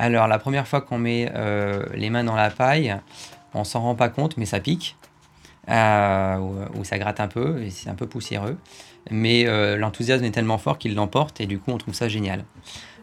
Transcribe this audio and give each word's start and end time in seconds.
Alors 0.00 0.28
la 0.28 0.38
première 0.38 0.66
fois 0.66 0.80
qu'on 0.80 0.96
met 0.96 1.30
les 1.94 2.08
mains 2.08 2.24
dans 2.24 2.34
la 2.34 2.48
paille, 2.48 2.96
on 3.52 3.64
s'en 3.64 3.80
rend 3.82 3.94
pas 3.94 4.08
compte, 4.08 4.38
mais 4.38 4.46
ça 4.46 4.58
pique. 4.58 4.96
ou, 5.68 6.84
ça 6.84 6.98
gratte 6.98 7.20
un 7.20 7.28
peu, 7.28 7.62
et 7.62 7.68
c'est 7.68 7.90
un 7.90 7.94
peu 7.94 8.06
poussiéreux. 8.06 8.56
Mais 9.10 9.44
l'enthousiasme 9.76 10.24
est 10.24 10.30
tellement 10.30 10.56
fort 10.56 10.78
qu'il 10.78 10.94
l'emporte, 10.94 11.42
et 11.42 11.46
du 11.46 11.58
coup 11.58 11.70
on 11.70 11.76
trouve 11.76 11.92
ça 11.92 12.08
génial. 12.08 12.44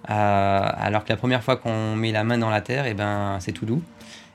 alors 0.05 1.03
que 1.03 1.09
la 1.09 1.17
première 1.17 1.43
fois 1.43 1.55
qu'on 1.55 1.95
met 1.95 2.11
la 2.11 2.23
main 2.23 2.39
dans 2.39 2.49
la 2.49 2.61
terre, 2.61 2.87
eh 2.87 2.95
ben, 2.95 3.37
c'est 3.41 3.51
tout 3.51 3.67
doux. 3.67 3.83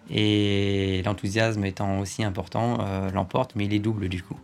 Et 0.09 1.03
l'enthousiasme 1.05 1.65
étant 1.65 1.99
aussi 1.99 2.23
important, 2.23 2.79
l'emporte, 3.13 3.57
mais 3.57 3.65
il 3.65 3.75
est 3.75 3.81
double 3.81 4.09
du 4.09 4.23
coup. 4.23 4.39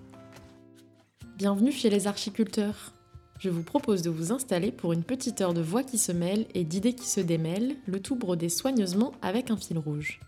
Bienvenue 1.36 1.70
chez 1.70 1.88
les 1.88 2.08
archiculteurs. 2.08 2.97
Je 3.38 3.50
vous 3.50 3.62
propose 3.62 4.02
de 4.02 4.10
vous 4.10 4.32
installer 4.32 4.72
pour 4.72 4.92
une 4.92 5.04
petite 5.04 5.40
heure 5.40 5.54
de 5.54 5.60
voix 5.60 5.84
qui 5.84 5.96
se 5.96 6.10
mêlent 6.10 6.46
et 6.54 6.64
d'idées 6.64 6.94
qui 6.94 7.06
se 7.06 7.20
démêlent, 7.20 7.76
le 7.86 8.00
tout 8.00 8.16
brodé 8.16 8.48
soigneusement 8.48 9.12
avec 9.22 9.52
un 9.52 9.56
fil 9.56 9.78
rouge. 9.78 10.18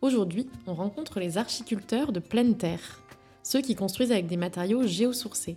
Aujourd'hui, 0.00 0.48
on 0.66 0.74
rencontre 0.74 1.20
les 1.20 1.38
archiculteurs 1.38 2.10
de 2.10 2.18
pleine 2.18 2.56
terre, 2.56 3.00
ceux 3.44 3.60
qui 3.60 3.76
construisent 3.76 4.10
avec 4.10 4.26
des 4.26 4.36
matériaux 4.36 4.84
géosourcés. 4.84 5.56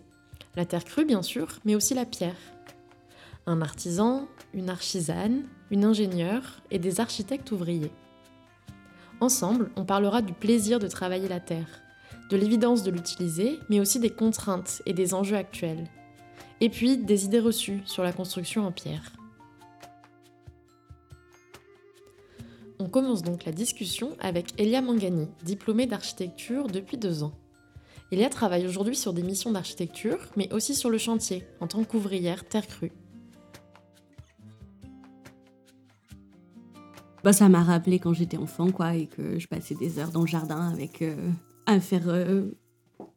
La 0.55 0.65
terre 0.65 0.85
crue 0.85 1.05
bien 1.05 1.23
sûr, 1.23 1.59
mais 1.65 1.73
aussi 1.73 1.95
la 1.95 2.05
pierre. 2.05 2.37
Un 3.47 3.63
artisan, 3.63 4.27
une 4.53 4.69
archisane, 4.69 5.43
une 5.71 5.85
ingénieure 5.85 6.61
et 6.69 6.77
des 6.77 6.99
architectes 6.99 7.51
ouvriers. 7.51 7.91
Ensemble, 9.21 9.71
on 9.75 9.85
parlera 9.85 10.21
du 10.21 10.33
plaisir 10.33 10.77
de 10.77 10.87
travailler 10.87 11.29
la 11.29 11.39
terre, 11.39 11.81
de 12.29 12.37
l'évidence 12.37 12.83
de 12.83 12.91
l'utiliser, 12.91 13.57
mais 13.69 13.79
aussi 13.79 13.99
des 13.99 14.11
contraintes 14.11 14.83
et 14.85 14.93
des 14.93 15.15
enjeux 15.15 15.37
actuels. 15.37 15.89
Et 16.61 16.69
puis 16.69 16.97
des 16.97 17.25
idées 17.25 17.39
reçues 17.39 17.81
sur 17.85 18.03
la 18.03 18.13
construction 18.13 18.65
en 18.65 18.71
pierre. 18.71 19.13
On 22.79 22.89
commence 22.89 23.21
donc 23.21 23.45
la 23.45 23.51
discussion 23.51 24.15
avec 24.19 24.59
Elia 24.59 24.81
Mangani, 24.81 25.27
diplômée 25.43 25.87
d'architecture 25.87 26.67
depuis 26.67 26.97
deux 26.97 27.23
ans. 27.23 27.33
Elia 28.11 28.29
travaille 28.29 28.67
aujourd'hui 28.67 28.95
sur 28.95 29.13
des 29.13 29.23
missions 29.23 29.51
d'architecture, 29.51 30.19
mais 30.37 30.51
aussi 30.53 30.75
sur 30.75 30.89
le 30.89 30.97
chantier, 30.97 31.45
en 31.59 31.67
tant 31.67 31.83
qu'ouvrière 31.83 32.47
terre 32.47 32.67
crue. 32.67 32.91
Bah, 37.23 37.33
ça 37.33 37.49
m'a 37.49 37.63
rappelé 37.63 37.97
quand 37.97 38.13
j'étais 38.13 38.37
enfant, 38.37 38.71
quoi, 38.71 38.95
et 38.95 39.07
que 39.07 39.39
je 39.39 39.47
passais 39.47 39.73
des 39.73 39.97
heures 39.97 40.11
dans 40.11 40.21
le 40.21 40.27
jardin 40.27 40.69
avec 40.71 41.01
euh, 41.01 41.31
à 41.65 41.79
faire 41.79 42.07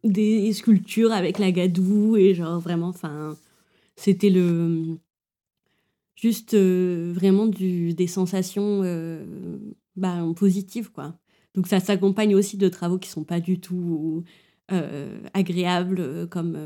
des 0.05 0.53
sculptures 0.53 1.13
avec 1.13 1.39
la 1.39 1.51
gadoue 1.53 2.17
et 2.17 2.35
genre 2.35 2.61
vraiment, 2.61 2.89
enfin, 2.89 3.37
c'était 3.97 4.31
le 4.31 4.99
juste 6.15 6.55
euh, 6.55 7.13
vraiment 7.15 7.47
du, 7.47 7.95
des 7.95 8.07
sensations 8.07 8.81
euh, 8.83 9.25
bah, 9.97 10.25
positives 10.37 10.91
quoi. 10.91 11.15
Donc 11.55 11.67
ça 11.67 11.81
s'accompagne 11.81 12.35
aussi 12.35 12.57
de 12.57 12.69
travaux 12.69 12.99
qui 12.99 13.09
sont 13.09 13.25
pas 13.25 13.41
du 13.41 13.61
tout 13.61 14.25
agréables 15.33 16.29
comme 16.29 16.59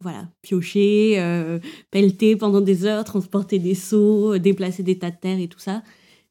voilà 0.00 0.28
piocher, 0.42 1.60
pelleter 1.92 2.34
pendant 2.34 2.60
des 2.60 2.84
heures, 2.84 3.04
transporter 3.04 3.60
des 3.60 3.76
seaux, 3.76 4.38
déplacer 4.38 4.82
des 4.82 4.98
tas 4.98 5.12
de 5.12 5.16
terre 5.16 5.38
et 5.38 5.46
tout 5.46 5.60
ça 5.60 5.84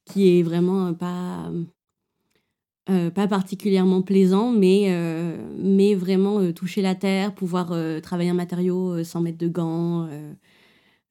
qui 0.06 0.38
est 0.38 0.44
vraiment 0.44 0.94
pas 0.94 1.50
euh, 2.90 3.10
pas 3.10 3.28
particulièrement 3.28 4.02
plaisant, 4.02 4.52
mais, 4.52 4.88
euh, 4.90 5.38
mais 5.58 5.96
vraiment 5.96 6.40
euh, 6.40 6.52
toucher 6.52 6.82
la 6.82 6.96
terre, 6.96 7.34
pouvoir 7.34 7.74
travailler 8.02 8.30
un 8.30 8.34
matériau 8.34 9.04
sans 9.06 9.22
mettre 9.22 9.38
de 9.38 9.48
gants, 9.48 10.10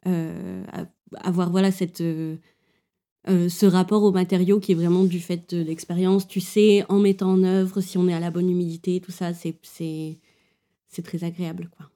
avoir 0.05 1.50
voilà 1.50 1.70
cette, 1.70 2.03
ce 3.27 3.67
rapport 3.67 4.03
au 4.03 4.12
matériau 4.12 4.61
qui 4.61 4.73
est 4.73 4.75
vraiment 4.75 5.05
du 5.05 5.19
fait 5.19 5.55
de 5.55 5.62
l'expérience. 5.62 6.28
Tu 6.28 6.41
sais, 6.41 6.84
en 6.91 6.98
mettant 6.98 7.31
en 7.31 7.43
œuvre, 7.43 7.81
si 7.81 7.97
on 7.97 8.06
est 8.06 8.15
à 8.15 8.21
la 8.21 8.31
bonne 8.31 8.50
humidité, 8.50 9.00
tout 9.00 9.12
ça, 9.12 9.32
c'est, 9.32 9.56
c'est, 9.62 11.03
très 11.03 11.25
agréable. 11.25 11.71
quoi. 11.75 11.91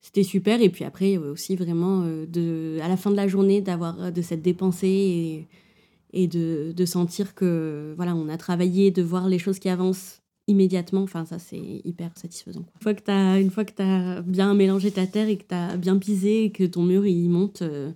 C'était 0.00 0.24
super. 0.24 0.60
Et 0.60 0.68
puis 0.68 0.84
après, 0.84 1.16
aussi 1.16 1.54
vraiment, 1.54 2.00
de, 2.26 2.78
à 2.82 2.88
la 2.88 2.96
fin 2.96 3.12
de 3.12 3.16
la 3.16 3.28
journée, 3.28 3.60
d'avoir 3.60 4.10
de 4.10 4.22
cette 4.22 4.42
dépensée 4.42 5.46
et 6.12 6.26
de, 6.26 6.72
de, 6.76 6.84
sentir 6.84 7.34
que 7.34 7.94
voilà, 7.96 8.14
on 8.14 8.28
a 8.28 8.36
travaillé, 8.36 8.90
de 8.90 9.02
voir 9.02 9.28
les 9.28 9.38
choses 9.38 9.58
qui 9.58 9.68
avancent 9.68 10.22
immédiatement. 10.46 11.02
Enfin, 11.02 11.24
ça, 11.24 11.38
c'est 11.38 11.80
hyper 11.84 12.10
satisfaisant. 12.16 12.64
Une 12.74 12.82
fois 12.82 12.94
que 12.94 13.02
tu 13.02 13.10
as, 13.10 13.40
une 13.40 13.50
fois 13.50 13.64
que 13.64 13.82
as 13.82 14.22
bien 14.22 14.54
mélangé 14.54 14.90
ta 14.90 15.06
terre 15.06 15.28
et 15.28 15.36
que 15.36 15.46
tu 15.46 15.54
as 15.54 15.76
bien 15.76 15.98
pisé 15.98 16.44
et 16.44 16.52
que 16.52 16.64
ton 16.64 16.82
mur 16.82 17.06
il 17.06 17.28
monte, 17.28 17.62
euh, 17.62 17.92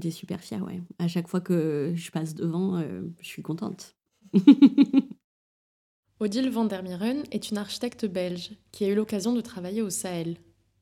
tu 0.00 0.08
es 0.08 0.10
super 0.10 0.40
fier. 0.40 0.62
Ouais. 0.64 0.80
À 0.98 1.08
chaque 1.08 1.28
fois 1.28 1.40
que 1.40 1.92
je 1.94 2.10
passe 2.10 2.34
devant, 2.34 2.76
euh, 2.76 3.02
je 3.20 3.26
suis 3.26 3.42
contente. 3.42 3.96
Odile 6.20 6.50
van 6.50 6.64
der 6.66 6.82
Mieren 6.84 7.24
est 7.32 7.50
une 7.50 7.58
architecte 7.58 8.06
belge 8.06 8.52
qui 8.70 8.84
a 8.84 8.88
eu 8.88 8.94
l'occasion 8.94 9.32
de 9.32 9.40
travailler 9.40 9.82
au 9.82 9.90
Sahel. 9.90 10.36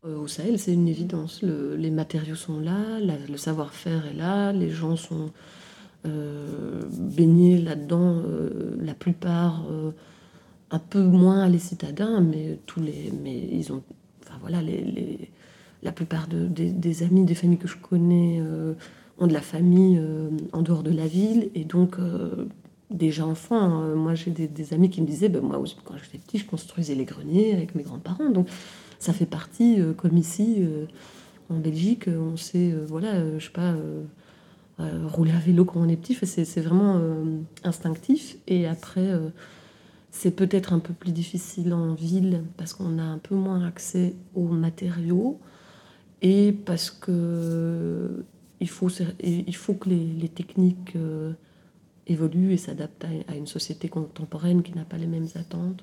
Euh, 0.05 0.19
au 0.19 0.27
Sahel, 0.27 0.59
c'est 0.59 0.75
une 0.75 0.87
évidence. 0.87 1.41
Le, 1.41 1.77
les 1.77 1.91
matériaux 1.91 2.35
sont 2.35 2.61
là, 2.61 3.01
le 3.01 3.37
savoir-faire 3.39 4.07
est 4.07 4.15
là, 4.15 4.53
les 4.53 4.69
gens 4.71 4.97
sont 4.97 5.33
euh, 6.07 6.81
baigner 6.91 7.59
là-dedans, 7.59 8.23
euh, 8.25 8.75
la 8.81 8.95
plupart 8.95 9.67
euh, 9.71 9.91
un 10.71 10.79
peu 10.79 11.03
moins 11.03 11.47
les 11.47 11.59
citadins, 11.59 12.21
mais 12.23 12.59
tous 12.65 12.81
les, 12.81 13.13
mais 13.23 13.37
ils 13.53 13.71
ont, 13.71 13.83
enfin 14.25 14.39
voilà, 14.41 14.63
les, 14.63 15.31
la 15.83 15.93
plupart 15.93 16.27
de, 16.27 16.47
des, 16.47 17.03
amis, 17.03 17.27
des 17.27 17.35
familles 17.35 17.59
que 17.59 17.69
je 17.69 17.77
connais 17.77 18.41
ont 19.19 19.27
de 19.27 19.33
la 19.33 19.43
famille 19.43 20.01
en 20.53 20.63
dehors 20.63 20.83
de 20.83 20.91
la 20.91 21.07
ville, 21.07 21.51
et 21.55 21.65
donc 21.65 21.97
déjà 22.91 23.27
enfant, 23.27 23.95
moi 23.97 24.15
j'ai 24.15 24.31
des, 24.31 24.73
amis 24.73 24.91
qui 24.91 25.03
me 25.03 25.07
disaient, 25.07 25.29
ben, 25.29 25.41
moi 25.41 25.63
quand 25.85 25.95
j'étais 26.03 26.19
petit, 26.19 26.39
je 26.39 26.47
construisais 26.47 26.95
les 26.95 27.05
greniers 27.05 27.53
avec 27.53 27.75
mes 27.75 27.83
grands-parents, 27.83 28.31
donc 28.31 28.49
ça 28.99 29.13
fait 29.13 29.27
partie, 29.27 29.79
comme 29.97 30.17
ici 30.17 30.63
en 31.49 31.57
Belgique, 31.57 32.09
on 32.09 32.37
sait, 32.37 32.73
voilà, 32.87 33.39
je 33.39 33.45
sais 33.45 33.53
pas 33.53 33.75
euh, 34.81 35.07
rouler 35.07 35.33
à 35.33 35.39
vélo 35.39 35.65
quand 35.65 35.81
on 35.81 35.89
est 35.89 35.97
petit, 35.97 36.15
c'est 36.15 36.61
vraiment 36.61 36.97
euh, 36.97 37.39
instinctif. 37.65 38.37
Et 38.47 38.67
après, 38.67 39.07
euh, 39.07 39.29
c'est 40.11 40.31
peut-être 40.31 40.73
un 40.73 40.79
peu 40.79 40.95
plus 40.95 41.13
difficile 41.13 41.75
en 41.75 41.95
ville 41.95 42.45
parce 42.57 42.73
qu'on 42.73 42.99
a 42.99 43.03
un 43.03 43.19
peu 43.19 43.35
moins 43.35 43.65
accès 43.65 44.15
aux 44.35 44.49
matériaux 44.49 45.39
et 46.23 46.53
parce 46.53 46.91
que 46.91 48.25
il 48.61 48.69
faut, 48.69 48.89
il 49.23 49.57
faut 49.57 49.75
que 49.75 49.89
les, 49.89 50.29
techniques 50.29 50.95
évoluent 52.07 52.53
et 52.53 52.57
s'adaptent 52.59 53.07
à, 53.29 53.35
une 53.35 53.47
société 53.47 53.89
contemporaine 53.89 54.63
qui 54.63 54.75
n'a 54.75 54.85
pas 54.85 54.99
les 54.99 55.07
mêmes 55.07 55.29
attentes. 55.35 55.83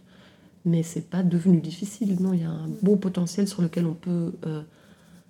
Mais 0.64 0.84
c'est 0.84 1.10
pas 1.10 1.24
devenu 1.24 1.60
difficile. 1.60 2.18
Non, 2.20 2.34
il 2.34 2.42
y 2.42 2.44
a 2.44 2.52
un 2.52 2.68
beau 2.84 2.96
potentiel 2.96 3.48
sur 3.48 3.64
lequel 3.64 3.88
on 3.88 3.96
peut 3.96 4.34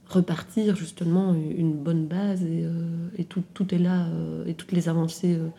repartir 0.09 0.75
justement 0.75 1.34
une 1.34 1.73
bonne 1.73 2.07
base 2.07 2.44
et, 2.44 2.63
euh, 2.63 3.23
tout, 3.28 3.44
tout, 3.53 3.73
est 3.73 3.78
là 3.78 4.06
euh, 4.07 4.45
et 4.45 4.53
toutes 4.53 4.72
les 4.72 4.90
avancées 4.90 5.35
euh, 5.35 5.50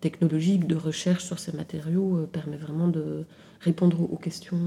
technologiques 0.00 0.66
de 0.66 0.76
recherche 0.76 1.24
sur 1.24 1.38
ces 1.38 1.52
matériaux 1.52 2.26
permettent 2.32 2.60
vraiment 2.60 2.88
de 2.88 3.24
répondre 3.60 4.00
aux 4.00 4.16
questions 4.16 4.58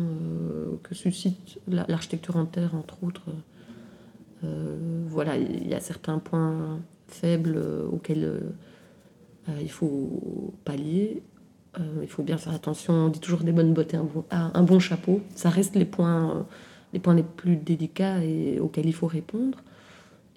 que 0.81 0.96
suscite 0.96 1.59
l'architecture 1.68 2.38
en 2.38 2.46
terre 2.46 2.74
entre 2.74 3.03
autres. 3.03 3.25
voilà, 5.09 5.36
il 5.36 5.68
y 5.68 5.74
a 5.74 5.81
certains 5.81 6.19
points 6.19 6.80
faibles 7.09 7.62
auxquels 7.92 8.44
il 9.59 9.69
faut 9.69 10.53
pallier. 10.63 11.22
il 12.02 12.07
faut 12.07 12.24
bien 12.24 12.38
faire 12.38 12.53
attention. 12.53 12.94
On 12.94 13.09
dit 13.09 13.19
toujours 13.19 13.44
des 13.44 13.52
bonnes 13.52 13.74
bottes 13.74 13.94
et 13.94 13.97
un 13.97 14.06
bon, 14.06 14.24
un 14.31 14.63
bon 14.63 14.80
chapeau. 14.80 15.19
Ça 15.36 15.50
reste 15.50 15.75
les 15.75 15.84
points 15.84 16.47
les 16.95 17.00
points 17.00 17.13
les 17.13 17.23
plus 17.23 17.57
délicats 17.57 18.23
et 18.23 18.59
auxquels 18.59 18.85
il 18.85 18.94
faut 18.94 19.06
répondre. 19.06 19.59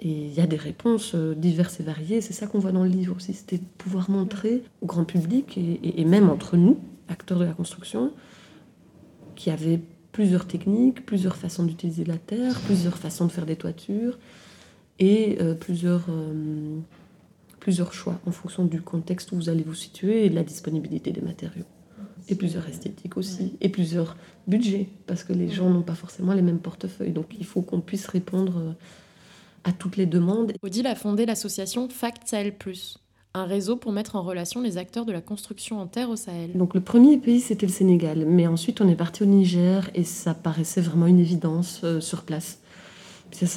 Et 0.00 0.10
il 0.10 0.34
y 0.34 0.40
a 0.40 0.46
des 0.46 0.56
réponses 0.56 1.12
euh, 1.14 1.34
diverses 1.34 1.80
et 1.80 1.84
variées. 1.84 2.20
C'est 2.20 2.32
ça 2.32 2.46
qu'on 2.48 2.58
voit 2.58 2.72
dans 2.72 2.82
le 2.82 2.90
livre 2.90 3.16
aussi, 3.16 3.32
c'était 3.32 3.58
de 3.58 3.64
pouvoir 3.78 4.10
montrer 4.10 4.62
au 4.82 4.86
grand 4.86 5.04
public 5.04 5.56
et, 5.56 6.04
même 6.04 6.28
entre 6.28 6.56
nous, 6.56 6.78
acteurs 7.08 7.38
de 7.38 7.44
la 7.44 7.52
construction, 7.52 8.12
qu'il 9.36 9.50
y 9.50 9.54
avait 9.54 9.80
plusieurs 10.10 10.46
techniques, 10.46 11.06
plusieurs 11.06 11.36
façons 11.36 11.64
d'utiliser 11.64 12.04
la 12.04 12.18
terre, 12.18 12.58
plusieurs 12.66 12.98
façons 12.98 13.26
de 13.26 13.32
faire 13.32 13.46
des 13.46 13.56
toitures 13.56 14.18
et 14.98 15.38
euh, 15.40 15.54
plusieurs, 15.54 16.06
euh, 16.08 16.78
plusieurs 17.60 17.92
choix 17.92 18.20
en 18.26 18.32
fonction 18.32 18.64
du 18.64 18.82
contexte 18.82 19.30
où 19.30 19.36
vous 19.36 19.48
allez 19.48 19.62
vous 19.62 19.74
situer 19.74 20.26
et 20.26 20.30
de 20.30 20.34
la 20.34 20.42
disponibilité 20.42 21.12
des 21.12 21.20
matériaux 21.20 21.66
et 22.28 22.34
plusieurs 22.34 22.68
esthétiques 22.68 23.16
aussi, 23.16 23.54
et 23.60 23.68
plusieurs 23.68 24.16
budgets, 24.46 24.88
parce 25.06 25.24
que 25.24 25.32
les 25.32 25.48
gens 25.48 25.70
n'ont 25.70 25.82
pas 25.82 25.94
forcément 25.94 26.32
les 26.32 26.42
mêmes 26.42 26.58
portefeuilles. 26.58 27.12
Donc 27.12 27.34
il 27.38 27.44
faut 27.46 27.62
qu'on 27.62 27.80
puisse 27.80 28.06
répondre 28.06 28.58
euh, 28.58 28.72
à 29.64 29.72
toutes 29.72 29.96
les 29.96 30.06
demandes. 30.06 30.52
Odile 30.62 30.86
a 30.86 30.94
fondé 30.94 31.26
l'association 31.26 31.88
Fact 31.88 32.26
Sahel 32.26 32.56
Plus, 32.56 32.98
un 33.34 33.44
réseau 33.44 33.76
pour 33.76 33.92
mettre 33.92 34.16
en 34.16 34.22
relation 34.22 34.60
les 34.60 34.76
acteurs 34.76 35.06
de 35.06 35.12
la 35.12 35.20
construction 35.20 35.80
en 35.80 35.86
terre 35.86 36.10
au 36.10 36.16
Sahel. 36.16 36.52
Donc 36.54 36.74
le 36.74 36.80
premier 36.80 37.16
pays, 37.18 37.40
c'était 37.40 37.66
le 37.66 37.72
Sénégal, 37.72 38.24
mais 38.26 38.46
ensuite 38.46 38.80
on 38.80 38.88
est 38.88 38.96
parti 38.96 39.22
au 39.22 39.26
Niger, 39.26 39.90
et 39.94 40.04
ça 40.04 40.34
paraissait 40.34 40.82
vraiment 40.82 41.06
une 41.06 41.20
évidence 41.20 41.80
euh, 41.84 42.00
sur 42.00 42.22
place. 42.22 42.60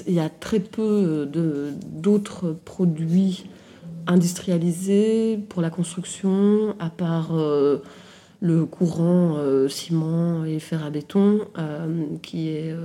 Il 0.06 0.14
y 0.14 0.20
a 0.20 0.30
très 0.30 0.60
peu 0.60 1.26
euh, 1.36 1.72
d'autres 1.94 2.52
produits 2.66 3.46
industrialisé 4.08 5.38
pour 5.50 5.62
la 5.62 5.70
construction, 5.70 6.76
à 6.80 6.90
part 6.90 7.32
le 8.42 8.66
courant 8.66 9.38
ciment 9.70 10.44
et 10.46 10.60
fer 10.60 10.84
à 10.84 10.90
béton, 10.90 11.42
qui 12.22 12.50
est 12.50 12.76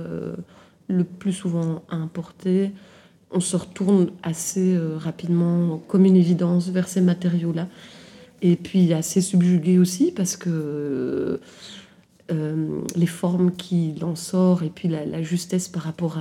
le 0.87 1.03
plus 1.03 1.33
souvent 1.33 1.83
importé, 1.89 2.71
on 3.31 3.39
se 3.39 3.57
retourne 3.57 4.11
assez 4.21 4.77
rapidement, 4.97 5.81
comme 5.87 6.05
une 6.05 6.15
évidence, 6.15 6.69
vers 6.69 6.87
ces 6.87 7.01
matériaux-là. 7.01 7.67
Et 8.41 8.55
puis 8.55 8.93
assez 8.93 9.21
subjugué 9.21 9.79
aussi, 9.79 10.11
parce 10.11 10.37
que 10.37 11.39
euh, 12.29 12.81
les 12.97 13.05
formes 13.05 13.51
qu'il 13.51 14.03
en 14.03 14.15
sort 14.15 14.61
et 14.63 14.69
puis 14.69 14.89
la, 14.89 15.21
justesse 15.23 15.69
par 15.69 15.83
rapport 15.83 16.17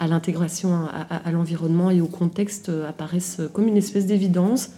à, 0.00 0.06
l'intégration 0.08 0.74
à, 0.74 1.30
l'environnement 1.30 1.90
et 1.90 2.00
au 2.00 2.06
contexte 2.06 2.70
apparaissent 2.88 3.40
comme 3.52 3.68
une 3.68 3.76
espèce 3.76 4.06
d'évidence. 4.06 4.70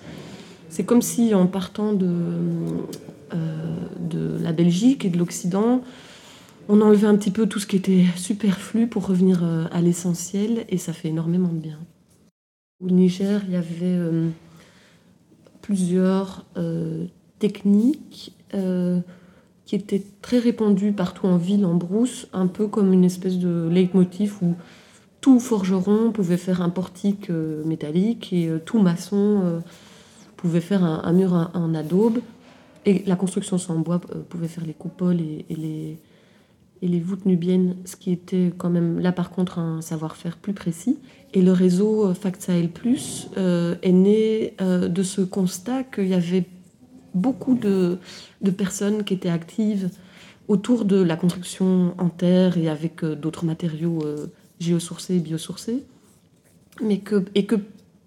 C'est 0.68 0.84
comme 0.84 1.02
si 1.02 1.34
en 1.34 1.46
partant 1.46 1.92
de, 1.92 2.06
euh, 2.06 2.82
de 3.32 4.38
la 4.42 4.52
Belgique 4.52 5.04
et 5.04 5.10
de 5.10 5.18
l'Occident, 5.18 5.82
on 6.68 6.80
enlevait 6.80 7.06
un 7.06 7.16
petit 7.16 7.30
peu 7.30 7.46
tout 7.46 7.58
ce 7.58 7.66
qui 7.66 7.76
était 7.76 8.04
superflu 8.16 8.86
pour 8.86 9.06
revenir 9.06 9.42
euh, 9.42 9.64
à 9.72 9.80
l'essentiel 9.80 10.64
et 10.68 10.78
ça 10.78 10.92
fait 10.92 11.08
énormément 11.08 11.48
de 11.48 11.58
bien. 11.58 11.78
Au 12.80 12.90
Niger, 12.90 13.42
il 13.46 13.52
y 13.52 13.56
avait 13.56 13.98
plusieurs 15.60 16.46
techniques 17.38 18.32
qui 19.70 19.76
était 19.76 20.02
très 20.22 20.38
répandu 20.38 20.92
partout 20.92 21.26
en 21.26 21.36
ville, 21.36 21.64
en 21.64 21.74
brousse, 21.74 22.26
un 22.32 22.46
peu 22.46 22.66
comme 22.66 22.92
une 22.92 23.04
espèce 23.04 23.38
de 23.38 23.68
leitmotiv 23.70 24.38
où 24.42 24.54
tout 25.20 25.38
forgeron 25.38 26.12
pouvait 26.12 26.36
faire 26.36 26.62
un 26.62 26.70
portique 26.70 27.30
euh, 27.30 27.62
métallique 27.64 28.32
et 28.32 28.48
euh, 28.48 28.58
tout 28.58 28.80
maçon 28.80 29.42
euh, 29.44 29.60
pouvait 30.36 30.60
faire 30.60 30.82
un, 30.82 31.12
mur 31.12 31.50
en, 31.54 31.74
adobe. 31.74 32.18
Et 32.86 33.02
la 33.06 33.16
construction 33.16 33.58
sans 33.58 33.78
bois 33.78 34.00
pouvait 34.28 34.48
faire 34.48 34.64
les 34.64 34.72
coupoles 34.72 35.20
et, 35.20 35.44
les, 35.50 35.98
et 36.82 36.88
les 36.88 37.00
voûtes 37.00 37.26
nubiennes, 37.26 37.76
ce 37.84 37.96
qui 37.96 38.10
était 38.10 38.52
quand 38.56 38.70
même 38.70 38.98
là 39.00 39.12
par 39.12 39.30
contre 39.30 39.58
un 39.58 39.82
savoir-faire 39.82 40.38
plus 40.38 40.54
précis. 40.54 40.98
Et 41.34 41.42
le 41.42 41.52
réseau 41.52 42.12
Fact 42.14 42.50
Plus 42.72 43.28
est 43.36 43.92
né 43.92 44.54
de 44.60 45.02
ce 45.02 45.20
constat 45.20 45.84
qu'il 45.84 46.08
y 46.08 46.14
avait 46.14 46.46
beaucoup 47.14 47.54
de, 47.54 47.98
personnes 48.56 49.04
qui 49.04 49.14
étaient 49.14 49.30
actives 49.30 49.90
autour 50.48 50.84
de 50.84 51.00
la 51.00 51.16
construction 51.16 51.94
en 51.98 52.08
terre 52.08 52.58
et 52.58 52.68
avec 52.68 53.04
euh, 53.04 53.14
d'autres 53.14 53.44
matériaux 53.44 54.00
euh, 54.04 54.26
géosourcés 54.58 55.16
et 55.16 55.20
biosourcés, 55.20 55.84
mais 56.82 56.98
que, 56.98 57.24
et 57.34 57.46
que 57.46 57.56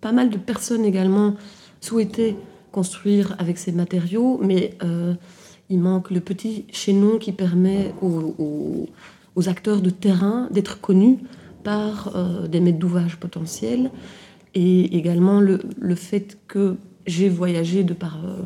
pas 0.01 0.11
mal 0.11 0.29
de 0.29 0.37
personnes 0.37 0.83
également 0.83 1.35
souhaitaient 1.79 2.35
construire 2.73 3.35
avec 3.39 3.57
ces 3.57 3.71
matériaux, 3.71 4.39
mais 4.43 4.73
euh, 4.83 5.13
il 5.69 5.79
manque 5.79 6.11
le 6.11 6.19
petit 6.19 6.65
chaînon 6.73 7.17
qui 7.17 7.31
permet 7.31 7.93
aux, 8.01 8.89
acteurs 9.47 9.81
de 9.81 9.89
terrain 9.89 10.47
d'être 10.51 10.81
connus 10.81 11.19
par 11.63 12.13
des 12.49 12.59
maîtres 12.59 12.77
d'ouvrage 12.77 13.15
potentiels, 13.17 13.89
et 14.55 14.95
également 14.97 15.39
le, 15.39 15.59
fait 15.95 16.37
que 16.47 16.75
j'ai 17.05 17.29
voyagé 17.29 17.83
de 17.83 17.93
par 17.93 18.19
euh, 18.23 18.37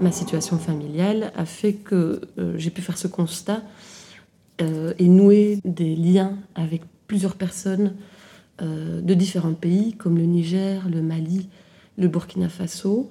ma, 0.00 0.12
situation 0.12 0.58
familiale 0.58 1.32
a 1.36 1.44
fait 1.44 1.74
que 1.74 2.20
euh, 2.38 2.54
j'ai 2.58 2.70
pu 2.70 2.82
faire 2.82 2.98
ce 2.98 3.06
constat 3.06 3.62
euh, 4.60 4.92
et 4.98 5.08
nouer 5.08 5.58
des 5.64 5.94
liens 5.94 6.36
avec 6.54 6.82
plusieurs 7.06 7.36
personnes 7.36 7.94
de 8.60 9.14
différents 9.14 9.54
pays 9.54 9.94
comme 9.94 10.18
le 10.18 10.24
Niger, 10.24 10.88
le 10.88 11.02
Mali, 11.02 11.48
le 11.98 12.08
Burkina 12.08 12.48
Faso, 12.48 13.10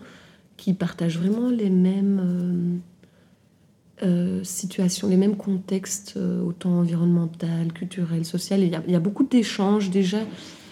qui 0.57 0.73
partagent 0.73 1.17
vraiment 1.17 1.49
les 1.49 1.69
mêmes 1.69 2.81
situations, 4.43 5.07
les 5.07 5.17
mêmes 5.17 5.37
contextes, 5.37 6.17
autant 6.17 6.79
environnemental, 6.79 7.71
culturel, 7.71 8.25
social. 8.25 8.61
Il 8.61 8.91
y 8.91 8.95
a, 8.95 8.99
beaucoup 8.99 9.23
d'échanges 9.23 9.91
déjà 9.91 10.19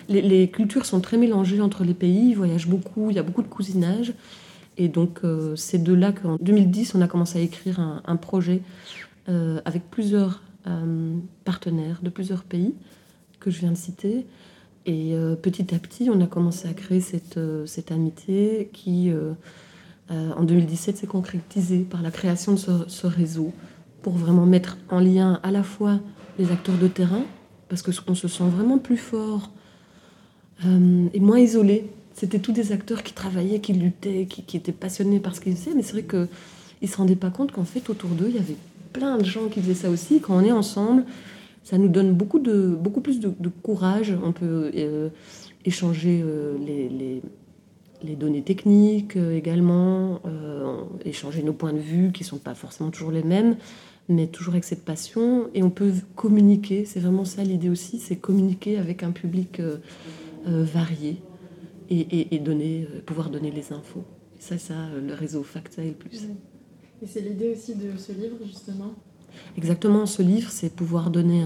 les, 0.10 0.50
cultures 0.50 0.86
sont 0.86 1.00
très 1.00 1.18
mélangées 1.18 1.62
entre 1.62 1.84
les 1.84 1.94
pays, 1.94 2.30
ils 2.30 2.36
voyagent 2.36 2.68
beaucoup, 2.68 3.10
il 3.10 3.16
y 3.16 3.20
a 3.20 3.24
beaucoup 3.24 3.44
de 3.44 3.48
cousinage. 3.48 4.14
Et 4.78 4.88
donc, 4.88 5.20
euh, 5.24 5.56
c'est 5.56 5.82
de 5.84 5.94
là 5.94 6.12
qu'en 6.12 6.38
2010, 6.38 6.96
on 6.96 7.02
a 7.02 7.08
commencé 7.08 7.40
à 7.40 7.42
écrire 7.42 7.80
un, 7.80 8.16
projet 8.16 8.62
euh, 9.28 9.62
avec 9.66 9.90
plusieurs 9.90 10.42
euh, 10.68 11.14
partenaires 11.46 12.00
de 12.02 12.10
plusieurs 12.10 12.44
pays 12.44 12.74
que 13.40 13.52
je 13.52 13.60
viens 13.60 13.72
de 13.72 13.78
citer. 13.78 14.26
Et 14.86 15.14
petit 15.42 15.76
à 15.76 15.80
petit, 15.80 16.10
on 16.10 16.20
a 16.22 16.26
commencé 16.26 16.68
à 16.68 16.74
créer 16.74 17.02
cette, 17.02 17.40
cette 17.66 17.92
amitié 17.92 18.70
qui, 18.74 19.12
en 20.10 20.44
2017, 20.44 20.98
s'est 20.98 21.06
concrétisée 21.06 21.80
par 21.80 22.02
la 22.02 22.12
création 22.12 22.54
de 22.54 22.58
ce, 22.58 23.06
réseau 23.06 23.54
pour 24.02 24.14
vraiment 24.14 24.46
mettre 24.46 24.78
en 24.90 25.00
lien 25.00 25.40
à 25.44 25.52
la 25.52 25.64
fois 25.64 26.00
les 26.40 26.52
acteurs 26.52 26.78
de 26.78 26.88
terrain, 26.88 27.24
parce 27.68 27.82
qu'on 27.82 28.16
se 28.16 28.28
sent 28.28 28.50
vraiment 28.50 28.78
plus 28.78 28.98
fort 28.98 29.52
euh, 30.66 31.08
et 31.14 31.20
moins 31.20 31.40
isolés. 31.40 31.90
C'était 32.14 32.40
tous 32.40 32.52
des 32.52 32.72
acteurs 32.72 33.04
qui 33.04 33.14
travaillaient, 33.14 33.60
qui 33.60 33.74
luttaient, 33.74 34.26
qui, 34.26 34.58
étaient 34.58 34.72
passionnés 34.72 35.20
par 35.20 35.36
ce 35.36 35.42
qu'ils 35.42 35.56
faisaient, 35.56 35.76
mais 35.76 35.84
c'est 35.84 35.94
vrai 35.94 36.04
qu'ils 36.04 36.28
ne 36.82 36.88
se 36.88 36.98
rendaient 36.98 37.16
pas 37.16 37.30
compte 37.30 37.52
qu'en 37.52 37.64
fait, 37.64 37.90
autour 37.90 38.10
d'eux, 38.10 38.28
il 38.30 38.36
y 38.36 38.40
avait 38.40 38.58
plein 38.92 39.18
de 39.18 39.24
gens 39.24 39.48
qui 39.48 39.62
faisaient 39.62 39.74
ça 39.74 39.90
aussi. 39.90 40.20
Quand 40.20 40.36
on 40.36 40.44
est 40.44 40.52
ensemble, 40.52 41.06
ça 41.70 41.78
nous 41.78 41.88
donne 41.88 42.14
beaucoup, 42.14 42.40
de, 42.40 42.76
beaucoup 42.76 43.02
plus 43.02 43.20
de, 43.20 43.50
courage. 43.62 44.16
On 44.24 44.32
peut 44.32 44.72
euh, 44.76 45.10
échanger 45.66 46.22
euh, 46.24 46.58
les, 46.58 48.16
données 48.16 48.42
techniques 48.42 49.16
également, 49.18 50.22
échanger 51.06 51.44
nos 51.44 51.54
points 51.54 51.74
de 51.74 51.80
vue 51.80 52.12
qui 52.12 52.24
ne 52.24 52.28
sont 52.28 52.38
pas 52.38 52.56
forcément 52.56 52.90
toujours 52.90 53.12
les 53.12 53.24
mêmes, 53.24 53.56
mais 54.08 54.28
toujours 54.28 54.54
avec 54.54 54.64
cette 54.64 54.84
passion. 54.84 55.50
Et 55.54 55.64
on 55.64 55.70
peut 55.70 55.94
communiquer, 56.16 56.86
c'est 56.86 57.00
vraiment 57.00 57.26
ça 57.26 57.44
l'idée 57.44 57.70
aussi, 57.70 58.00
c'est 58.00 58.16
communiquer 58.16 58.78
avec 58.78 59.04
un 59.04 59.12
public 59.12 59.62
euh, 60.48 60.64
varier 60.64 61.18
et, 61.90 62.40
donner, 62.40 62.88
euh, 62.90 63.02
pouvoir 63.02 63.30
donner 63.30 63.52
les 63.52 63.74
infos. 63.74 64.06
ça, 64.40 64.58
ça, 64.58 64.74
euh, 64.74 65.02
le 65.02 65.14
réseau 65.14 65.44
Facta 65.44 65.84
et 65.84 65.92
plus. 65.92 66.28
Et 67.02 67.08
c'est 67.08 67.20
l'idée 67.20 67.50
aussi 67.50 67.76
de 67.76 67.98
ce 67.98 68.14
livre, 68.14 68.38
justement 68.46 68.94
Exactement, 69.58 70.06
ce 70.06 70.22
livre, 70.22 70.50
c'est 70.52 70.70
pouvoir 70.70 71.10
donner 71.10 71.44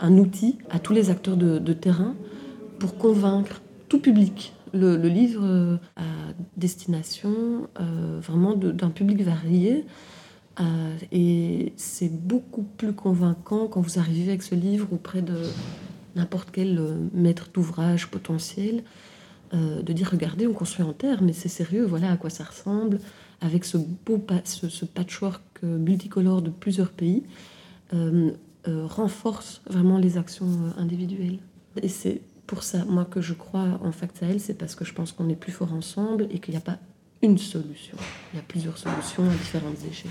un, 0.00 0.18
outil 0.18 0.58
à 0.70 0.78
tous 0.78 0.92
les 0.92 1.10
acteurs 1.10 1.36
de, 1.36 1.72
terrain 1.72 2.14
pour 2.78 2.96
convaincre 2.96 3.62
tout 3.88 4.00
public. 4.00 4.52
Le, 4.72 4.96
livre 5.08 5.78
à 5.96 6.02
destination 6.56 7.68
vraiment 8.20 8.54
d'un 8.54 8.90
public 8.90 9.22
varié. 9.22 9.84
et 11.12 11.72
c'est 11.76 12.12
beaucoup 12.12 12.62
plus 12.62 12.92
convaincant 12.92 13.68
quand 13.68 13.80
vous 13.80 13.98
arrivez 13.98 14.30
avec 14.30 14.42
ce 14.42 14.54
livre 14.54 14.88
auprès 14.92 15.22
de, 15.22 15.36
n'importe 16.16 16.48
quel 16.50 16.78
euh, 16.78 16.96
maître 17.12 17.48
d'ouvrage 17.54 18.08
potentiel, 18.08 18.82
euh, 19.54 19.82
de 19.82 19.92
dire 19.92 20.08
regardez, 20.10 20.46
on 20.46 20.52
construit 20.52 20.84
en 20.84 20.92
terre, 20.92 21.22
mais 21.22 21.32
c'est 21.32 21.48
sérieux, 21.48 21.84
voilà 21.84 22.10
à 22.10 22.16
quoi 22.16 22.30
ça 22.30 22.42
ressemble, 22.42 22.98
avec 23.46 23.64
ce 23.64 23.76
beau 23.76 24.24
ce, 24.44 24.84
patchwork 24.84 25.42
euh, 25.64 25.78
multicolore 25.78 26.42
de 26.42 26.50
plusieurs 26.50 26.90
pays, 26.90 27.22
renforce 28.68 29.62
vraiment 29.70 29.96
les 29.96 30.18
actions 30.18 30.48
individuelles. 30.76 31.38
Et 31.80 31.88
c'est 31.88 32.20
pour 32.46 32.64
ça, 32.64 32.84
moi, 32.84 33.04
que 33.04 33.20
je 33.20 33.32
crois 33.32 33.78
en 33.82 33.92
Factael, 33.92 34.40
c'est 34.40 34.54
parce 34.54 34.74
que 34.74 34.84
je 34.84 34.92
pense 34.92 35.12
qu'on 35.12 35.28
est 35.28 35.36
plus 35.36 35.52
fort 35.52 35.72
ensemble 35.72 36.26
et 36.30 36.40
qu'il 36.40 36.52
n'y 36.52 36.58
a 36.58 36.62
pas 36.62 36.78
une 37.22 37.38
solution. 37.38 37.96
Il 38.32 38.36
y 38.36 38.40
a 38.40 38.42
plusieurs 38.42 38.78
solutions 38.78 39.24
à 39.24 39.34
différentes 39.34 39.84
échelles. 39.88 40.10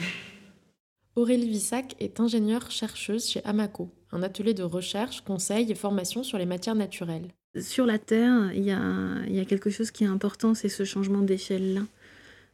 Aurélie 1.16 1.48
Vissac 1.48 1.96
est 2.00 2.20
ingénieure-chercheuse 2.20 3.30
chez 3.30 3.44
Amaco, 3.46 3.90
un 4.12 4.22
atelier 4.22 4.54
de 4.54 4.64
recherche, 4.64 5.22
conseil 5.22 5.72
et 5.72 5.76
formation 5.76 6.24
sur 6.24 6.38
les 6.38 6.46
matières 6.46 6.76
naturelles. 6.76 7.30
Sur 7.62 7.86
la 7.86 8.00
Terre, 8.00 8.52
il 8.54 8.66
y 8.66 8.72
a, 8.72 9.46
quelque 9.46 9.70
chose 9.70 9.92
qui 9.92 10.04
est 10.04 10.08
important, 10.08 10.54
c'est 10.54 10.68
ce 10.68 10.84
changement 10.84 11.22
d'échelle-là. 11.22 11.84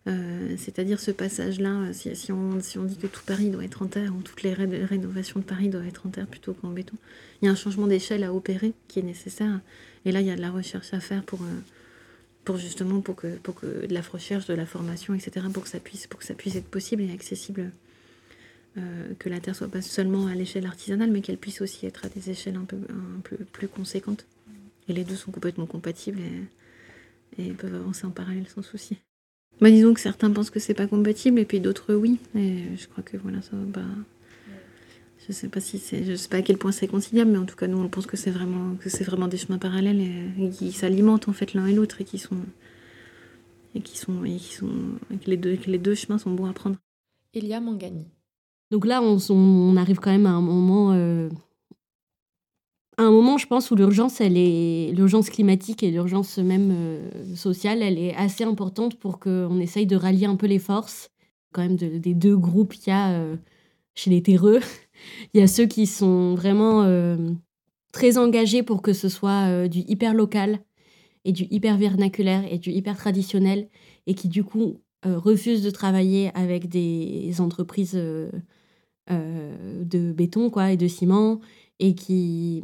Euh, 0.08 0.56
c'est-à-dire 0.58 1.00
ce 1.00 1.12
passage-là, 1.12 1.94
si, 1.94 2.32
on, 2.32 2.56
dit 2.56 2.98
que 2.98 3.08
tout 3.08 3.22
Paris 3.26 3.50
doit 3.50 3.64
être 3.64 3.84
en 3.84 3.88
terre, 3.88 4.16
ou 4.16 4.22
toutes 4.22 4.42
les 4.42 4.54
rénovations 4.54 5.40
de 5.40 5.46
Paris 5.46 5.70
doivent 5.70 5.88
être 5.88 6.08
en 6.08 6.10
terre 6.10 6.28
plutôt 6.28 6.54
qu'en 6.54 6.70
béton, 6.70 6.96
il 7.42 7.46
y 7.46 7.48
a 7.48 7.52
un 7.52 7.56
changement 7.56 7.88
d'échelle 7.88 8.24
à 8.24 8.34
opérer 8.34 8.74
qui 8.88 9.00
est 9.00 9.04
nécessaire. 9.04 9.60
Et 10.06 10.12
là, 10.12 10.22
il 10.22 10.28
y 10.28 10.32
a 10.32 10.36
de 10.36 10.42
la 10.42 10.52
recherche 10.52 10.94
à 10.94 11.00
faire 11.00 11.24
pour, 11.24 11.42
euh, 11.44 12.58
justement 12.58 13.02
pour 13.02 13.16
que, 13.16 13.28
de 13.28 13.94
la 13.94 14.02
recherche, 14.02 14.48
de 14.48 14.54
la 14.54 14.66
formation, 14.66 15.14
etc., 15.14 15.46
pour 15.54 15.64
que 15.64 15.70
ça 15.70 15.80
puisse, 15.80 16.08
pour 16.08 16.20
que 16.20 16.26
ça 16.26 16.34
puisse 16.34 16.56
être 16.56 16.68
possible 16.68 17.04
et 17.04 17.12
accessible 17.12 17.72
euh, 18.78 19.14
que 19.20 19.30
la 19.30 19.40
Terre 19.40 19.56
soit 19.56 19.68
pas 19.68 19.82
seulement 19.82 20.28
à 20.28 20.34
l'échelle 20.34 20.66
artisanale, 20.66 21.12
mais 21.12 21.22
qu'elle 21.22 21.38
puisse 21.38 21.62
aussi 21.62 21.86
être 21.86 22.06
à 22.06 22.10
des 22.10 22.30
échelles 22.32 22.56
un 22.56 22.66
peu 22.66 22.78
plus 23.52 23.68
conséquentes. 23.68 24.26
Et 24.88 24.94
les 24.94 25.04
deux 25.04 25.16
sont 25.16 25.32
complètement 25.32 25.66
compatibles 25.66 26.20
et, 27.38 27.52
peuvent 27.54 27.76
avancer 27.76 28.06
en 28.06 28.12
parallèle 28.12 28.48
sans 28.48 28.62
souci. 28.62 28.98
Bah, 29.62 29.70
disons 29.70 29.94
que 29.94 30.00
certains 30.00 30.32
pensent 30.32 30.50
que 30.50 30.60
c'est 30.60 30.74
pas 30.74 30.88
compatible 30.88 31.40
et 31.40 31.46
puis 31.46 31.60
d'autres 31.60 31.94
oui. 31.94 32.18
Et 32.36 32.64
je 32.76 32.88
crois 32.88 33.04
que 33.04 33.16
voilà, 33.18 33.42
ça 33.42 33.52
pas. 33.72 33.82
Je 35.28 35.32
sais 35.34 35.48
pas 35.48 35.60
si 35.60 35.78
c'est, 35.78 36.04
je 36.04 36.16
sais 36.16 36.28
pas 36.28 36.38
à 36.38 36.42
quel 36.42 36.58
point 36.58 36.72
c'est 36.72 36.88
conciliable, 36.88 37.32
mais 37.32 37.38
en 37.38 37.46
tout 37.46 37.56
cas 37.56 37.68
nous 37.68 37.78
on 37.78 37.88
pense 37.88 38.08
que 38.08 38.18
c'est 38.18 38.32
vraiment 38.32 38.76
que 38.76 38.90
c'est 38.90 39.04
vraiment 39.04 39.28
des 39.28 39.38
chemins 39.38 39.60
parallèles 39.60 40.02
et, 40.02 40.50
qui 40.50 40.72
s'alimentent 40.72 41.30
en 41.30 41.34
fait 41.34 41.54
l'un 41.54 41.68
et 41.68 41.74
l'autre 41.74 42.02
et 42.02 42.06
qui 42.06 42.18
sont 42.18 42.38
et 43.76 43.82
qui 43.82 44.00
sont 44.00 44.26
et 44.26 44.38
qui 44.38 44.56
sont 44.56 44.72
que 45.10 45.30
les 45.30 45.38
deux 45.38 45.60
les 45.68 45.78
deux 45.78 45.94
chemins 45.94 46.18
sont 46.18 46.32
bons 46.32 46.50
à 46.50 46.54
prendre. 46.54 46.78
Elia 47.36 47.62
Mangani. 47.62 48.08
Donc 48.72 48.86
là, 48.86 49.02
on, 49.02 49.18
on 49.30 49.76
arrive 49.76 50.00
quand 50.00 50.12
même 50.12 50.26
à 50.26 50.32
un 50.32 50.42
moment, 50.42 50.94
euh, 50.94 51.30
à 53.02 53.06
un 53.06 53.12
moment, 53.12 53.38
je 53.40 53.48
pense, 53.48 53.72
où 53.72 53.76
l'urgence, 53.76 54.22
elle 54.22 54.38
est 54.38 54.92
l'urgence 54.96 55.32
climatique 55.32 55.82
et 55.82 55.90
l'urgence 55.90 56.38
même 56.38 56.70
euh, 56.72 57.36
sociale, 57.36 57.82
elle 57.82 57.98
est 57.98 58.14
assez 58.16 58.44
importante 58.44 59.00
pour 59.00 59.20
qu'on 59.20 59.60
essaye 59.60 59.88
de 59.88 59.96
rallier 59.96 60.28
un 60.28 60.36
peu 60.36 60.46
les 60.46 60.60
forces, 60.60 61.10
quand 61.52 61.64
même 61.64 61.78
de- 61.78 61.98
des 61.98 62.14
deux 62.14 62.38
groupes 62.38 62.74
qu'il 62.74 62.90
y 62.90 62.96
a 62.96 63.14
euh, 63.14 63.38
chez 63.96 64.12
les 64.12 64.22
terreux. 64.22 64.60
Il 65.34 65.40
y 65.40 65.44
a 65.44 65.48
ceux 65.48 65.66
qui 65.66 65.88
sont 65.88 66.36
vraiment 66.36 66.84
euh, 66.84 67.18
très 67.92 68.20
engagés 68.20 68.62
pour 68.62 68.84
que 68.84 68.94
ce 68.94 69.10
soit 69.10 69.68
du 69.68 69.80
hyper 69.80 70.14
local 70.14 70.60
et 71.26 71.32
du 71.32 71.48
hyper 71.50 71.78
vernaculaire 71.78 72.44
et 72.52 72.60
du 72.60 72.70
hyper 72.70 72.96
traditionnel 72.98 73.68
et 74.06 74.14
qui 74.14 74.28
du 74.28 74.44
coup 74.44 74.78
refusent 75.04 75.64
de 75.64 75.72
travailler 75.72 76.30
avec 76.36 76.70
des 76.70 77.34
entreprises 77.40 78.00
de 79.10 80.12
béton 80.12 80.52
quoi 80.52 80.72
et 80.72 80.78
de 80.78 80.88
ciment 80.88 81.40
et 81.82 81.96
qui 81.96 82.64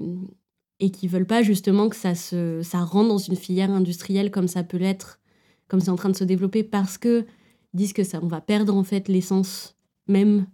et 0.79 0.91
qui 0.91 1.07
veulent 1.07 1.25
pas 1.25 1.41
justement 1.41 1.89
que 1.89 1.95
ça 1.95 2.15
se 2.15 2.61
ça 2.63 2.79
rentre 2.79 3.09
dans 3.09 3.17
une 3.17 3.35
filière 3.35 3.71
industrielle 3.71 4.31
comme 4.31 4.47
ça 4.47 4.63
peut 4.63 4.77
l'être 4.77 5.19
comme 5.67 5.81
c'est 5.81 5.89
en 5.89 5.95
train 5.97 6.09
de 6.09 6.15
se 6.15 6.23
développer 6.23 6.63
parce 6.63 6.97
que 6.97 7.25
ils 7.73 7.77
disent 7.77 7.93
que 7.93 8.03
ça 8.03 8.19
on 8.21 8.27
va 8.27 8.39
perdre 8.39 8.75
en 8.75 8.83
fait 8.83 9.09
l'essence 9.09 9.75
même 10.07 10.45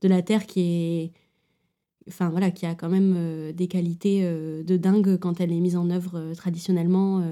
de 0.00 0.08
la 0.08 0.22
terre 0.22 0.46
qui 0.46 0.60
est 0.60 1.12
enfin 2.08 2.30
voilà 2.30 2.50
qui 2.50 2.64
a 2.64 2.74
quand 2.74 2.88
même 2.88 3.14
euh, 3.16 3.52
des 3.52 3.68
qualités 3.68 4.20
euh, 4.22 4.64
de 4.64 4.76
dingue 4.78 5.18
quand 5.18 5.40
elle 5.40 5.52
est 5.52 5.60
mise 5.60 5.76
en 5.76 5.90
œuvre 5.90 6.18
euh, 6.18 6.34
traditionnellement 6.34 7.22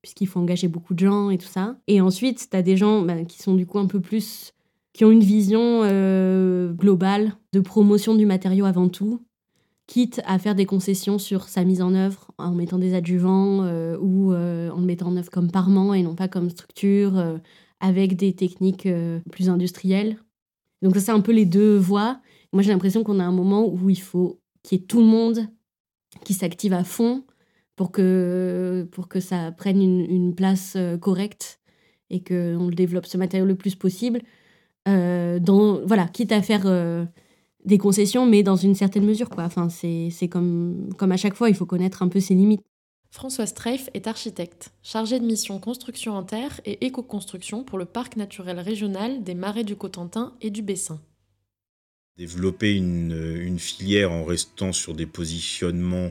puisqu'il 0.00 0.26
faut 0.26 0.38
engager 0.38 0.68
beaucoup 0.68 0.92
de 0.92 0.98
gens 0.98 1.30
et 1.30 1.38
tout 1.38 1.48
ça. 1.48 1.78
Et 1.88 2.00
ensuite 2.00 2.48
tu 2.50 2.56
as 2.56 2.62
des 2.62 2.76
gens 2.76 3.02
bah, 3.02 3.24
qui 3.24 3.42
sont 3.42 3.54
du 3.54 3.66
coup 3.66 3.78
un 3.78 3.86
peu 3.86 4.00
plus 4.00 4.52
qui 4.92 5.04
ont 5.04 5.10
une 5.10 5.24
vision 5.24 5.80
globale 6.72 7.32
de 7.52 7.60
promotion 7.60 8.14
du 8.14 8.26
matériau 8.26 8.64
avant 8.64 8.88
tout, 8.88 9.22
quitte 9.86 10.20
à 10.24 10.38
faire 10.38 10.54
des 10.54 10.66
concessions 10.66 11.18
sur 11.18 11.48
sa 11.48 11.64
mise 11.64 11.82
en 11.82 11.94
œuvre 11.94 12.30
en 12.38 12.52
mettant 12.52 12.78
des 12.78 12.94
adjuvants 12.94 13.62
euh, 13.64 13.98
ou 13.98 14.32
euh, 14.32 14.70
en 14.70 14.80
le 14.80 14.86
mettant 14.86 15.08
en 15.08 15.16
œuvre 15.16 15.30
comme 15.30 15.50
parement 15.50 15.94
et 15.94 16.02
non 16.02 16.14
pas 16.14 16.28
comme 16.28 16.50
structure, 16.50 17.18
euh, 17.18 17.38
avec 17.80 18.16
des 18.16 18.34
techniques 18.34 18.88
plus 19.30 19.50
industrielles. 19.50 20.18
Donc 20.80 20.94
ça, 20.94 21.00
c'est 21.00 21.12
un 21.12 21.20
peu 21.20 21.32
les 21.32 21.44
deux 21.44 21.76
voies. 21.76 22.20
Moi, 22.52 22.62
j'ai 22.62 22.70
l'impression 22.70 23.04
qu'on 23.04 23.20
a 23.20 23.24
un 23.24 23.32
moment 23.32 23.66
où 23.68 23.90
il 23.90 24.00
faut 24.00 24.40
qu'il 24.62 24.78
y 24.78 24.82
ait 24.82 24.84
tout 24.84 25.00
le 25.00 25.06
monde 25.06 25.48
qui 26.24 26.32
s'active 26.32 26.72
à 26.72 26.84
fond 26.84 27.24
pour 27.76 27.92
que, 27.92 28.88
pour 28.92 29.08
que 29.08 29.20
ça 29.20 29.52
prenne 29.52 29.82
une, 29.82 30.34
place 30.34 30.78
correcte 31.00 31.60
et 32.08 32.22
qu'on 32.22 32.68
développe 32.68 33.06
ce 33.06 33.18
matériau 33.18 33.44
le 33.44 33.56
plus 33.56 33.74
possible. 33.74 34.22
Dans, 34.86 35.84
voilà, 35.84 36.06
quitte 36.06 36.32
à 36.32 36.40
faire 36.40 36.64
des 37.64 37.78
concessions, 37.78 38.26
mais 38.26 38.42
dans 38.42 38.56
une 38.56 38.74
certaine 38.74 39.04
mesure. 39.04 39.30
Quoi. 39.30 39.44
Enfin, 39.44 39.68
c'est 39.68 40.08
c'est 40.10 40.28
comme, 40.28 40.90
comme 40.96 41.12
à 41.12 41.16
chaque 41.16 41.34
fois, 41.34 41.48
il 41.48 41.54
faut 41.54 41.66
connaître 41.66 42.02
un 42.02 42.08
peu 42.08 42.20
ses 42.20 42.34
limites. 42.34 42.62
François 43.10 43.46
Streif 43.46 43.88
est 43.94 44.08
architecte, 44.08 44.72
chargé 44.82 45.20
de 45.20 45.24
mission 45.24 45.60
construction 45.60 46.14
en 46.14 46.24
terre 46.24 46.60
et 46.64 46.84
éco-construction 46.84 47.62
pour 47.62 47.78
le 47.78 47.84
parc 47.84 48.16
naturel 48.16 48.58
régional 48.58 49.22
des 49.22 49.34
Marais 49.34 49.62
du 49.62 49.76
Cotentin 49.76 50.34
et 50.40 50.50
du 50.50 50.62
Bessin. 50.62 51.00
Développer 52.16 52.74
une, 52.74 53.36
une 53.40 53.60
filière 53.60 54.10
en 54.10 54.24
restant 54.24 54.72
sur 54.72 54.94
des 54.94 55.06
positionnements 55.06 56.10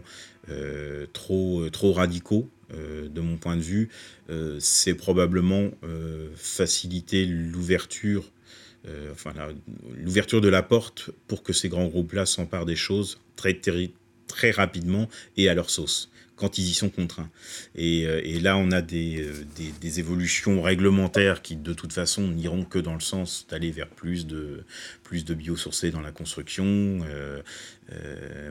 euh, 0.50 1.06
trop, 1.14 1.70
trop 1.70 1.92
radicaux, 1.92 2.48
euh, 2.74 3.08
de 3.10 3.22
mon 3.22 3.38
point 3.38 3.56
de 3.56 3.62
vue, 3.62 3.90
euh, 4.30 4.58
c'est 4.60 4.96
probablement 4.96 5.70
euh, 5.84 6.30
faciliter 6.36 7.26
l'ouverture 7.26 8.32
euh, 8.88 9.12
enfin, 9.14 9.34
l'ouverture 9.96 10.42
de 10.42 10.50
la 10.50 10.62
porte 10.62 11.10
pour 11.28 11.44
que 11.44 11.54
ces 11.54 11.70
grands 11.70 11.88
groupes-là 11.88 12.26
s'emparent 12.26 12.66
des 12.66 12.76
choses 12.76 13.20
très, 13.36 13.54
très, 13.54 14.52
rapidement 14.52 15.10
et 15.38 15.48
à 15.48 15.54
leur 15.54 15.70
sauce, 15.70 16.10
quand 16.36 16.58
ils 16.58 16.68
y 16.70 16.74
sont 16.74 16.90
contraints. 16.90 17.30
Et, 17.76 18.06
euh, 18.06 18.40
là, 18.42 18.58
on 18.58 18.72
a 18.72 18.82
des, 18.82 19.22
euh, 19.22 19.46
des, 19.56 19.72
des 19.80 20.00
évolutions 20.00 20.62
réglementaires 20.62 21.42
qui, 21.42 21.56
de 21.56 21.74
toute 21.74 21.94
façon, 21.94 22.28
n'iront 22.28 22.66
que 22.66 22.80
dans 22.80 22.96
le 22.96 23.00
sens 23.00 23.48
d'aller 23.50 23.72
vers 23.72 23.88
plus 23.88 24.28
de, 24.28 24.66
plus 25.04 25.24
de 25.24 25.34
biosourcés 25.34 25.92
dans 25.92 26.02
la 26.02 26.12
construction, 26.12 27.06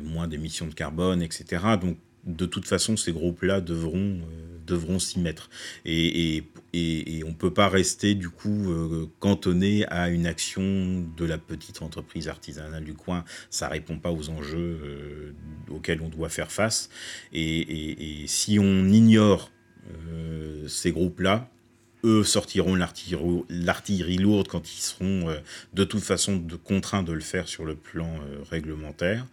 moins 0.03 0.29
d'émissions 0.29 0.67
de 0.67 0.75
carbone, 0.75 1.21
etc. 1.21 1.63
Donc, 1.81 1.99
de 2.25 2.47
toute 2.47 2.67
façon, 2.67 2.97
ces 2.97 3.13
groupes-là 3.13 3.61
devront, 3.61 4.21
euh, 4.21 4.59
devront 4.67 4.99
s'y 4.99 5.19
mettre. 5.19 5.51
Et, 5.85 6.37
et, 6.73 7.17
et, 7.19 7.25
on 7.25 7.29
ne 7.29 7.35
peut 7.35 7.53
pas 7.53 7.69
rester, 7.69 8.15
du 8.15 8.29
coup, 8.29 8.71
euh, 8.71 9.07
cantonné 9.19 9.87
à 9.89 10.09
une 10.09 10.27
action 10.27 11.05
de 11.17 11.25
la 11.25 11.39
petite 11.39 11.83
entreprise 11.83 12.29
artisanale 12.29 12.85
du 12.85 12.95
coin. 12.95 13.25
Ça 13.51 13.67
ne 13.67 13.73
répond 13.73 13.99
pas 13.99 14.13
aux 14.13 14.31
enjeux 14.31 14.79
euh, 14.83 15.33
auxquels 15.71 16.01
on 16.01 16.09
doit 16.09 16.29
faire 16.29 16.53
face. 16.53 16.91
Et, 17.33 18.25
si 18.27 18.59
on 18.59 18.87
ignore 18.89 19.51
ces 20.69 20.93
groupes-là, 20.93 21.51
eux 22.05 22.25
sortiront 22.25 22.75
l'artillerie 22.75 24.19
lourde 24.19 24.49
quand 24.49 24.73
ils 24.73 24.81
seront 24.81 25.29
euh, 25.29 25.39
de 25.73 25.85
toute 25.85 26.03
façon 26.03 26.37
contraints 26.57 27.03
de 27.03 27.13
le 27.13 27.21
faire 27.21 27.49
sur 27.49 27.65
le 27.65 27.75
plan 27.75 28.09
euh, 28.09 28.43
réglementaire. 28.51 29.27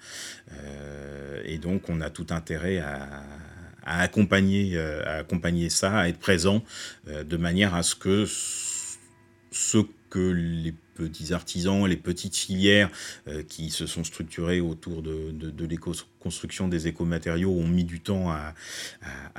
Euh, 0.51 1.41
et 1.45 1.57
donc 1.57 1.89
on 1.89 2.01
a 2.01 2.09
tout 2.09 2.27
intérêt 2.29 2.77
à, 2.77 3.23
accompagner, 3.85 4.77
accompagner 4.77 5.69
ça, 5.69 5.97
à 5.97 6.09
être 6.09 6.19
présent, 6.19 6.63
de 7.07 7.37
manière 7.37 7.73
à 7.73 7.81
ce 7.81 7.95
que 7.95 8.25
ce 9.51 9.77
que 10.11 10.19
les 10.19 10.75
petits 10.99 11.33
artisans, 11.33 11.87
les 11.87 11.97
petites 11.97 12.35
filières 12.35 12.89
euh, 13.27 13.41
qui 13.43 13.69
se 13.69 13.87
sont 13.87 14.03
structurées 14.03 14.59
autour 14.59 15.01
de, 15.01 15.65
l'éco-construction 15.65 16.67
des 16.67 16.87
écomatériaux 16.87 17.51
ont 17.51 17.67
mis 17.67 17.85
du 17.85 18.01
temps 18.01 18.31
à, 18.31 18.53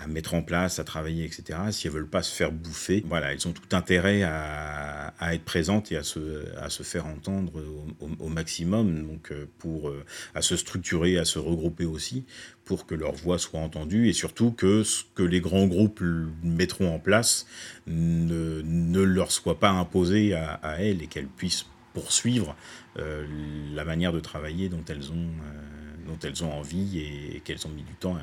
mettre 0.09 0.35
en 0.35 0.43
place, 0.43 0.79
à 0.79 0.85
travailler, 0.85 1.25
etc. 1.25 1.59
Si 1.71 1.87
elles 1.87 1.93
veulent 1.93 2.09
pas 2.09 2.23
se 2.23 2.35
faire 2.35 2.53
bouffer, 2.53 3.05
voilà, 3.07 3.33
elles 3.33 3.47
ont 3.47 3.53
tout 3.53 3.77
intérêt 3.77 4.23
à, 4.23 5.13
être 5.33 5.45
présentes 5.45 5.93
et 5.93 5.97
à 5.97 6.03
se, 6.03 6.83
faire 6.83 7.07
entendre 7.07 7.53
au, 8.01 8.29
maximum, 8.29 9.07
donc 9.07 9.33
euh, 9.33 9.47
pour 9.59 9.89
euh, 9.89 10.05
à 10.35 10.43
se 10.43 10.57
structurer, 10.57 11.19
à 11.19 11.25
se 11.25 11.39
regrouper 11.39 11.85
aussi, 11.85 12.25
pour 12.65 12.87
que 12.87 12.95
leur 12.95 13.13
voix 13.13 13.39
soit 13.39 13.61
entendue 13.61 14.09
et 14.09 14.13
surtout 14.13 14.53
que 14.53 14.85
ce 14.85 15.03
que 15.15 15.23
les 15.23 15.41
grands 15.41 15.67
groupes 15.67 16.03
mettront 16.43 16.95
en 16.95 16.99
place 16.99 17.47
ne, 17.87 19.03
leur 19.03 19.33
soit 19.33 19.59
pas 19.59 19.71
imposé 19.71 20.35
à 20.35 20.77
elles 20.79 21.03
et 21.03 21.07
qu'elles 21.09 21.27
puissent 21.27 21.50
poursuivre 21.93 22.57
euh, 22.99 23.27
la 23.75 23.85
manière 23.85 24.13
de 24.13 24.21
travailler 24.21 24.69
dont 24.69 24.85
elles 24.89 25.11
ont, 25.13 25.29
euh, 25.45 26.43
envie 26.43 26.99
et, 26.99 27.41
qu'elles 27.41 27.67
ont 27.67 27.71
mis 27.71 27.83
du 27.83 27.95
temps 27.95 28.19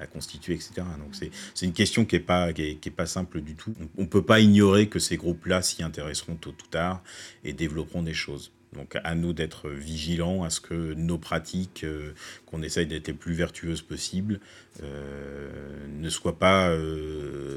à, 0.00 0.06
constituer, 0.06 0.54
etc. 0.54 0.82
Donc 0.98 1.14
c'est 1.14 1.66
une 1.66 1.72
question 1.72 2.04
qui 2.04 2.16
n'est 2.16 2.22
pas, 2.22 2.50
est, 2.50 2.90
pas 2.90 3.06
simple 3.06 3.40
du 3.40 3.54
tout. 3.54 3.74
On 3.98 4.02
ne 4.02 4.06
peut 4.06 4.24
pas 4.24 4.40
ignorer 4.40 4.88
que 4.88 4.98
ces 4.98 5.16
groupes-là 5.16 5.62
s'y 5.62 5.82
intéresseront 5.82 6.36
tôt 6.36 6.50
ou 6.50 6.66
tard 6.70 7.02
et 7.44 7.52
développeront 7.52 8.02
des 8.02 8.14
choses. 8.14 8.52
Donc 8.72 8.96
à 9.04 9.14
nous 9.14 9.32
d'être 9.32 9.70
vigilants 9.70 10.44
à 10.44 10.50
ce 10.50 10.60
que 10.60 10.94
nos 10.94 11.18
pratiques, 11.18 11.84
euh, 11.84 12.12
qu'on 12.46 12.62
essaye 12.62 12.86
d'être 12.86 13.08
les 13.08 13.14
plus 13.14 13.34
vertueuses 13.34 13.82
possibles, 13.82 14.40
ne 14.82 16.10
soient 16.10 16.38
pas 16.38 16.76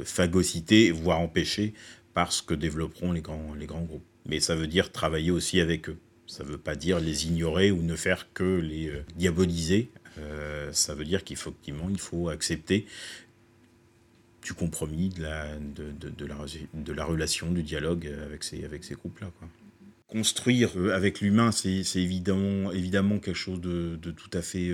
phagocytées, 0.05 0.91
voire 0.91 1.19
empêchées 1.19 1.73
par 2.13 2.31
ce 2.31 2.41
que 2.41 2.53
développeront 2.53 3.11
les 3.11 3.21
grands 3.21 3.81
groupes. 3.81 4.08
Mais 4.25 4.39
ça 4.39 4.55
veut 4.55 4.67
dire 4.67 4.91
travailler 4.91 5.31
aussi 5.31 5.59
avec 5.59 5.89
eux. 5.89 5.97
Ça 6.29 6.43
ne 6.43 6.49
veut 6.49 6.59
pas 6.59 6.75
dire 6.75 6.99
les 6.99 7.25
ignorer 7.25 7.71
ou 7.71 7.81
ne 7.81 7.95
faire 7.95 8.31
que 8.33 8.43
les 8.43 8.89
euh, 8.89 9.03
diaboliser. 9.15 9.89
Euh, 10.19 10.71
ça 10.71 10.93
veut 10.93 11.05
dire 11.05 11.23
qu'effectivement, 11.23 11.89
il 11.89 11.99
faut 11.99 12.29
accepter 12.29 12.85
du 14.43 14.53
compromis, 14.53 15.09
de 15.09 15.23
la, 15.23 15.57
de, 15.57 15.91
de, 15.91 16.25
la, 16.25 16.37
de 16.75 16.93
la 16.93 17.03
relation, 17.03 17.51
du 17.51 17.63
dialogue 17.63 18.07
avec 18.23 18.43
ces, 18.43 18.63
avec 18.63 18.83
ces 18.83 18.93
groupes-là. 18.93 19.31
Construire 20.07 20.71
euh, 20.77 20.93
avec 20.93 21.19
l'humain, 21.19 21.51
c'est 21.51 21.83
évidemment, 21.95 22.71
évidemment 22.71 23.17
quelque 23.17 23.35
chose 23.35 23.59
de, 23.59 23.97
de 23.99 24.11
tout 24.11 24.29
à 24.33 24.43
fait 24.43 24.71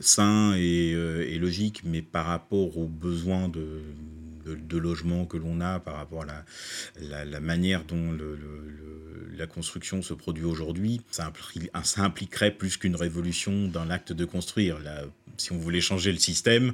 sain 0.00 0.54
et 0.54 1.38
logique, 1.38 1.82
mais 1.84 2.00
par 2.00 2.26
rapport 2.26 2.78
aux 2.78 2.86
besoins 2.86 3.48
de, 3.48 3.82
de, 4.44 4.54
de 4.54 4.78
logement 4.78 5.26
que 5.26 5.36
l'on 5.36 5.60
a, 5.60 5.80
par 5.80 5.96
rapport 5.96 6.22
à 6.22 6.44
la, 7.00 7.40
manière 7.40 7.84
dont 7.84 8.16
la 9.36 9.46
construction 9.46 10.02
se 10.02 10.14
produit 10.14 10.44
aujourd'hui, 10.44 11.00
ça, 11.10 11.30
impli- 11.30 11.68
ça 11.84 12.02
impliquerait 12.02 12.52
plus 12.52 12.76
qu'une 12.76 12.96
révolution 12.96 13.68
dans 13.68 13.84
l'acte 13.84 14.12
de 14.12 14.24
construire. 14.24 14.78
Si 15.36 15.52
on 15.52 15.58
voulait 15.58 15.80
changer 15.80 16.12
le 16.12 16.18
système, 16.18 16.72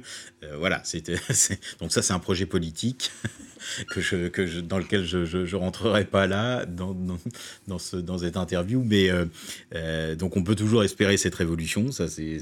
voilà, 0.57 0.81
c'était 0.83 1.15
donc 1.79 1.91
ça 1.91 2.01
c'est 2.01 2.13
un 2.13 2.19
projet 2.19 2.45
politique 2.45 3.11
que 3.89 4.01
je, 4.01 4.29
je, 4.45 4.59
dans 4.59 4.77
lequel 4.77 5.05
je, 5.05 5.25
je, 5.25 5.55
rentrerai 5.55 6.05
pas 6.05 6.27
là 6.27 6.65
dans, 6.65 6.95
dans, 7.67 7.79
ce, 7.79 7.97
dans 7.97 8.19
cette 8.19 8.37
interview, 8.37 8.83
mais 8.83 9.09
donc 10.15 10.37
on 10.37 10.43
peut 10.43 10.55
toujours 10.55 10.83
espérer 10.83 11.17
cette 11.17 11.35
révolution, 11.35 11.91
ça 11.91 12.07
c'est 12.07 12.39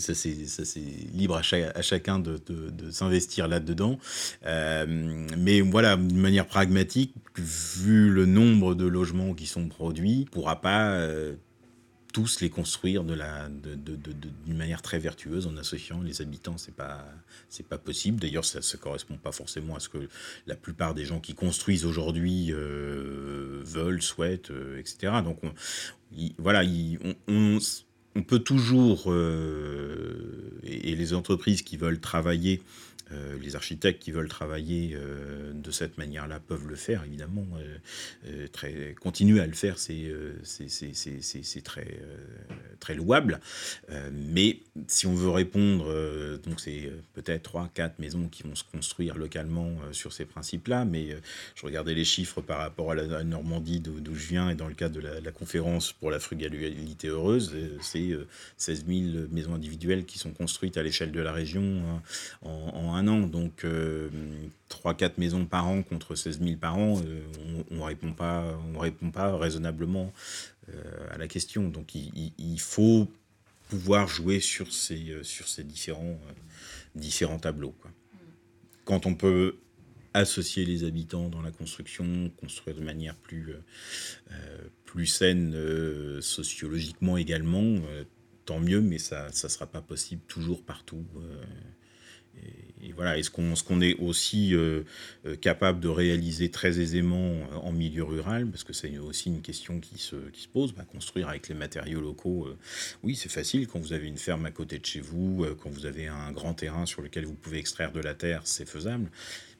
libre 1.13 1.37
à, 1.37 1.81
chacun 1.81 2.19
de 2.19 2.39
s'investir 2.91 3.47
là-dedans, 3.47 3.99
mais 5.37 5.61
voilà, 5.61 5.95
d'une 5.97 6.19
manière 6.19 6.47
pragmatique, 6.47 7.13
vu 7.37 8.09
le 8.09 8.25
nombre 8.25 8.75
de 8.75 8.85
logements 8.85 9.33
qui 9.33 9.45
sont 9.45 9.67
produits, 9.67 10.25
on 10.27 10.31
pourra 10.31 10.61
pas 10.61 11.07
tous 12.13 12.41
les 12.41 12.49
construire 12.49 13.03
de 13.03 13.13
la, 13.13 13.49
d'une 13.49 14.57
manière 14.57 14.81
très 14.81 14.99
vertueuse 14.99 15.47
en 15.47 15.57
associant 15.57 16.01
les 16.01 16.21
habitants. 16.21 16.57
C'est 16.57 16.73
pas, 16.73 17.05
c'est 17.49 17.67
pas 17.67 17.77
possible. 17.77 18.19
D'ailleurs, 18.19 18.45
ça 18.45 18.59
ne 18.59 18.77
correspond 18.77 19.17
pas 19.17 19.31
forcément 19.31 19.75
à 19.75 19.79
ce 19.79 19.89
que 19.89 20.09
la 20.47 20.55
plupart 20.55 20.93
des 20.93 21.05
gens 21.05 21.19
qui 21.19 21.35
construisent 21.35 21.85
aujourd'hui 21.85 22.47
euh, 22.51 23.61
veulent, 23.63 24.01
souhaitent, 24.01 24.51
euh, 24.51 24.79
etc. 24.79 25.13
Donc, 25.23 25.39
on, 25.43 25.51
voilà, 26.37 26.63
on, 27.27 27.59
on, 28.15 28.23
peut 28.23 28.39
toujours, 28.39 29.05
euh, 29.07 30.59
et, 30.63 30.95
les 30.95 31.13
entreprises 31.13 31.61
qui 31.61 31.77
veulent 31.77 31.99
travailler 31.99 32.61
euh, 33.11 33.37
les 33.41 33.55
architectes 33.55 34.01
qui 34.01 34.11
veulent 34.11 34.29
travailler 34.29 34.91
euh, 34.93 35.51
de 35.53 35.71
cette 35.71 35.97
manière-là 35.97 36.39
peuvent 36.39 36.67
le 36.67 36.75
faire, 36.75 37.03
évidemment. 37.05 37.47
Euh, 38.25 38.47
très, 38.51 38.95
continuer 38.99 39.39
à 39.41 39.47
le 39.47 39.53
faire, 39.53 39.77
c'est 39.79 40.11
très 42.79 42.95
louable. 42.95 43.39
mais 44.11 44.59
si 44.87 45.07
on 45.07 45.13
veut 45.13 45.29
répondre, 45.29 45.85
donc 46.43 46.59
c'est 46.59 46.91
peut-être 47.13 47.43
3, 47.43 47.69
4 47.73 47.99
maisons 47.99 48.27
qui 48.27 48.43
vont 48.43 48.55
se 48.55 48.63
construire 48.63 49.17
localement 49.17 49.77
sur 49.91 50.13
ces 50.13 50.25
principes-là, 50.25 50.85
mais 50.85 51.15
je 51.55 51.65
regardais 51.65 51.93
les 51.93 52.05
chiffres 52.05 52.41
par 52.41 52.59
rapport 52.59 52.91
à 52.91 52.95
la, 52.95 53.23
Normandie 53.23 53.79
d'où 53.79 54.15
je 54.15 54.27
viens 54.27 54.49
et 54.49 54.55
dans 54.55 54.67
le 54.67 54.73
cadre 54.73 54.95
de 54.95 55.01
la, 55.01 55.31
conférence 55.31 55.93
pour 55.93 56.11
la 56.11 56.19
frugalité 56.19 57.07
heureuse, 57.07 57.55
c'est 57.81 58.17
16 58.57 58.85
000 58.87 59.27
maisons 59.31 59.53
individuelles 59.53 60.05
qui 60.05 60.19
sont 60.19 60.31
construites 60.31 60.77
à 60.77 60.83
l'échelle 60.83 61.11
de 61.11 61.21
la 61.21 61.31
région 61.31 61.81
hein, 61.87 62.01
en, 62.41 62.71
en 62.73 62.98
Donc, 63.03 63.63
3-4 63.63 63.65
euh, 63.65 65.09
maisons 65.17 65.45
par 65.45 65.67
an 65.67 65.83
contre 65.83 66.15
16 66.15 66.39
000 66.41 66.57
par 66.57 66.77
an, 66.77 66.99
euh, 67.05 67.21
on 67.71 67.75
ne 67.75 67.81
répond, 67.81 68.13
pas, 68.13 68.57
on 68.73 68.79
répond 68.79 69.11
pas 69.11 69.35
raisonnablement 69.37 70.13
euh, 70.69 71.07
à 71.11 71.17
la 71.17 71.27
question. 71.27 71.67
Donc, 71.69 71.95
il, 71.95 72.59
faut 72.59 73.07
pouvoir 73.69 74.07
jouer 74.07 74.39
sur 74.39 74.73
ces, 74.73 75.19
sur 75.23 75.47
ces 75.47 75.63
différents, 75.63 76.19
différents 76.95 77.39
tableaux. 77.39 77.75
Quand 78.85 79.05
on 79.05 79.15
peut 79.15 79.55
associer 80.13 80.65
les 80.65 80.83
habitants 80.83 81.29
dans 81.29 81.41
la 81.41 81.51
construction, 81.51 82.31
construire 82.37 82.75
de 82.75 82.81
manière 82.81 83.15
plus, 83.15 83.53
plus 84.85 85.05
saine 85.05 85.55
sociologiquement 86.19 87.15
également, 87.17 87.75
tant 88.45 88.59
mieux, 88.59 88.81
mais 88.81 88.97
ça 88.97 89.27
ne 89.27 89.49
sera 89.49 89.67
pas 89.67 89.81
possible 89.81 90.23
toujours 90.27 90.63
partout 90.63 91.05
et, 92.81 92.93
voilà, 92.93 93.17
est-ce 93.17 93.29
qu'on 93.29 93.81
est, 93.81 93.95
aussi 93.95 94.55
euh, 94.55 94.83
euh, 95.25 95.35
capable 95.35 95.79
de 95.79 95.87
réaliser 95.87 96.49
très 96.49 96.79
aisément 96.79 97.17
euh, 97.17 97.55
en 97.55 97.71
milieu 97.71 98.03
rural? 98.03 98.47
Parce 98.47 98.63
que 98.63 98.73
c'est 98.73 98.97
aussi 98.97 99.29
une 99.29 99.41
question 99.41 99.79
qui 99.79 99.97
se, 99.97 100.15
qui 100.31 100.41
se 100.41 100.47
pose. 100.47 100.73
Bah, 100.73 100.85
construire 100.89 101.29
avec 101.29 101.49
les 101.49 101.55
matériaux 101.55 102.01
locaux, 102.01 102.47
oui, 103.03 103.15
c'est 103.15 103.31
facile. 103.31 103.67
Quand 103.67 103.79
vous 103.79 103.93
avez 103.93 104.07
une 104.07 104.17
ferme 104.17 104.45
à 104.45 104.51
côté 104.51 104.79
de 104.79 104.85
chez 104.85 105.01
vous, 105.01 105.45
quand 105.61 105.69
vous 105.69 105.85
avez 105.85 106.07
un 106.07 106.31
grand 106.31 106.53
terrain 106.53 106.85
sur 106.85 107.01
lequel 107.01 107.25
vous 107.25 107.35
pouvez 107.35 107.57
extraire 107.57 107.91
de 107.91 107.99
la 107.99 108.13
terre, 108.13 108.41
c'est 108.45 108.67
faisable 108.67 109.09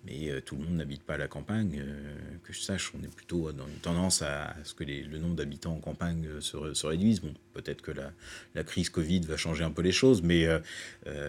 mais 0.05 0.29
euh, 0.29 0.41
tout 0.41 0.55
le 0.55 0.63
monde 0.63 0.75
n'habite 0.75 1.03
pas 1.03 1.15
à 1.15 1.17
la 1.17 1.27
campagne. 1.27 1.77
Euh, 1.79 2.15
que 2.43 2.53
je 2.53 2.61
sache, 2.61 2.93
on 2.97 3.03
est 3.03 3.13
plutôt 3.13 3.51
dans 3.51 3.67
une 3.67 3.79
tendance 3.81 4.21
à, 4.21 4.55
ce 4.63 4.73
que 4.73 4.83
le 4.83 5.17
nombre 5.17 5.35
d'habitants 5.35 5.73
en 5.73 5.79
campagne 5.79 6.25
euh, 6.25 6.41
se, 6.41 6.87
réduise. 6.87 7.19
Bon, 7.19 7.33
peut-être 7.53 7.81
que 7.81 7.91
la, 7.91 8.63
crise 8.63 8.89
Covid 8.89 9.21
va 9.21 9.35
changer 9.35 9.63
un 9.63 9.71
peu 9.71 9.81
les 9.81 9.91
choses, 9.91 10.21
mais 10.21 10.47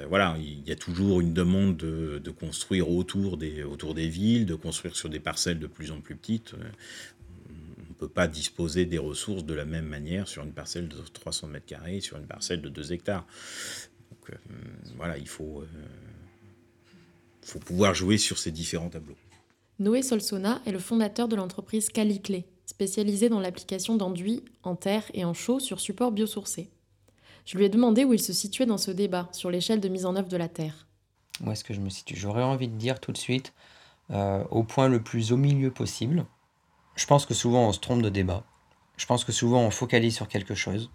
voilà, 0.08 0.36
il 0.38 0.66
y 0.66 0.72
a 0.72 0.76
toujours 0.76 1.20
une 1.20 1.32
demande 1.32 1.76
de, 1.76 2.30
construire 2.30 2.90
autour 2.90 3.36
des, 3.36 4.08
villes, 4.08 4.46
de 4.46 4.54
construire 4.54 4.94
sur 4.94 5.08
des 5.08 5.20
parcelles 5.20 5.58
de 5.58 5.66
plus 5.66 5.90
en 5.90 6.00
plus 6.00 6.16
petites. 6.16 6.54
On 6.54 7.88
ne 7.88 7.94
peut 7.94 8.08
pas 8.08 8.28
disposer 8.28 8.84
des 8.84 8.98
ressources 8.98 9.44
de 9.44 9.54
la 9.54 9.64
même 9.64 9.86
manière 9.86 10.28
sur 10.28 10.42
une 10.42 10.52
parcelle 10.52 10.88
de 10.88 10.96
300 11.12 11.48
mètres 11.48 11.66
carrés, 11.66 12.00
sur 12.00 12.16
une 12.16 12.26
parcelle 12.26 12.60
de 12.60 12.68
2 12.68 12.92
hectares. 12.92 13.26
Donc 14.10 14.36
voilà, 14.96 15.16
il 15.18 15.28
faut 15.28 15.64
faut 17.50 17.58
pouvoir 17.58 17.94
jouer 17.94 18.16
sur 18.16 18.38
ces 18.38 18.50
différents 18.50 18.88
tableaux. 18.88 19.16
Noé 19.78 20.02
Solsona 20.02 20.60
est 20.66 20.72
le 20.72 20.78
fondateur 20.78 21.26
de 21.26 21.36
l'entreprise 21.36 21.88
Caliclé, 21.88 22.46
spécialisée 22.66 23.28
dans 23.28 23.40
l'application 23.40 23.96
d'enduits 23.96 24.44
en 24.62 24.76
terre 24.76 25.04
et 25.14 25.24
en 25.24 25.34
chaux 25.34 25.58
sur 25.58 25.80
support 25.80 26.12
biosourcé. 26.12 26.70
Je 27.46 27.58
lui 27.58 27.64
ai 27.64 27.68
demandé 27.68 28.04
où 28.04 28.12
il 28.12 28.20
se 28.20 28.32
situait 28.32 28.66
dans 28.66 28.78
ce 28.78 28.90
débat 28.90 29.28
sur 29.32 29.50
l'échelle 29.50 29.80
de 29.80 29.88
mise 29.88 30.06
en 30.06 30.16
œuvre 30.16 30.28
de 30.28 30.36
la 30.36 30.48
terre. 30.48 30.86
Où 31.44 31.50
est-ce 31.50 31.64
que 31.64 31.74
je 31.74 31.80
me 31.80 31.88
situe 31.88 32.14
J'aurais 32.16 32.42
envie 32.42 32.68
de 32.68 32.76
dire 32.76 33.00
tout 33.00 33.12
de 33.12 33.18
suite 33.18 33.52
euh, 34.10 34.44
au 34.50 34.62
point 34.62 34.88
le 34.88 35.02
plus 35.02 35.32
au 35.32 35.36
milieu 35.36 35.70
possible. 35.70 36.26
Je 36.94 37.06
pense 37.06 37.24
que 37.24 37.34
souvent 37.34 37.68
on 37.68 37.72
se 37.72 37.80
trompe 37.80 38.02
de 38.02 38.10
débat. 38.10 38.44
Je 38.98 39.06
pense 39.06 39.24
que 39.24 39.32
souvent 39.32 39.62
on 39.62 39.70
focalise 39.70 40.14
sur 40.14 40.28
quelque 40.28 40.54
chose. 40.54 40.90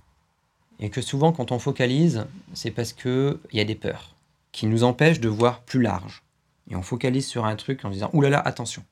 Et 0.79 0.89
que 0.89 1.01
souvent 1.01 1.31
quand 1.31 1.51
on 1.51 1.57
focalise, 1.57 2.27
c'est 2.53 2.71
parce 2.71 2.93
qu'il 2.93 3.39
y 3.51 3.59
a 3.59 3.65
des 3.65 3.75
peurs 3.75 4.15
qui 4.51 4.67
nous 4.67 4.83
empêchent 4.83 5.19
de 5.19 5.29
voir 5.29 5.61
plus 5.63 5.81
large 5.81 6.24
et 6.69 6.75
on 6.75 6.81
focalise 6.81 7.27
sur 7.27 7.45
un 7.45 7.55
truc 7.55 7.85
en 7.85 7.89
disant 7.89 8.09
oulala, 8.13 8.39
attention. 8.39 8.83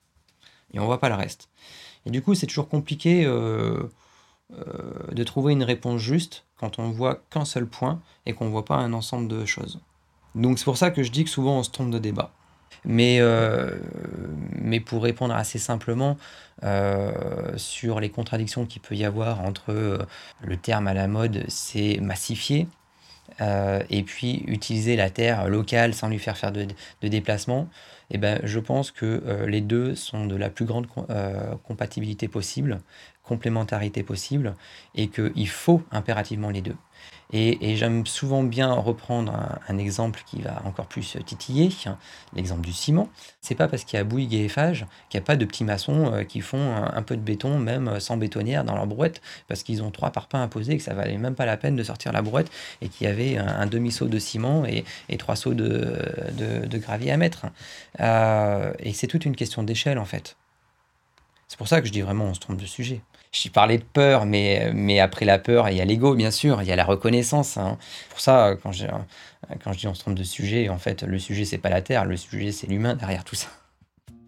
Et 0.73 0.79
on 0.79 0.85
voit 0.85 0.99
pas 0.99 1.09
le 1.09 1.15
reste. 1.15 1.49
Et 2.05 2.11
du 2.11 2.21
coup, 2.21 2.35
c'est 2.35 2.47
toujours 2.47 2.69
compliqué 2.69 3.25
euh, 3.25 3.83
euh, 4.53 5.11
de 5.11 5.23
trouver 5.23 5.53
une 5.53 5.63
réponse 5.63 6.01
juste 6.01 6.45
quand 6.57 6.79
on 6.79 6.89
voit 6.89 7.21
qu'un 7.29 7.45
seul 7.45 7.67
point 7.67 8.01
et 8.25 8.33
qu'on 8.33 8.49
voit 8.49 8.65
pas 8.65 8.75
un 8.75 8.93
ensemble 8.93 9.27
de 9.27 9.45
choses. 9.45 9.79
Donc 10.35 10.57
c'est 10.57 10.65
pour 10.65 10.77
ça 10.77 10.91
que 10.91 11.03
je 11.03 11.11
dis 11.11 11.23
que 11.23 11.29
souvent 11.29 11.59
on 11.59 11.63
se 11.63 11.69
trompe 11.69 11.91
de 11.91 11.99
débat. 11.99 12.31
Mais, 12.85 13.19
euh, 13.21 13.79
mais 14.51 14.79
pour 14.79 15.03
répondre 15.03 15.33
assez 15.33 15.59
simplement 15.59 16.17
sur 17.55 17.99
les 17.99 18.09
contradictions 18.09 18.65
qu'il 18.65 18.81
peut 18.81 18.95
y 18.95 19.05
avoir 19.05 19.41
entre 19.41 20.05
le 20.41 20.57
terme 20.57 20.87
à 20.87 20.93
la 20.93 21.07
mode, 21.07 21.43
c'est 21.49 21.99
massifier, 22.01 22.67
euh, 23.41 23.81
et 23.89 24.03
puis 24.03 24.43
utiliser 24.47 24.95
la 24.95 25.09
terre 25.09 25.47
locale 25.47 25.93
sans 25.93 26.09
lui 26.09 26.19
faire 26.19 26.37
faire 26.37 26.51
de, 26.51 26.67
de 27.01 27.07
déplacement, 27.07 27.67
eh 28.11 28.17
ben, 28.17 28.39
je 28.43 28.59
pense 28.59 28.91
que 28.91 29.23
euh, 29.25 29.47
les 29.47 29.61
deux 29.61 29.95
sont 29.95 30.25
de 30.25 30.35
la 30.35 30.49
plus 30.49 30.65
grande 30.65 30.87
euh, 31.09 31.55
compatibilité 31.63 32.27
possible, 32.27 32.79
complémentarité 33.23 34.03
possible, 34.03 34.55
et 34.95 35.07
qu'il 35.07 35.47
faut 35.47 35.81
impérativement 35.91 36.49
les 36.49 36.61
deux. 36.61 36.75
Et, 37.35 37.75
j'aime 37.75 38.05
souvent 38.05 38.43
bien 38.43 38.71
reprendre 38.71 39.33
un, 39.67 39.77
exemple 39.79 40.21
qui 40.25 40.41
va 40.43 40.61
encore 40.65 40.85
plus 40.85 41.17
titiller, 41.25 41.69
l'exemple 42.35 42.61
du 42.61 42.73
ciment. 42.73 43.09
C'est 43.41 43.55
pas 43.55 43.67
parce 43.67 43.83
qu'il 43.83 43.97
y 43.97 43.99
a 43.99 44.03
Bouygues 44.03 44.35
et 44.35 44.45
Eiffage 44.45 44.85
qu'il 45.09 45.19
n'y 45.19 45.23
a 45.23 45.25
pas 45.25 45.35
de 45.35 45.43
petits 45.43 45.63
maçons 45.63 46.13
euh, 46.13 46.23
qui 46.23 46.41
font 46.41 46.75
un, 46.75 47.01
peu 47.01 47.17
de 47.17 47.21
béton, 47.21 47.57
même 47.57 47.99
sans 47.99 48.17
bétonnière, 48.17 48.63
dans 48.63 48.75
leur 48.75 48.85
brouette, 48.85 49.21
parce 49.47 49.63
qu'ils 49.63 49.81
ont 49.81 49.89
trois 49.89 50.11
parpaings 50.11 50.43
imposés 50.43 50.73
et 50.73 50.77
que 50.77 50.83
ça 50.83 50.93
valait 50.93 51.17
même 51.17 51.33
pas 51.33 51.47
la 51.47 51.57
peine 51.57 51.75
de 51.75 51.83
sortir 51.83 52.11
la 52.11 52.21
brouette 52.21 52.51
et 52.81 52.87
qu'il 52.87 53.07
y 53.07 53.09
avait 53.09 53.37
un, 53.37 53.65
demi-seau 53.65 54.07
de 54.07 54.19
ciment 54.19 54.63
et, 54.65 54.85
trois 55.17 55.35
de, 55.45 56.67
de, 56.67 56.77
gravier 56.77 57.11
à 57.11 57.17
mettre. 57.17 57.47
Euh, 57.99 58.73
et 58.79 58.93
c'est 58.93 59.07
toute 59.07 59.25
une 59.25 59.35
question 59.35 59.63
d'échelle 59.63 59.97
en 59.97 60.05
fait. 60.05 60.37
C'est 61.47 61.57
pour 61.57 61.67
ça 61.67 61.81
que 61.81 61.87
je 61.87 61.91
dis 61.91 62.01
vraiment 62.01 62.25
on 62.25 62.33
se 62.33 62.39
trompe 62.39 62.57
de 62.57 62.65
sujet 62.65 63.01
je 63.33 63.49
parlais 63.49 63.79
de 63.79 63.83
peur, 63.83 64.25
mais, 64.25 64.71
mais 64.73 64.99
après 64.99 65.25
la 65.25 65.39
peur, 65.39 65.69
il 65.69 65.77
y 65.77 65.81
a 65.81 65.85
l'ego, 65.85 66.13
bien 66.13 66.31
sûr, 66.31 66.61
il 66.61 66.67
y 66.67 66.71
a 66.71 66.75
la 66.75 66.85
reconnaissance. 66.85 67.57
Hein. 67.57 67.77
Pour 68.09 68.19
ça, 68.19 68.55
quand 68.61 68.71
je, 68.71 68.85
quand 69.63 69.73
je 69.73 69.79
dis 69.79 69.87
on 69.87 69.93
se 69.93 70.01
trompe 70.01 70.15
de 70.15 70.23
sujet, 70.23 70.69
en 70.69 70.77
fait, 70.77 71.03
le 71.03 71.17
sujet, 71.17 71.43
c'est 71.43 71.57
pas 71.57 71.69
la 71.69 71.81
Terre, 71.81 72.05
le 72.05 72.15
sujet, 72.15 72.51
c'est 72.51 72.67
l'humain 72.67 72.95
derrière 72.95 73.23
tout 73.23 73.35
ça. 73.35 73.47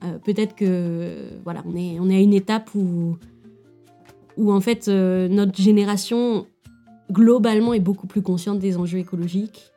Euh, 0.04 0.18
peut-être 0.18 0.56
que 0.56 1.30
voilà, 1.44 1.62
on 1.66 1.76
est, 1.76 2.00
on 2.00 2.10
est 2.10 2.16
à 2.16 2.20
une 2.20 2.34
étape 2.34 2.74
où, 2.74 3.18
où 4.38 4.52
en 4.52 4.60
fait, 4.60 4.88
euh, 4.88 5.28
notre 5.28 5.62
génération, 5.62 6.48
globalement, 7.12 7.74
est 7.74 7.80
beaucoup 7.80 8.08
plus 8.08 8.24
consciente 8.24 8.58
des 8.58 8.76
enjeux 8.76 9.00
écologiques 9.00 9.72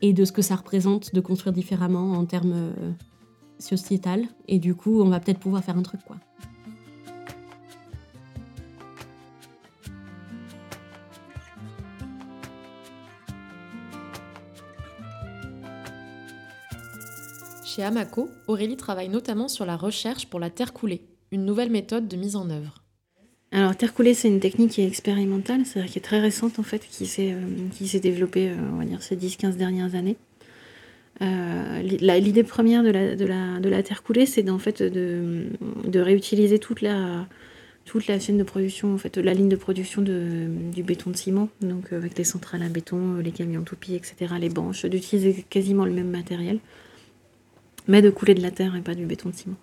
et 0.00 0.12
de 0.12 0.24
ce 0.24 0.30
que 0.30 0.42
ça 0.42 0.54
représente 0.54 1.12
de 1.12 1.20
construire 1.20 1.52
différemment 1.52 2.12
en 2.12 2.24
termes 2.24 2.52
euh, 2.54 2.92
sociétal. 3.58 4.22
Et 4.46 4.60
du 4.60 4.76
coup, 4.76 5.02
on 5.02 5.08
va 5.08 5.18
peut-être 5.18 5.40
pouvoir 5.40 5.64
faire 5.64 5.76
un 5.76 5.82
truc, 5.82 6.00
quoi. 6.06 6.16
Chez 17.64 17.82
Amaco, 17.82 18.28
Aurélie 18.46 18.76
travaille 18.76 19.08
notamment 19.08 19.48
sur 19.48 19.64
la 19.64 19.76
recherche 19.76 20.26
pour 20.26 20.38
la 20.38 20.50
terre 20.50 20.72
coulée, 20.72 21.02
une 21.32 21.44
nouvelle 21.44 21.70
méthode 21.70 22.08
de 22.08 22.16
mise 22.16 22.36
en 22.36 22.50
œuvre. 22.50 22.82
Alors, 23.52 23.76
terre 23.76 23.94
coulée, 23.94 24.14
c'est 24.14 24.28
une 24.28 24.40
technique 24.40 24.72
qui 24.72 24.82
est 24.82 24.86
expérimentale, 24.86 25.64
c'est-à-dire 25.64 25.90
qui 25.90 25.98
est 25.98 26.02
très 26.02 26.20
récente 26.20 26.58
en 26.58 26.62
fait, 26.62 26.86
qui 26.90 27.06
s'est, 27.06 27.32
euh, 27.32 27.40
qui 27.72 27.88
s'est 27.88 28.00
développée, 28.00 28.50
euh, 28.50 28.56
on 28.72 28.76
va 28.76 28.84
dire, 28.84 29.02
ces 29.02 29.16
10-15 29.16 29.56
dernières 29.56 29.94
années. 29.94 30.16
L'idée 31.20 32.42
première 32.42 32.82
de 32.82 32.90
la, 32.90 33.14
de, 33.14 33.24
la, 33.24 33.60
de 33.60 33.68
la 33.68 33.82
terre 33.82 34.02
coulée, 34.02 34.26
c'est 34.26 34.50
en 34.50 34.58
fait 34.58 34.82
de, 34.82 35.46
de 35.86 36.00
réutiliser 36.00 36.58
toute 36.58 36.80
la, 36.80 37.26
toute 37.84 38.06
la 38.06 38.18
chaîne 38.18 38.38
de 38.38 38.42
production, 38.42 38.94
en 38.94 38.98
fait, 38.98 39.16
la 39.18 39.34
ligne 39.34 39.48
de 39.48 39.56
production 39.56 40.02
du 40.02 40.82
béton 40.82 41.10
de 41.10 41.16
ciment, 41.16 41.48
donc 41.60 41.92
euh, 41.92 41.98
avec 41.98 42.16
les 42.16 42.24
centrales 42.24 42.62
à 42.62 42.68
béton, 42.68 43.16
euh, 43.16 43.22
les 43.22 43.30
camions 43.30 43.62
toupies, 43.62 43.94
etc., 43.94 44.34
les 44.40 44.48
banches, 44.48 44.86
d'utiliser 44.86 45.44
quasiment 45.48 45.84
le 45.84 45.92
même 45.92 46.10
matériel, 46.10 46.58
mais 47.88 48.02
de 48.02 48.10
couler 48.10 48.34
de 48.34 48.42
la 48.42 48.50
terre 48.50 48.76
et 48.76 48.80
pas 48.80 48.94
du 48.94 49.06
béton 49.06 49.30
de 49.30 49.34
ciment. 49.34 49.56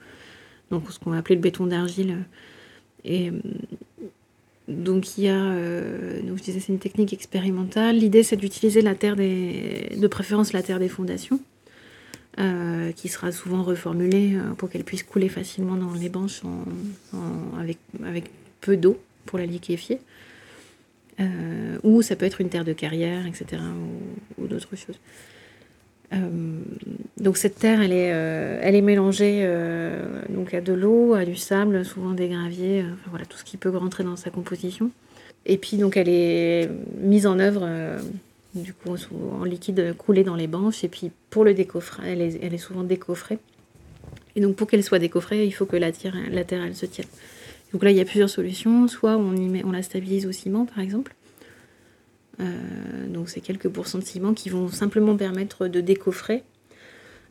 Donc 0.69 0.91
ce 0.91 0.99
qu'on 0.99 1.11
va 1.11 1.17
appeler 1.17 1.35
le 1.35 1.41
béton 1.41 1.65
d'argile. 1.65 2.17
Et 3.03 3.31
donc 4.67 5.17
il 5.17 5.25
y 5.25 5.29
a, 5.29 5.53
donc 6.21 6.37
je 6.37 6.43
disais 6.43 6.59
c'est 6.59 6.71
une 6.71 6.79
technique 6.79 7.13
expérimentale. 7.13 7.97
L'idée 7.97 8.23
c'est 8.23 8.37
d'utiliser 8.37 8.81
la 8.81 8.95
terre 8.95 9.15
des, 9.15 9.95
de 9.97 10.07
préférence 10.07 10.53
la 10.53 10.63
terre 10.63 10.79
des 10.79 10.89
fondations 10.89 11.39
euh, 12.39 12.93
qui 12.93 13.09
sera 13.09 13.33
souvent 13.33 13.61
reformulée 13.61 14.35
euh, 14.37 14.53
pour 14.53 14.69
qu'elle 14.69 14.85
puisse 14.85 15.03
couler 15.03 15.27
facilement 15.27 15.75
dans 15.75 15.93
les 15.93 16.07
banches 16.07 16.43
avec, 17.59 17.77
peu 18.61 18.77
d'eau 18.77 18.97
pour 19.25 19.37
la 19.37 19.45
liquéfier. 19.45 19.99
Euh, 21.19 21.77
ou 21.83 22.01
ça 22.01 22.15
peut 22.15 22.25
être 22.25 22.39
une 22.39 22.47
terre 22.47 22.63
de 22.63 22.71
carrière, 22.71 23.27
etc. 23.27 23.61
ou, 24.37 24.47
d'autres 24.47 24.77
choses. 24.77 24.97
Donc 27.17 27.37
cette 27.37 27.55
terre, 27.55 27.81
elle 27.81 27.93
est, 27.93 28.07
elle 28.07 28.75
est 28.75 28.81
mélangée 28.81 29.47
donc 30.29 30.53
à 30.53 30.61
de 30.61 30.73
l'eau, 30.73 31.13
à 31.13 31.23
du 31.23 31.35
sable, 31.35 31.85
souvent 31.85 32.11
des 32.11 32.27
graviers, 32.27 32.83
voilà 33.09 33.25
tout 33.25 33.37
ce 33.37 33.43
qui 33.43 33.57
peut 33.57 33.69
rentrer 33.69 34.03
dans 34.03 34.17
sa 34.17 34.29
composition. 34.29 34.91
Et 35.45 35.57
puis 35.57 35.77
donc 35.77 35.95
elle 35.95 36.09
est 36.09 36.69
mise 36.99 37.27
en 37.27 37.39
œuvre 37.39 37.65
du 38.55 38.73
coup 38.73 38.95
en 39.39 39.45
liquide 39.45 39.95
coulé 39.97 40.23
dans 40.23 40.35
les 40.35 40.47
banches. 40.47 40.83
Et 40.83 40.89
puis 40.89 41.11
pour 41.29 41.45
le 41.45 41.53
décoffrer, 41.53 42.11
elle 42.11 42.21
est, 42.21 42.39
elle 42.43 42.53
est 42.53 42.57
souvent 42.57 42.83
décoffrée. 42.83 43.39
Et 44.35 44.41
donc 44.41 44.55
pour 44.55 44.67
qu'elle 44.67 44.83
soit 44.83 44.99
décoffrée, 44.99 45.45
il 45.45 45.51
faut 45.51 45.65
que 45.65 45.77
la, 45.77 45.91
terre, 45.91 46.15
la 46.29 46.43
terre 46.43 46.63
elle 46.63 46.75
se 46.75 46.85
tienne. 46.85 47.07
Donc 47.73 47.83
là, 47.83 47.91
il 47.91 47.97
y 47.97 48.01
a 48.01 48.05
plusieurs 48.05 48.29
solutions. 48.29 48.87
Soit 48.87 49.17
on, 49.17 49.35
y 49.35 49.47
met, 49.47 49.63
on 49.63 49.71
la 49.71 49.81
stabilise 49.81 50.25
au 50.25 50.31
ciment, 50.31 50.65
par 50.65 50.79
exemple. 50.79 51.13
Euh, 52.41 53.07
donc 53.07 53.29
c'est 53.29 53.41
quelques 53.41 53.69
pourcents 53.69 53.99
de 53.99 54.03
ciment 54.03 54.33
qui 54.33 54.49
vont 54.49 54.69
simplement 54.69 55.15
permettre 55.15 55.67
de 55.67 55.81
décoffrer 55.81 56.43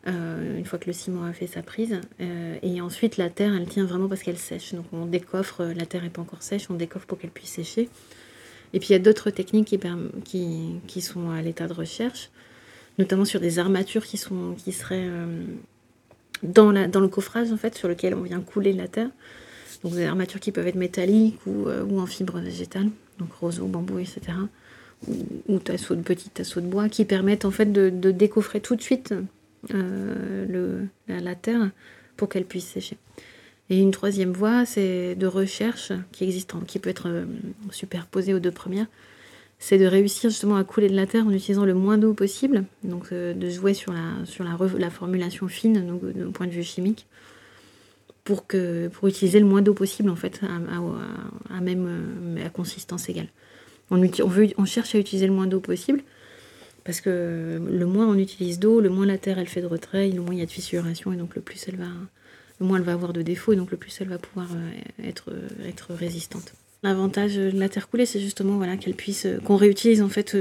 euh, 0.06 0.58
une 0.58 0.64
fois 0.64 0.78
que 0.78 0.86
le 0.86 0.92
ciment 0.92 1.24
a 1.24 1.32
fait 1.32 1.46
sa 1.46 1.62
prise. 1.62 2.00
Euh, 2.20 2.56
et 2.62 2.80
ensuite, 2.80 3.16
la 3.16 3.28
terre, 3.28 3.54
elle 3.54 3.66
tient 3.66 3.84
vraiment 3.84 4.08
parce 4.08 4.22
qu'elle 4.22 4.38
sèche. 4.38 4.74
Donc 4.74 4.86
on 4.92 5.06
décoffre, 5.06 5.64
la 5.64 5.86
terre 5.86 6.02
n'est 6.02 6.10
pas 6.10 6.22
encore 6.22 6.42
sèche, 6.42 6.70
on 6.70 6.74
décoffre 6.74 7.06
pour 7.06 7.18
qu'elle 7.18 7.30
puisse 7.30 7.50
sécher. 7.50 7.88
Et 8.72 8.78
puis 8.78 8.90
il 8.90 8.92
y 8.92 8.96
a 8.96 9.00
d'autres 9.00 9.30
techniques 9.30 9.74
qui, 10.24 11.00
sont 11.00 11.30
à 11.30 11.42
l'état 11.42 11.66
de 11.66 11.72
recherche, 11.72 12.30
notamment 12.98 13.24
sur 13.24 13.40
des 13.40 13.58
armatures 13.58 14.04
qui, 14.04 14.16
sont, 14.16 14.54
qui 14.56 14.70
seraient 14.70 15.08
dans, 16.44 16.70
le 16.70 17.08
coffrage 17.08 17.50
en 17.50 17.56
fait, 17.56 17.74
sur 17.74 17.88
lequel 17.88 18.14
on 18.14 18.22
vient 18.22 18.40
couler 18.40 18.72
la 18.72 18.86
terre. 18.86 19.10
Donc 19.82 19.94
des 19.94 20.04
armatures 20.04 20.38
qui 20.38 20.52
peuvent 20.52 20.68
être 20.68 20.76
métalliques 20.76 21.44
ou, 21.46 21.68
ou 21.68 21.98
en 21.98 22.06
fibre 22.06 22.38
végétale, 22.38 22.90
donc 23.18 23.32
roseau, 23.32 23.66
bambou, 23.66 23.98
etc. 23.98 24.34
Ou, 25.48 25.58
tasseaux 25.58 25.94
de 25.94 26.02
petits 26.02 26.28
tasseaux 26.28 26.60
de 26.60 26.66
bois 26.66 26.88
qui 26.90 27.06
permettent 27.06 27.46
en 27.46 27.50
fait 27.50 27.72
de, 27.72 27.88
de 27.88 28.10
décoffrer 28.10 28.60
tout 28.60 28.76
de 28.76 28.82
suite 28.82 29.14
euh, 29.74 30.46
le, 30.46 30.88
la, 31.08 31.34
terre 31.34 31.70
pour 32.16 32.28
qu'elle 32.28 32.44
puisse 32.44 32.66
sécher. 32.66 32.96
Et 33.68 33.78
une 33.78 33.90
troisième 33.90 34.32
voie, 34.32 34.64
c'est 34.64 35.14
de 35.14 35.26
recherche 35.26 35.92
qui 36.12 36.24
existe, 36.24 36.52
qui 36.66 36.78
peut 36.78 36.90
être 36.90 37.08
euh, 37.08 37.24
superposée 37.70 38.34
aux 38.34 38.38
deux 38.38 38.50
premières. 38.50 38.86
C'est 39.58 39.76
de 39.76 39.84
réussir 39.84 40.30
justement 40.30 40.56
à 40.56 40.64
couler 40.64 40.88
de 40.88 40.96
la 40.96 41.06
terre 41.06 41.26
en 41.26 41.30
utilisant 41.30 41.66
le 41.66 41.74
moins 41.74 41.98
d'eau 41.98 42.14
possible, 42.14 42.64
donc 42.84 43.08
euh, 43.12 43.34
de 43.34 43.50
jouer 43.50 43.74
sur 43.74 43.92
la, 43.92 44.24
sur 44.24 44.44
la, 44.44 44.56
la 44.78 44.90
formulation 44.90 45.46
fine, 45.48 45.86
donc 45.86 46.04
d'un 46.04 46.30
point 46.30 46.46
de 46.46 46.52
vue 46.52 46.64
chimique, 46.64 47.06
pour, 48.24 48.46
que, 48.46 48.88
pour 48.88 49.08
utiliser 49.08 49.40
le 49.40 49.46
moins 49.46 49.60
d'eau 49.60 49.74
possible 49.74 50.08
en 50.08 50.16
fait, 50.16 50.40
à, 50.42 51.54
à, 51.54 51.60
même 51.60 52.38
à 52.44 52.48
consistance 52.48 53.08
égale. 53.10 53.28
On, 53.90 54.64
cherche 54.64 54.94
à 54.94 54.98
utiliser 54.98 55.26
le 55.26 55.32
moins 55.32 55.46
d'eau 55.46 55.60
possible, 55.60 56.02
parce 56.84 57.00
que 57.00 57.60
le 57.60 57.86
moins 57.86 58.06
on 58.06 58.16
utilise 58.16 58.58
d'eau, 58.58 58.80
le 58.80 58.88
moins 58.88 59.06
la 59.06 59.18
terre 59.18 59.38
elle 59.38 59.48
fait 59.48 59.62
de 59.62 59.66
retrait, 59.66 60.08
le 60.08 60.20
moins 60.20 60.34
il 60.34 60.38
y 60.38 60.42
a 60.42 60.46
de 60.46 60.50
fissuration, 60.50 61.12
et 61.12 61.16
donc 61.16 61.34
le 61.34 61.40
plus 61.40 61.64
elle 61.68 61.76
va, 61.76 61.88
moins 62.60 62.78
elle 62.78 62.84
va 62.84 62.92
avoir 62.92 63.12
de 63.12 63.22
défauts 63.22 63.52
et 63.52 63.56
donc 63.56 63.70
le 63.70 63.76
plus 63.76 64.00
elle 64.00 64.08
va 64.08 64.18
pouvoir 64.18 64.48
euh, 64.52 65.08
être, 65.08 65.30
euh, 65.30 65.68
être 65.68 65.92
résistante. 65.94 66.52
L'avantage 66.82 67.36
de 67.36 67.58
la 67.58 67.68
terre 67.68 67.88
coulée, 67.88 68.06
c'est 68.06 68.20
justement 68.20 68.60
qu'elle 68.76 68.94
puisse, 68.94 69.26
euh, 69.26 69.38
qu'on 69.38 69.56
réutilise 69.56 70.02
en 70.02 70.08
fait 70.08 70.36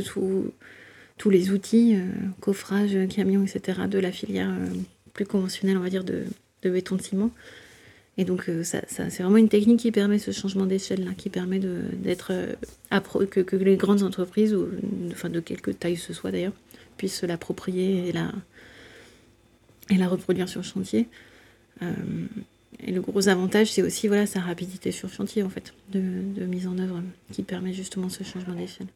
tous 1.17 1.29
les 1.29 1.51
outils, 1.51 1.97
coffrage, 2.39 2.97
camion, 3.09 3.43
etc., 3.43 3.81
de 3.89 3.99
la 3.99 4.11
filière 4.11 4.49
plus 5.13 5.25
conventionnelle, 5.25 5.77
on 5.77 5.81
va 5.81 5.89
dire, 5.89 6.05
de, 6.05 6.23
de 6.61 6.69
béton 6.69 6.95
de 6.95 7.01
ciment. 7.01 7.31
Et 8.19 8.25
donc, 8.25 8.51
ça, 8.63 8.81
ça, 8.89 9.09
c'est 9.09 9.23
vraiment 9.23 9.37
une 9.37 9.47
technique 9.47 9.79
qui 9.79 9.93
permet 9.93 10.19
ce 10.19 10.31
changement 10.31 10.65
d'échelle, 10.65 11.05
là, 11.05 11.11
qui 11.15 11.29
permet 11.29 11.59
d'être 11.59 12.33
que, 13.29 13.39
que, 13.39 13.55
les 13.55 13.77
grandes 13.77 14.03
entreprises, 14.03 14.53
ou, 14.53 14.67
enfin 15.09 15.29
de 15.29 15.39
quelque 15.39 15.71
taille 15.71 15.95
ce 15.95 16.11
soit 16.11 16.29
d'ailleurs, 16.29 16.51
puissent 16.97 17.23
l'approprier 17.23 18.09
et 18.09 18.11
la, 18.11 18.33
reproduire 20.09 20.49
sur 20.49 20.65
chantier. 20.65 21.07
Euh, 21.81 21.93
et 22.81 22.91
le 22.91 22.99
gros 22.99 23.29
avantage, 23.29 23.71
c'est 23.71 23.83
aussi 23.83 24.09
voilà, 24.09 24.25
sa 24.25 24.41
rapidité 24.41 24.91
sur 24.91 25.07
chantier 25.07 25.41
en 25.41 25.49
fait, 25.49 25.73
de, 25.93 26.01
de 26.01 26.45
mise 26.45 26.67
en 26.67 26.77
œuvre 26.77 27.01
qui 27.31 27.43
permet 27.43 27.71
justement 27.71 28.09
ce 28.09 28.25
changement 28.25 28.53
d'échelle. 28.53 28.87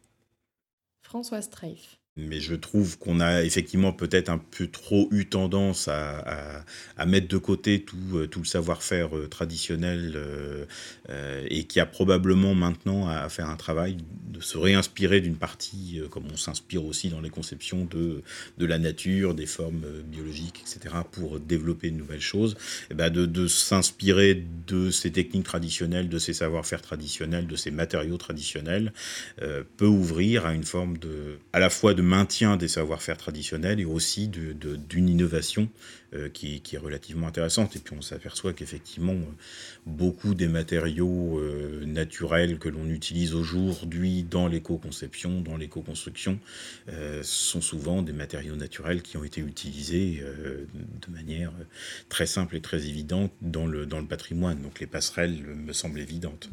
François 1.02 1.42
Streif. 1.42 1.98
Mais 2.16 2.40
je 2.40 2.54
trouve 2.54 3.00
qu'on 3.00 3.20
a 3.20 3.42
effectivement 3.42 3.92
peut-être 3.92 4.30
un 4.30 4.38
peu 4.38 4.68
trop 4.68 5.08
eu 5.10 5.26
tendance 5.26 5.88
à, 5.88 6.64
mettre 7.08 7.28
de 7.28 7.40
côté 7.40 7.82
tout, 7.82 7.98
euh, 8.14 8.30
le 8.36 8.46
savoir-faire 8.46 9.18
euh, 9.18 9.28
traditionnel 9.28 10.14
euh, 10.16 10.66
euh, 11.10 11.44
et 11.50 11.64
qui 11.64 11.80
a 11.80 11.88
probablement 11.88 12.54
maintenant 12.54 13.08
à 13.08 13.28
faire 13.30 13.50
un 13.50 13.56
travail 13.56 13.98
de 14.28 14.42
se 14.42 14.60
réinspirer 14.60 15.22
d'une 15.22 15.38
partie, 15.38 16.00
euh, 16.00 16.08
comme 16.08 16.26
on 16.32 16.38
s'inspire 16.38 16.86
aussi 16.86 17.10
dans 17.10 17.20
les 17.20 17.32
conceptions 17.32 17.86
de, 17.86 18.22
la 18.60 18.78
nature, 18.78 19.34
des 19.34 19.48
formes 19.48 19.84
biologiques, 20.06 20.62
etc., 20.62 20.94
pour 21.12 21.40
développer 21.40 21.90
de 21.90 21.98
nouvelles 21.98 22.22
choses, 22.22 22.56
eh 22.92 22.94
ben 22.94 23.10
de, 23.10 23.48
s'inspirer 23.48 24.44
de 24.68 24.92
ces 24.92 25.12
techniques 25.12 25.46
traditionnelles, 25.46 26.10
de 26.10 26.20
ces 26.20 26.34
savoir-faire 26.34 26.84
traditionnels, 26.84 27.48
de 27.48 27.56
ces 27.56 27.72
matériaux 27.72 28.18
traditionnels, 28.18 28.94
peut 29.78 29.86
ouvrir 29.86 30.46
à 30.46 30.54
une 30.54 30.64
forme 30.64 30.98
de, 30.98 31.40
à 31.52 31.60
la 31.60 31.70
fois 31.70 31.94
de 31.94 32.03
maintien 32.04 32.58
des 32.58 32.68
savoir-faire 32.68 33.18
traditionnels 33.18 33.80
et 33.80 33.86
aussi 33.86 34.28
d'une 34.28 35.10
innovation 35.10 35.70
euh, 36.14 36.30
qui, 36.30 36.62
est 36.72 36.78
relativement 36.78 37.28
intéressante. 37.28 37.76
Et 37.76 37.80
puis 37.80 37.96
on 37.98 38.02
s'aperçoit 38.02 38.54
qu'effectivement, 38.54 39.16
beaucoup 39.86 40.36
des 40.36 40.48
matériaux 40.48 41.40
euh, 41.40 41.86
naturels 41.86 42.60
que 42.60 42.70
l'on 42.70 42.88
utilise 42.90 43.34
aujourd'hui 43.34 44.24
dans 44.24 44.48
l'éco-conception, 44.48 45.42
dans 45.42 45.58
l'éco-construction, 45.58 46.40
euh, 46.90 47.22
sont 47.24 47.62
souvent 47.62 48.02
des 48.02 48.14
matériaux 48.14 48.56
naturels 48.56 49.02
qui 49.02 49.18
ont 49.18 49.24
été 49.24 49.42
utilisés 49.42 50.22
euh, 50.22 50.66
de 50.74 51.12
manière 51.12 51.54
très 52.10 52.26
simple 52.26 52.56
et 52.56 52.62
très 52.62 52.88
évidente 52.88 53.32
dans 53.42 53.66
le, 53.66 53.86
dans 53.86 54.00
le 54.00 54.08
patrimoine. 54.08 54.62
Donc 54.62 54.80
les 54.80 54.88
passerelles 54.88 55.42
me 55.42 55.74
semblent 55.74 56.00
évidentes 56.00 56.50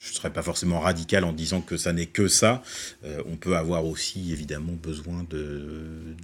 je 0.00 0.12
ne 0.12 0.14
serais 0.14 0.32
pas 0.32 0.42
forcément 0.42 0.80
radical 0.80 1.24
en 1.24 1.32
disant 1.34 1.60
que 1.60 1.76
ça 1.76 1.92
n'est 1.92 2.06
que 2.06 2.26
ça. 2.26 2.62
Euh, 3.04 3.22
on 3.26 3.36
peut 3.36 3.54
avoir 3.54 3.84
aussi 3.84 4.32
évidemment 4.32 4.72
besoin 4.72 5.26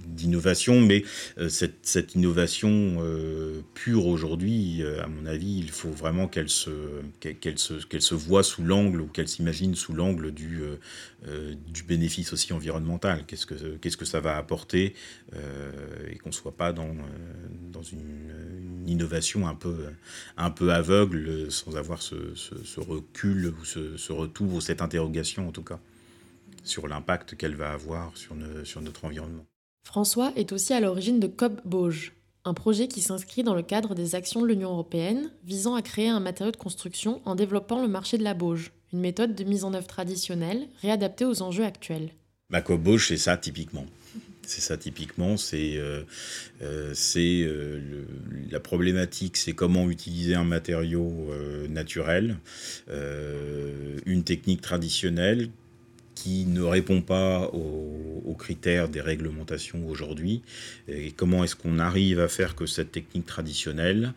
d'innovation, 0.07 0.81
mais 0.81 1.03
euh, 1.37 1.47
cette, 1.47 2.15
innovation 2.15 2.97
euh, 2.99 3.61
pure 3.75 4.07
aujourd'hui, 4.07 4.83
à 4.83 5.05
mon 5.05 5.27
avis, 5.27 5.59
il 5.59 5.69
faut 5.69 5.91
vraiment 5.91 6.27
qu'elle 6.27 6.49
se, 6.49 6.71
qu'elle 7.19 7.59
se, 7.59 7.75
qu'elle 7.85 8.01
se 8.01 8.15
voit 8.15 8.41
sous 8.41 8.63
l'angle 8.63 8.99
ou 9.01 9.07
qu'elle 9.07 9.27
s'imagine 9.27 9.75
sous 9.75 9.93
l'angle 9.93 10.31
du, 10.31 10.59
du 11.67 11.83
bénéfice 11.83 12.33
aussi 12.33 12.53
environnemental. 12.53 13.25
Qu'est-ce 13.27 13.45
que, 13.45 13.77
que 13.77 14.05
ça 14.05 14.19
va 14.19 14.37
apporter 14.37 14.95
et 16.09 16.17
qu'on 16.17 16.29
ne 16.29 16.33
soit 16.33 16.57
pas 16.57 16.73
dans, 16.73 16.95
dans 17.71 17.83
une, 17.83 18.31
innovation 18.87 19.47
un 19.47 19.53
peu, 19.53 19.87
un 20.37 20.49
peu 20.49 20.71
aveugle 20.71 21.51
sans 21.51 21.75
avoir 21.75 22.01
ce, 22.01 22.15
ce, 22.35 22.55
ce 22.63 22.79
recul 22.79 23.53
ou 23.59 23.65
ce, 23.67 23.97
ce, 23.97 24.11
retour 24.11 24.53
ou 24.53 24.61
cette 24.61 24.81
interrogation 24.81 25.47
en 25.47 25.51
tout 25.51 25.63
cas 25.63 25.79
sur 26.63 26.87
l'impact 26.87 27.35
qu'elle 27.35 27.55
va 27.55 27.71
avoir 27.71 28.15
sur, 28.15 28.35
ne, 28.35 28.63
sur, 28.63 28.81
notre 28.81 29.05
environnement. 29.05 29.45
François 29.85 30.33
est 30.35 30.51
aussi 30.51 30.73
à 30.73 30.79
l'origine 30.79 31.19
de 31.19 31.27
COP 31.27 31.65
Bauge, 31.65 32.13
un 32.43 32.53
projet 32.53 32.87
qui 32.87 33.01
s'inscrit 33.01 33.43
dans 33.43 33.55
le 33.55 33.61
cadre 33.61 33.95
des 33.95 34.15
actions 34.15 34.41
de 34.41 34.47
l'Union 34.47 34.71
européenne 34.71 35.31
visant 35.43 35.75
à 35.75 35.81
créer 35.81 36.09
un 36.09 36.19
matériau 36.19 36.51
de 36.51 36.57
construction 36.57 37.21
en 37.25 37.35
développant 37.35 37.81
le 37.81 37.87
marché 37.87 38.17
de 38.17 38.23
la 38.23 38.33
bauge, 38.33 38.71
une 38.93 38.99
méthode 38.99 39.35
de 39.35 39.43
mise 39.43 39.63
en 39.63 39.73
œuvre 39.73 39.87
traditionnelle 39.87 40.67
réadaptée 40.81 41.25
aux 41.25 41.41
enjeux 41.41 41.65
actuels. 41.65 42.11
Ma 42.49 42.61
COP 42.61 42.81
Bauge, 42.81 43.07
c'est 43.07 43.17
ça 43.17 43.37
typiquement. 43.37 43.85
C'est 44.47 44.61
ça 44.61 44.77
typiquement, 44.77 45.35
c'est 45.35 45.75
euh, 45.75 46.03
euh, 46.61 46.93
euh, 47.17 48.05
la 48.49 48.61
problématique, 48.61 49.35
c'est 49.35 49.51
comment 49.51 49.89
utiliser 49.89 50.35
un 50.35 50.45
matériau 50.45 51.29
naturel, 51.69 52.37
une 52.87 54.23
technique 54.23 54.61
traditionnelle 54.61 55.49
qui 56.15 56.45
ne 56.45 56.61
répond 56.61 57.01
pas 57.01 57.49
aux, 57.53 58.35
critères 58.39 58.87
des 58.87 59.01
réglementations 59.01 59.87
aujourd'hui 59.87 60.43
et 60.87 61.11
comment 61.11 61.43
est-ce 61.43 61.55
qu'on 61.55 61.79
arrive 61.79 62.19
à 62.19 62.27
faire 62.27 62.55
que 62.55 62.67
cette 62.67 62.91
technique 62.91 63.25
traditionnelle, 63.25 64.13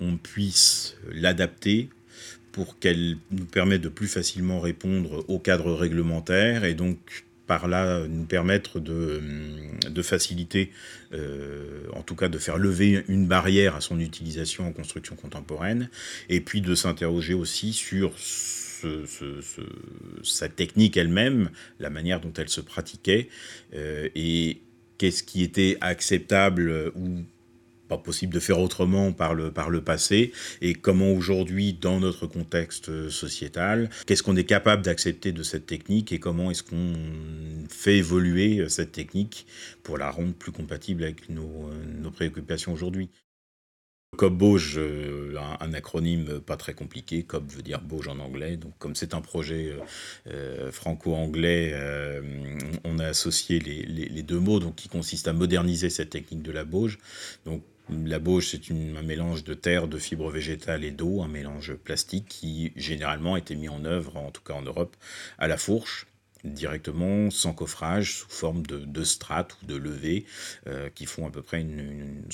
on 0.00 0.16
puisse 0.16 0.96
l'adapter 1.12 1.90
pour 2.52 2.78
qu'elle 2.78 3.18
nous 3.30 3.44
permette 3.44 3.82
de 3.82 3.90
plus 3.90 4.08
facilement 4.08 4.60
répondre 4.60 5.24
au 5.28 5.38
cadre 5.38 5.74
réglementaire 5.74 6.64
et 6.64 6.74
donc 6.74 7.26
par 7.46 7.68
là 7.68 8.06
nous 8.08 8.24
permettre 8.24 8.80
de, 8.80 9.20
de 9.88 10.02
faciliter, 10.02 10.70
euh, 11.12 11.86
en 11.92 12.02
tout 12.02 12.16
cas 12.16 12.28
de 12.28 12.38
faire 12.38 12.58
lever 12.58 13.04
une 13.08 13.26
barrière 13.26 13.76
à 13.76 13.80
son 13.80 14.00
utilisation 14.00 14.66
en 14.66 14.72
construction 14.72 15.16
contemporaine, 15.16 15.90
et 16.28 16.40
puis 16.40 16.60
de 16.60 16.74
s'interroger 16.74 17.34
aussi 17.34 17.72
sur 17.72 18.12
sa 20.22 20.48
technique 20.48 20.96
elle-même, 20.96 21.50
la 21.80 21.90
manière 21.90 22.20
dont 22.20 22.32
elle 22.36 22.48
se 22.48 22.60
pratiquait, 22.60 23.28
euh, 23.74 24.08
et 24.14 24.60
qu'est-ce 24.98 25.22
qui 25.22 25.42
était 25.42 25.76
acceptable 25.80 26.92
ou 26.94 27.24
pas 27.88 27.98
possible 27.98 28.34
de 28.34 28.40
faire 28.40 28.58
autrement 28.58 29.12
par 29.12 29.34
le, 29.34 29.50
par 29.50 29.70
le 29.70 29.82
passé 29.82 30.32
et 30.60 30.74
comment 30.74 31.10
aujourd'hui, 31.10 31.74
dans 31.74 32.00
notre 32.00 32.26
contexte 32.26 33.08
sociétal, 33.10 33.90
qu'est-ce 34.06 34.22
qu'on 34.22 34.36
est 34.36 34.44
capable 34.44 34.82
d'accepter 34.82 35.32
de 35.32 35.42
cette 35.42 35.66
technique 35.66 36.12
et 36.12 36.18
comment 36.18 36.50
est-ce 36.50 36.62
qu'on 36.62 36.94
fait 37.68 37.98
évoluer 37.98 38.68
cette 38.68 38.92
technique 38.92 39.46
pour 39.82 39.98
la 39.98 40.10
rendre 40.10 40.34
plus 40.34 40.52
compatible 40.52 41.04
avec 41.04 41.28
nos, 41.28 41.70
nos 42.00 42.10
préoccupations 42.10 42.72
aujourd'hui? 42.72 43.10
COB 44.14 44.38
Bauge, 44.38 44.74
euh, 44.78 45.36
un, 45.60 45.72
acronyme 45.72 46.40
pas 46.40 46.56
très 46.56 46.74
compliqué. 46.74 47.24
COB 47.24 47.50
veut 47.50 47.62
dire 47.62 47.80
Bauge 47.80 48.08
en 48.08 48.18
anglais. 48.18 48.56
Donc, 48.56 48.72
comme 48.78 48.94
c'est 48.94 49.14
un 49.14 49.20
projet 49.20 49.72
euh, 49.72 49.80
euh, 50.28 50.72
franco-anglais, 50.72 51.74
on 52.84 52.98
a 52.98 53.06
associé 53.06 53.58
les, 53.58 53.82
les, 53.82 54.22
deux 54.22 54.38
mots, 54.38 54.60
donc 54.60 54.76
qui 54.76 54.88
consiste 54.88 55.28
à 55.28 55.32
moderniser 55.32 55.90
cette 55.90 56.10
technique 56.10 56.42
de 56.42 56.52
la 56.52 56.64
Bauge. 56.64 56.98
Donc, 57.44 57.62
la 57.90 58.18
bauge, 58.18 58.48
c'est 58.50 58.70
un 58.70 59.02
mélange 59.02 59.44
de 59.44 59.54
terre, 59.54 59.88
de 59.88 59.98
fibres 59.98 60.30
végétales 60.30 60.84
et 60.84 60.90
d'eau, 60.90 61.22
un 61.22 61.28
mélange 61.28 61.74
plastique 61.74 62.26
qui 62.28 62.72
généralement 62.76 63.36
était 63.36 63.56
mis 63.56 63.68
en 63.68 63.84
œuvre, 63.84 64.16
en 64.16 64.30
tout 64.30 64.42
cas 64.42 64.54
en 64.54 64.62
Europe, 64.62 64.96
à 65.38 65.48
la 65.48 65.56
fourche 65.56 66.06
directement 66.44 67.30
sans 67.30 67.52
coffrage 67.54 68.18
sous 68.18 68.28
forme 68.28 68.64
de, 68.66 69.04
strates 69.04 69.56
ou 69.62 69.66
de 69.66 69.76
levées 69.76 70.26
euh, 70.66 70.90
qui 70.94 71.06
font 71.06 71.26
à 71.26 71.30
peu 71.30 71.42
près 71.42 71.64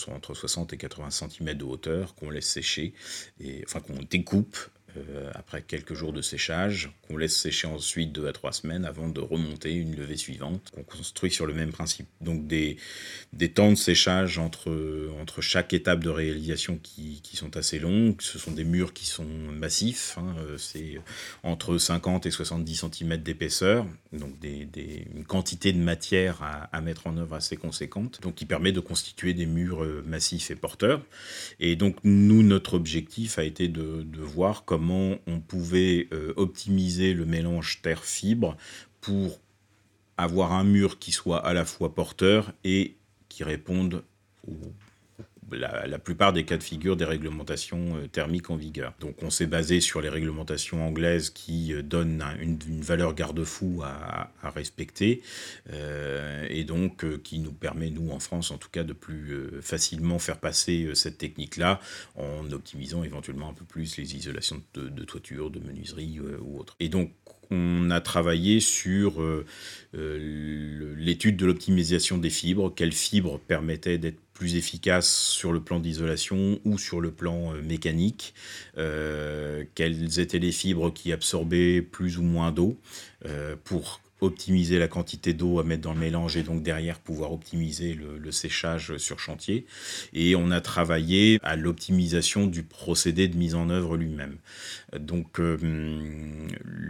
entre 0.09 0.35
60 0.35 0.73
et 0.73 0.77
80 0.77 1.11
cm 1.11 1.55
de 1.55 1.65
hauteur 1.65 2.15
qu'on 2.17 2.31
laisse 2.31 2.49
sécher 2.49 2.93
et 3.41 3.63
enfin 3.65 3.81
qu'on 3.81 4.03
découpe 4.11 4.59
euh, 4.97 5.31
après 5.35 5.63
quelques 5.63 5.95
jours 5.95 6.13
de 6.13 6.23
séchage, 6.23 6.91
qu'on 7.07 7.17
laisse 7.17 7.37
sécher 7.37 7.67
ensuite 7.67 8.13
deux 8.13 8.27
à 8.27 8.33
trois 8.33 8.53
semaines 8.53 8.85
avant 8.85 9.09
de 9.09 9.21
remonter 9.21 9.73
une 9.73 9.97
levée 9.97 10.17
suivante, 10.17 10.71
qu'on 10.75 10.83
construit 10.83 11.31
sur 11.31 11.47
le 11.47 11.55
même 11.55 11.71
principe. 11.71 12.07
Donc 12.21 12.47
des, 12.47 12.77
des 13.33 13.51
temps 13.51 13.71
de 13.71 13.77
séchage 13.77 14.39
entre, 14.39 15.11
entre 15.21 15.41
chaque 15.41 15.73
étape 15.73 16.03
de 16.03 16.11
réalisation 16.11 16.79
qui, 16.83 17.21
qui 17.23 17.37
sont 17.37 17.57
assez 17.57 17.79
longues. 17.79 18.21
Ce 18.21 18.39
sont 18.39 18.53
des 18.53 18.65
murs 18.65 18.93
qui 18.93 19.07
sont 19.07 19.25
massifs, 19.25 20.17
hein. 20.19 20.35
euh, 20.41 20.59
c'est 20.59 21.01
entre 21.43 21.79
50 21.79 22.27
et 22.27 22.31
70 22.31 22.85
cm 22.93 23.17
d'épaisseur, 23.19 23.87
donc 24.13 24.39
des, 24.39 24.65
des, 24.65 25.07
une 25.15 25.25
quantité 25.25 25.73
de 25.73 25.79
matière 25.79 26.43
à, 26.43 26.65
à, 26.77 26.81
mettre 26.81 27.07
en 27.07 27.17
œuvre 27.17 27.35
assez 27.35 27.57
conséquente, 27.57 28.21
donc 28.23 28.35
qui 28.35 28.47
permet 28.47 28.73
de 28.73 28.81
constituer 28.81 29.35
des 29.35 29.47
murs 29.47 29.85
euh, 29.85 30.03
massifs 30.07 30.51
et 30.51 30.57
porteurs. 30.57 31.03
Et 31.61 31.77
donc 31.77 31.97
nous, 32.05 32.43
notre 32.43 32.75
objectif 32.75 33.39
a 33.39 33.45
été 33.45 33.69
de, 33.69 34.03
de 34.03 34.21
voir 34.21 34.65
comment 34.65 34.80
on 35.27 35.41
pouvait 35.41 36.09
euh, 36.13 36.33
optimiser 36.37 37.15
le 37.15 37.27
mélange 37.27 37.83
terre-fibre 37.83 38.57
pour 39.01 39.41
avoir 40.17 40.53
un 40.53 40.65
mur 40.65 40.99
qui 40.99 41.13
soit 41.13 41.45
à 41.45 41.53
la 41.53 41.65
fois 41.65 41.95
porteur 41.95 42.53
et 42.65 42.97
qui 43.29 43.45
réponde 43.45 44.05
aux 44.47 44.73
la, 45.57 45.99
plupart 45.99 46.33
des 46.33 46.45
cas 46.45 46.57
de 46.57 46.63
figure 46.63 46.97
des 46.97 47.05
réglementations 47.05 47.97
euh, 47.97 48.07
thermiques 48.07 48.51
en 48.51 48.57
vigueur. 48.57 48.95
Donc 49.01 49.23
on 49.23 49.31
s'est 49.31 49.47
basé 49.47 49.81
sur 49.81 50.01
les 50.01 50.09
réglementations 50.09 50.87
anglaises 50.87 51.31
qui 51.31 51.73
euh, 51.73 51.83
donnent 51.83 52.25
une, 52.41 52.59
valeur 52.81 53.15
garde-fou 53.15 53.83
à, 53.85 54.33
respecter 54.43 55.23
euh, 55.73 56.47
et 56.49 56.65
donc 56.65 57.05
qui 57.23 57.39
nous 57.39 57.53
permet, 57.53 57.91
nous 57.91 58.11
en 58.11 58.19
France 58.19 58.51
en 58.51 58.59
tout 58.59 58.71
cas, 58.71 58.85
de 58.85 58.93
plus 58.93 59.61
facilement 59.61 60.19
faire 60.19 60.39
passer 60.39 60.91
cette 60.95 61.19
technique-là 61.19 61.81
en 62.17 62.51
optimisant 62.53 63.05
éventuellement 63.05 63.51
un 63.51 63.55
peu 63.55 63.65
plus 63.65 63.97
les 63.97 64.17
isolations 64.17 64.63
de, 64.75 64.89
de 64.89 65.05
toiture, 65.05 65.51
de 65.51 65.61
menuiserie 65.61 66.21
ou 66.41 66.59
autre. 66.59 66.77
Et 66.81 66.89
donc 66.89 67.13
on 67.51 67.91
a 67.91 68.01
travaillé 68.01 68.61
sur 68.61 69.23
l'étude 69.93 71.37
de 71.37 71.47
l'optimisation 71.47 72.19
des 72.19 72.31
fibres, 72.31 72.73
quelles 72.75 72.93
fibres 72.93 73.39
permettaient 73.39 73.99
d'être 73.99 74.21
plus 74.41 74.57
efficace 74.57 75.15
sur 75.15 75.53
le 75.53 75.61
plan 75.61 75.81
d'isolation 75.81 76.61
ou 76.65 76.79
sur 76.79 77.03
le 77.03 77.11
plan 77.11 77.53
euh, 77.53 77.61
mécanique, 77.61 78.33
euh, 78.79 79.65
quelles 79.75 80.19
étaient 80.19 80.39
les 80.39 80.51
fibres 80.51 80.91
qui 80.91 81.13
absorbaient 81.13 81.83
plus 81.83 82.17
ou 82.17 82.23
moins 82.23 82.51
d'eau 82.51 82.79
euh, 83.27 83.55
pour 83.63 84.01
optimiser 84.21 84.79
la 84.79 84.89
quantité 84.89 85.35
d'eau 85.35 85.59
à 85.59 85.65
mettre 85.65 85.83
dans 85.83 85.93
le 85.93 86.01
mélange 86.01 86.37
et 86.37 86.43
donc 86.43 86.63
derrière 86.63 86.99
pouvoir 86.99 87.33
optimiser 87.33 87.95
le, 87.95 88.31
séchage 88.31 88.97
sur 88.99 89.19
chantier. 89.19 89.67
Et 90.13 90.37
on 90.37 90.53
a 90.53 90.61
travaillé 90.61 91.41
à 91.43 91.57
l'optimisation 91.57 92.47
du 92.47 92.63
procédé 92.63 93.27
de 93.27 93.37
mise 93.37 93.57
en 93.57 93.69
œuvre 93.69 93.97
lui-même. 93.97 94.37
Donc 94.97 95.41
euh, 95.41 95.57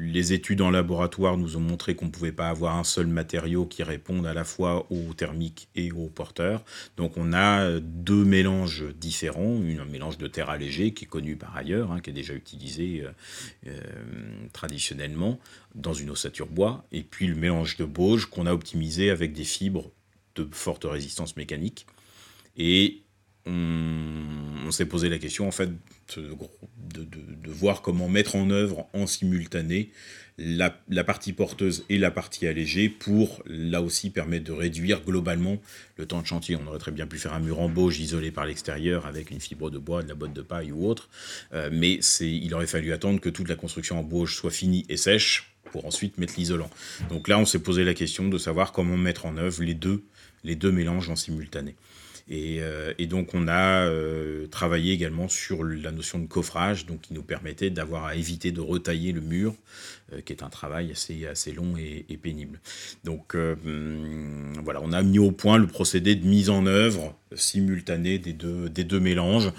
les 0.03 0.35
études 0.35 0.61
en 0.61 0.71
laboratoire 0.71 1.39
nous 1.39 1.57
ont 1.57 1.61
montré 1.61 1.95
qu'on 1.95 2.07
ne 2.07 2.11
pouvait 2.11 2.31
pas 2.31 2.51
avoir 2.51 2.77
un 2.77 2.85
seul 2.85 3.07
matériau 3.07 3.65
qui 3.65 3.83
réponde 3.83 4.27
à 4.27 4.35
la 4.35 4.45
fois 4.45 4.87
au 4.91 5.15
thermique 5.15 5.69
et 5.77 5.93
au 5.93 6.09
porteur. 6.09 6.63
Donc 6.99 7.17
on 7.17 7.33
a 7.33 7.81
deux 7.81 8.25
mélanges 8.25 8.85
différents, 9.01 9.57
un 9.81 9.85
mélange 9.87 10.19
de 10.19 10.27
terre 10.27 10.51
allégée 10.51 10.93
qui 10.93 11.05
est 11.05 11.09
connu 11.09 11.37
par 11.37 11.57
ailleurs, 11.57 11.93
hein, 11.93 12.01
qui 12.01 12.11
est 12.11 12.15
déjà 12.15 12.35
utilisé 12.35 13.03
euh, 13.03 13.11
euh, 13.67 13.81
traditionnellement 14.53 15.39
dans 15.75 15.95
une 15.95 16.11
ossature 16.11 16.47
bois, 16.47 16.85
et 16.93 17.03
puis 17.03 17.27
le 17.27 17.35
mélange 17.35 17.77
de 17.77 17.85
Bauge 17.85 18.27
qu'on 18.27 18.47
a 18.47 18.53
optimisé 18.53 19.11
avec 19.11 19.33
des 19.33 19.45
fibres 19.45 19.91
de 20.37 20.49
forte 20.53 20.85
résistance 20.85 21.37
mécanique. 21.37 21.87
Et 22.57 23.03
on, 23.47 24.71
s'est 24.71 24.87
posé 24.87 25.09
la 25.09 25.19
question 25.19 25.49
en 25.49 25.51
fait 25.51 25.71
de, 26.15 26.37
de, 26.95 27.51
voir 27.51 27.83
comment 27.83 28.09
mettre 28.09 28.37
en 28.37 28.51
œuvre 28.51 28.87
en 28.93 29.07
simultané 29.07 29.91
la, 30.39 30.71
partie 31.05 31.33
porteuse 31.33 31.85
et 31.89 31.99
la 31.99 32.11
partie 32.11 32.47
allégée 32.47 32.89
pour 32.89 33.43
là 33.47 33.83
aussi 33.83 34.11
permettre 34.11 34.45
de 34.45 34.53
réduire 34.53 35.03
globalement 35.03 35.59
le 35.97 36.07
temps 36.07 36.23
de 36.23 36.27
chantier. 36.27 36.57
On 36.57 36.67
aurait 36.67 36.79
très 36.79 36.93
bien 36.93 37.07
pu 37.07 37.19
faire 37.19 37.35
un 37.35 37.41
mur 37.41 37.61
en 37.61 37.69
bauge 37.69 37.99
isolé 37.99 38.31
par 38.31 38.47
l'extérieur 38.47 39.07
avec 39.07 39.31
une 39.31 39.41
fibre 39.41 39.71
de 39.71 39.79
bois, 39.79 40.03
de 40.03 40.09
la 40.09 40.15
botte 40.15 40.33
de 40.33 40.43
paille 40.43 40.73
ou 40.73 40.87
autre, 40.87 41.09
euh, 41.53 41.69
mais 41.73 41.95
il 42.21 42.55
aurait 42.55 42.67
fallu 42.67 42.93
attendre 42.93 43.21
que 43.21 43.29
toute 43.29 43.49
la 43.49 43.57
construction 43.57 43.99
en 43.99 44.03
bauge 44.03 44.35
soit 44.35 44.51
finie 44.51 44.87
et 44.89 44.97
sèche 44.97 45.50
pour 45.73 45.87
ensuite 45.87 46.19
mettre 46.19 46.35
l'isolant. 46.37 46.71
Donc 47.09 47.29
là, 47.29 47.39
on 47.39 47.45
s'est 47.45 47.59
posé 47.59 47.85
la 47.85 47.95
question 47.95 48.29
de 48.29 48.39
savoir 48.39 48.73
comment 48.73 48.97
mettre 48.97 49.27
en 49.27 49.37
œuvre 49.37 49.63
les 49.63 49.75
deux, 49.75 50.73
mélanges 50.73 51.09
en 51.09 51.17
simultané. 51.17 51.75
Euh, 52.33 52.95
et, 52.99 53.07
donc 53.07 53.35
on 53.35 53.49
a 53.49 53.87
euh, 53.87 54.47
travaillé 54.47 54.93
également 54.93 55.29
sur 55.29 55.65
la 55.65 55.91
notion 55.91 56.19
de 56.19 56.27
coffrage, 56.27 56.87
donc 56.87 57.01
qui 57.01 57.15
nous 57.15 57.23
permettait 57.23 57.71
d'avoir 57.71 58.05
à 58.05 58.15
éviter 58.15 58.53
de 58.53 58.61
retailler 58.61 59.13
le 59.13 59.21
mur, 59.21 59.55
euh, 60.13 60.21
qui 60.21 60.33
est 60.33 60.43
un 60.45 60.49
travail 60.49 60.93
assez, 60.93 61.27
assez 61.27 61.53
long 61.53 61.75
et, 61.77 62.17
pénible. 62.23 62.61
Donc 63.05 63.35
hum, 63.35 64.53
voilà, 64.63 64.81
on 64.83 64.93
a 64.93 65.03
mis 65.03 65.19
au 65.19 65.33
point 65.33 65.59
le 65.59 65.67
procédé 65.67 66.15
de 66.15 66.27
mise 66.27 66.51
en 66.51 66.67
œuvre 66.67 67.17
simultanée 67.35 68.19
des 68.19 68.33
deux, 68.33 68.69
des 68.69 68.85
deux 68.85 69.01
mélanges 69.01 69.53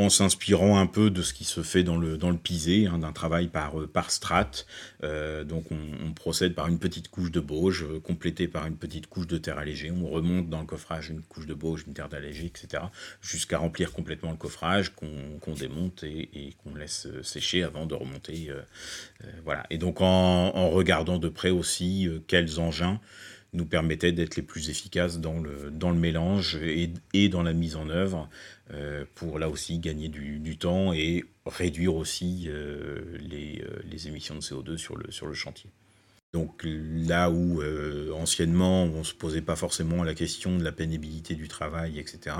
en 0.00 0.08
s'inspirant 0.08 0.78
un 0.78 0.86
peu 0.86 1.10
de 1.10 1.20
ce 1.22 1.34
qui 1.34 1.44
se 1.44 1.62
fait 1.62 1.82
dans 1.82 1.96
le, 1.96 2.16
dans 2.16 2.30
le 2.30 2.36
pisé, 2.36 2.86
hein, 2.86 2.98
d'un 2.98 3.12
travail 3.12 3.48
par, 3.48 3.78
euh, 3.78 3.86
par 3.86 4.10
strate. 4.10 4.66
Euh, 5.02 5.44
donc 5.44 5.66
on, 5.70 6.12
procède 6.12 6.54
par 6.54 6.68
une 6.68 6.78
petite 6.78 7.08
couche 7.08 7.30
de 7.30 7.40
bauge, 7.40 7.84
euh, 7.84 8.00
complétée 8.00 8.48
par 8.48 8.66
une 8.66 8.76
petite 8.76 9.06
couche 9.06 9.26
de 9.26 9.38
terre 9.38 9.58
allégée. 9.58 9.90
On 9.90 10.08
remonte 10.08 10.48
dans 10.48 10.60
le 10.60 10.66
coffrage 10.66 11.10
une 11.10 11.22
couche 11.22 11.46
de 11.46 11.54
bauge, 11.54 11.84
une 11.86 11.92
terre 11.92 12.08
allégée, 12.12 12.46
etc. 12.46 12.84
Jusqu'à 13.20 13.58
remplir 13.58 13.92
complètement 13.92 14.30
le 14.30 14.36
coffrage 14.36 14.92
qu'on 14.94 15.54
démonte 15.54 16.04
et, 16.04 16.54
qu'on 16.62 16.74
laisse 16.74 17.06
sécher 17.22 17.62
avant 17.62 17.86
de 17.86 17.94
remonter. 17.94 18.50
voilà. 19.44 19.66
Et 19.70 19.78
donc 19.78 20.00
en, 20.00 20.06
en, 20.54 20.70
regardant 20.70 21.18
de 21.18 21.28
près 21.28 21.50
aussi 21.50 22.08
quels 22.26 22.58
engins 22.60 23.00
nous 23.52 23.66
permettaient 23.66 24.12
d'être 24.12 24.36
les 24.36 24.42
plus 24.42 24.70
efficaces 24.70 25.18
dans 25.18 25.40
le, 25.40 25.70
dans 25.70 25.90
le 25.90 25.98
mélange 25.98 26.56
et, 26.56 26.92
et 27.12 27.28
dans 27.28 27.42
la 27.42 27.52
mise 27.52 27.76
en 27.76 27.88
œuvre. 27.88 28.28
Euh, 28.72 29.04
pour 29.16 29.40
là 29.40 29.48
aussi 29.48 29.78
gagner 29.78 30.08
du, 30.08 30.56
temps 30.56 30.92
et 30.92 31.24
réduire 31.44 31.94
aussi 31.96 32.44
euh, 32.46 33.18
les, 33.18 33.62
euh, 33.62 33.80
les, 33.90 34.06
émissions 34.06 34.36
de 34.36 34.40
CO2 34.40 34.76
sur 34.76 34.96
le, 34.96 35.10
sur 35.10 35.26
le 35.26 35.34
chantier. 35.34 35.70
Donc 36.32 36.64
là 36.64 37.28
où 37.28 37.60
euh, 37.60 38.12
anciennement 38.12 38.84
on 38.84 39.02
se 39.02 39.14
posait 39.14 39.40
pas 39.40 39.56
forcément 39.56 40.04
la 40.04 40.14
question 40.14 40.56
de 40.56 40.62
la 40.62 40.70
pénibilité 40.70 41.34
du 41.34 41.48
travail, 41.48 41.98
etc. 41.98 42.36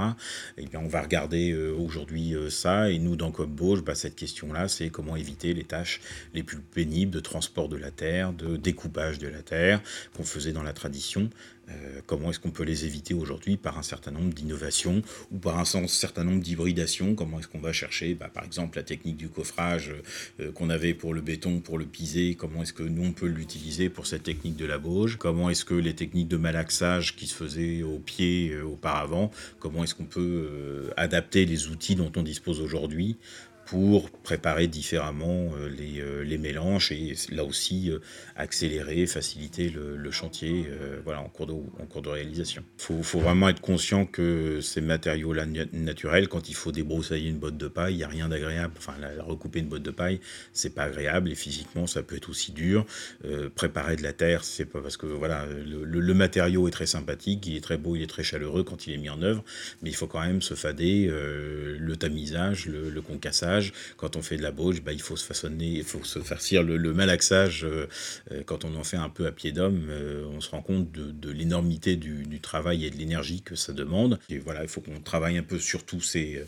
Eh 0.58 0.66
bien 0.66 0.78
on 0.78 0.86
va 0.86 1.02
regarder 1.02 1.50
euh, 1.50 1.72
aujourd'hui 1.72 2.36
euh, 2.36 2.50
ça 2.50 2.88
et 2.88 3.00
nous 3.00 3.16
dans 3.16 3.32
Cop 3.32 3.50
bah, 3.84 3.96
cette 3.96 4.14
question-là, 4.14 4.68
c'est 4.68 4.90
comment 4.90 5.16
éviter 5.16 5.54
les 5.54 5.64
tâches 5.64 6.00
les 6.34 6.44
plus 6.44 6.60
pénibles 6.60 7.10
de 7.10 7.18
transport 7.18 7.68
de 7.68 7.76
la 7.76 7.90
terre, 7.90 8.32
de 8.32 8.56
découpage 8.56 9.18
de 9.18 9.26
la 9.26 9.42
terre 9.42 9.80
qu'on 10.16 10.22
faisait 10.22 10.52
dans 10.52 10.62
la 10.62 10.72
tradition. 10.72 11.28
Euh, 11.70 12.00
comment 12.06 12.30
est-ce 12.30 12.40
qu'on 12.40 12.50
peut 12.50 12.64
les 12.64 12.84
éviter 12.84 13.14
aujourd'hui 13.14 13.56
par 13.56 13.78
un 13.78 13.82
certain 13.82 14.10
nombre 14.10 14.32
d'innovations 14.32 15.02
ou 15.30 15.38
par 15.38 15.58
un 15.58 15.64
certain 15.64 16.24
nombre 16.24 16.42
d'hybridations? 16.42 17.14
Comment 17.14 17.38
est-ce 17.38 17.48
qu'on 17.48 17.60
va 17.60 17.72
chercher, 17.72 18.14
bah, 18.14 18.30
par 18.32 18.44
exemple, 18.44 18.78
la 18.78 18.82
technique 18.82 19.16
du 19.16 19.28
coffrage 19.28 19.94
euh, 20.40 20.52
qu'on 20.52 20.70
avait 20.70 20.94
pour 20.94 21.14
le 21.14 21.20
béton, 21.20 21.60
pour 21.60 21.78
le 21.78 21.86
piser 21.86 22.34
Comment 22.34 22.62
est-ce 22.62 22.72
que 22.72 22.82
nous, 22.82 23.04
on 23.04 23.12
peut 23.12 23.26
l'utiliser 23.26 23.88
pour 23.88 24.06
cette 24.06 24.22
technique 24.22 24.56
de 24.56 24.66
la 24.66 24.78
bauge? 24.78 25.16
Comment 25.18 25.50
est-ce 25.50 25.64
que 25.64 25.74
les 25.74 25.94
techniques 25.94 26.28
de 26.28 26.36
malaxage 26.36 27.16
qui 27.16 27.26
se 27.26 27.34
faisaient 27.34 27.82
au 27.82 27.98
pied 27.98 28.50
euh, 28.50 28.64
auparavant, 28.64 29.30
comment 29.58 29.84
est-ce 29.84 29.94
qu'on 29.94 30.04
peut 30.04 30.90
adapter 30.96 31.44
les 31.44 31.68
outils 31.68 31.94
dont 31.94 32.12
on 32.16 32.22
dispose 32.22 32.60
aujourd'hui 32.60 33.16
pour 33.70 34.10
préparer 34.10 34.66
différemment 34.66 35.52
euh, 35.54 35.68
les, 35.68 36.00
euh, 36.00 36.24
les, 36.24 36.38
mélanges 36.38 36.90
et 36.90 37.14
là 37.30 37.44
aussi 37.44 37.88
euh, 37.88 38.00
accélérer, 38.34 39.06
faciliter 39.06 39.68
le, 39.68 40.10
chantier 40.10 40.68
voilà, 41.04 41.20
en, 41.20 41.28
cours 41.28 41.46
de, 41.46 41.52
en 41.52 41.86
cours 41.88 42.02
de 42.02 42.08
réalisation. 42.08 42.64
Il 42.80 42.82
faut, 42.82 43.02
faut, 43.04 43.20
vraiment 43.20 43.48
être 43.48 43.60
conscient 43.60 44.06
que 44.06 44.60
ces 44.60 44.80
matériaux-là 44.80 45.46
naturels, 45.72 46.26
quand 46.26 46.48
il 46.48 46.56
faut 46.56 46.72
débroussailler 46.72 47.28
une 47.28 47.38
botte 47.38 47.56
de 47.56 47.68
paille, 47.68 47.94
il 47.94 47.98
n'y 47.98 48.02
a 48.02 48.08
rien 48.08 48.28
d'agréable. 48.28 48.74
Enfin, 48.76 48.94
la, 49.00 49.22
recouper 49.22 49.60
une 49.60 49.68
botte 49.68 49.84
de 49.84 49.92
paille, 49.92 50.18
c'est 50.52 50.74
pas 50.74 50.84
agréable 50.84 51.30
et 51.30 51.36
physiquement, 51.36 51.86
ça 51.86 52.02
peut 52.02 52.16
être 52.16 52.28
aussi 52.28 52.50
dur. 52.50 52.84
préparer 53.54 53.94
de 53.94 54.02
la 54.02 54.12
terre, 54.12 54.42
c'est 54.42 54.64
pas 54.64 54.80
parce 54.80 54.96
que 54.96 55.06
voilà, 55.06 55.46
le, 55.46 55.84
le, 55.84 56.14
matériau 56.14 56.66
est 56.66 56.72
très 56.72 56.86
sympathique, 56.86 57.46
il 57.46 57.56
est 57.56 57.60
très 57.60 57.78
beau, 57.78 57.94
il 57.94 58.02
est 58.02 58.08
très 58.08 58.24
chaleureux 58.24 58.64
quand 58.64 58.88
il 58.88 58.94
est 58.94 58.98
mis 58.98 59.10
en 59.10 59.22
œuvre, 59.22 59.44
mais 59.82 59.90
il 59.90 59.94
faut 59.94 60.08
quand 60.08 60.22
même 60.22 60.42
se 60.42 60.54
fader 60.54 61.08
le 61.08 61.96
tamisage, 61.96 62.66
le, 62.66 62.90
le 62.90 63.00
concassage 63.00 63.59
quand 63.96 64.16
on 64.16 64.22
fait 64.22 64.36
de 64.36 64.42
la 64.42 64.52
bauge, 64.52 64.82
bah, 64.82 64.92
il 64.92 65.00
faut 65.00 65.16
se 65.16 65.24
façonner, 65.24 65.68
il 65.68 65.84
faut 65.84 66.04
se 66.04 66.18
farcir 66.20 66.62
le, 66.62 66.76
le 66.76 66.92
malaxage. 66.92 67.64
Euh, 67.64 67.86
euh, 68.32 68.42
quand 68.44 68.64
on 68.64 68.74
en 68.76 68.84
fait 68.84 68.96
un 68.96 69.08
peu 69.08 69.26
à 69.26 69.32
pied 69.32 69.52
d'homme, 69.52 69.86
euh, 69.88 70.24
on 70.32 70.40
se 70.40 70.50
rend 70.50 70.62
compte 70.62 70.90
de, 70.92 71.30
l'énormité 71.30 71.96
du, 71.96 72.40
travail 72.40 72.84
et 72.84 72.90
de 72.90 72.96
l'énergie 72.96 73.42
que 73.42 73.54
ça 73.54 73.72
demande. 73.72 74.18
Et 74.30 74.38
voilà, 74.38 74.62
il 74.62 74.68
faut 74.68 74.80
qu'on 74.80 75.00
travaille 75.00 75.36
un 75.36 75.42
peu 75.42 75.58
sur 75.58 75.84
tous 75.84 76.00
ces, 76.00 76.42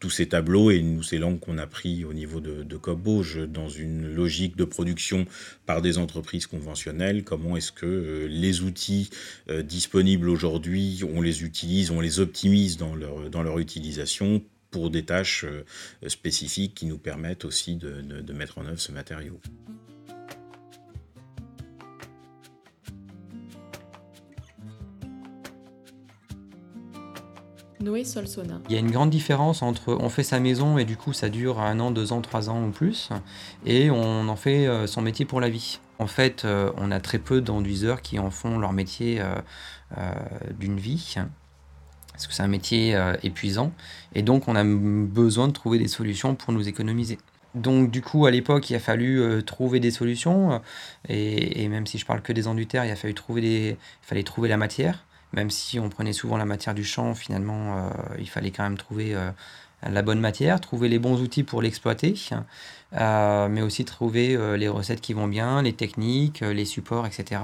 tous 0.00 0.10
ces 0.10 0.28
tableaux 0.28 0.70
et 0.70 0.82
nous, 0.82 1.02
ces 1.02 1.18
langues 1.18 1.38
qu'on 1.38 1.58
a 1.58 1.66
pris 1.66 2.04
au 2.04 2.12
niveau 2.12 2.40
de, 2.40 2.62
de 2.62 2.76
Cop 2.76 3.00
Bauge 3.00 3.38
dans 3.48 3.68
une 3.68 4.12
logique 4.12 4.56
de 4.56 4.64
production 4.64 5.26
par 5.66 5.82
des 5.82 5.98
entreprises 5.98 6.46
conventionnelles. 6.46 7.22
Comment 7.22 7.56
est-ce 7.56 7.72
que 7.72 8.26
les 8.28 8.62
outils 8.62 9.10
disponibles 9.48 10.28
aujourd'hui, 10.28 11.02
on 11.14 11.22
les 11.22 11.44
utilise, 11.44 11.90
on 11.90 12.00
les 12.00 12.20
optimise 12.20 12.76
dans 12.76 12.94
leur, 12.94 13.30
dans 13.30 13.42
leur 13.42 13.58
utilisation 13.58 14.42
pour 14.70 14.90
des 14.90 15.04
tâches 15.04 15.44
euh, 15.44 15.64
spécifiques 16.08 16.74
qui 16.74 16.86
nous 16.86 16.98
permettent 16.98 17.44
aussi 17.44 17.76
de, 17.76 18.32
mettre 18.32 18.58
en 18.58 18.66
œuvre 18.66 18.80
ce 18.80 18.92
matériau. 18.92 19.40
Noé 27.80 28.04
Solsona. 28.04 28.60
Il 28.68 28.72
y 28.72 28.76
a 28.76 28.80
une 28.80 28.90
grande 28.90 29.10
différence 29.10 29.62
entre 29.62 29.96
on 30.00 30.08
fait 30.08 30.24
sa 30.24 30.40
maison 30.40 30.76
et 30.76 30.84
du 30.84 30.96
coup 30.96 31.12
ça 31.12 31.28
dure 31.28 31.60
un 31.60 31.78
an, 31.78 31.90
deux 31.90 32.12
ans, 32.12 32.20
trois 32.20 32.50
ans 32.50 32.66
ou 32.66 32.70
plus, 32.70 33.10
et 33.64 33.90
on 33.90 34.28
en 34.28 34.36
fait 34.36 34.66
euh, 34.66 34.86
son 34.86 35.02
métier 35.02 35.24
pour 35.24 35.40
la 35.40 35.48
vie. 35.48 35.78
En 35.98 36.06
fait, 36.06 36.44
euh, 36.44 36.72
on 36.76 36.90
a 36.90 37.00
très 37.00 37.18
peu 37.18 37.40
d'enduiseurs 37.40 38.02
qui 38.02 38.18
en 38.18 38.30
font 38.30 38.58
leur 38.58 38.72
métier 38.72 39.22
d'une 40.58 40.78
vie 40.78 41.16
parce 42.16 42.26
que 42.26 42.32
c'est 42.32 42.42
un 42.42 42.48
métier 42.48 42.96
euh, 42.96 43.14
épuisant, 43.22 43.72
et 44.14 44.22
donc 44.22 44.48
on 44.48 44.56
a 44.56 44.64
besoin 44.64 45.48
de 45.48 45.52
trouver 45.52 45.78
des 45.78 45.86
solutions 45.86 46.34
pour 46.34 46.52
nous 46.54 46.66
économiser. 46.66 47.18
Donc 47.54 47.90
du 47.90 48.00
coup, 48.00 48.24
à 48.24 48.30
l'époque, 48.30 48.70
il 48.70 48.76
a 48.76 48.80
fallu 48.80 49.20
euh, 49.20 49.42
trouver 49.42 49.80
des 49.80 49.90
solutions, 49.90 50.52
euh, 50.52 50.58
et, 51.10 51.68
même 51.68 51.86
si 51.86 51.98
je 51.98 52.06
parle 52.06 52.22
que 52.22 52.32
des 52.32 52.48
enduitaires, 52.48 52.86
il 52.86 52.90
a 52.90 52.96
fallu 52.96 53.12
trouver 53.12 53.42
des, 53.42 53.76
fallait 54.00 54.22
trouver 54.22 54.48
la 54.48 54.56
matière. 54.56 55.04
Même 55.34 55.50
si 55.50 55.78
on 55.78 55.90
prenait 55.90 56.14
souvent 56.14 56.38
la 56.38 56.46
matière 56.46 56.74
du 56.74 56.84
champ, 56.84 57.14
finalement, 57.14 57.90
il 58.18 58.28
fallait 58.28 58.52
quand 58.52 58.62
même 58.62 58.78
trouver 58.78 59.14
la 59.82 60.02
bonne 60.02 60.20
matière, 60.20 60.60
trouver 60.60 60.88
les 60.88 61.00
bons 61.00 61.20
outils 61.20 61.42
pour 61.42 61.60
l'exploiter, 61.60 62.14
mais 62.92 63.60
aussi 63.60 63.84
trouver 63.84 64.38
les 64.56 64.68
recettes 64.68 65.00
qui 65.00 65.12
vont 65.12 65.26
bien, 65.26 65.60
les 65.62 65.74
techniques, 65.74 66.40
les 66.40 66.64
supports, 66.64 67.06
etc. 67.06 67.40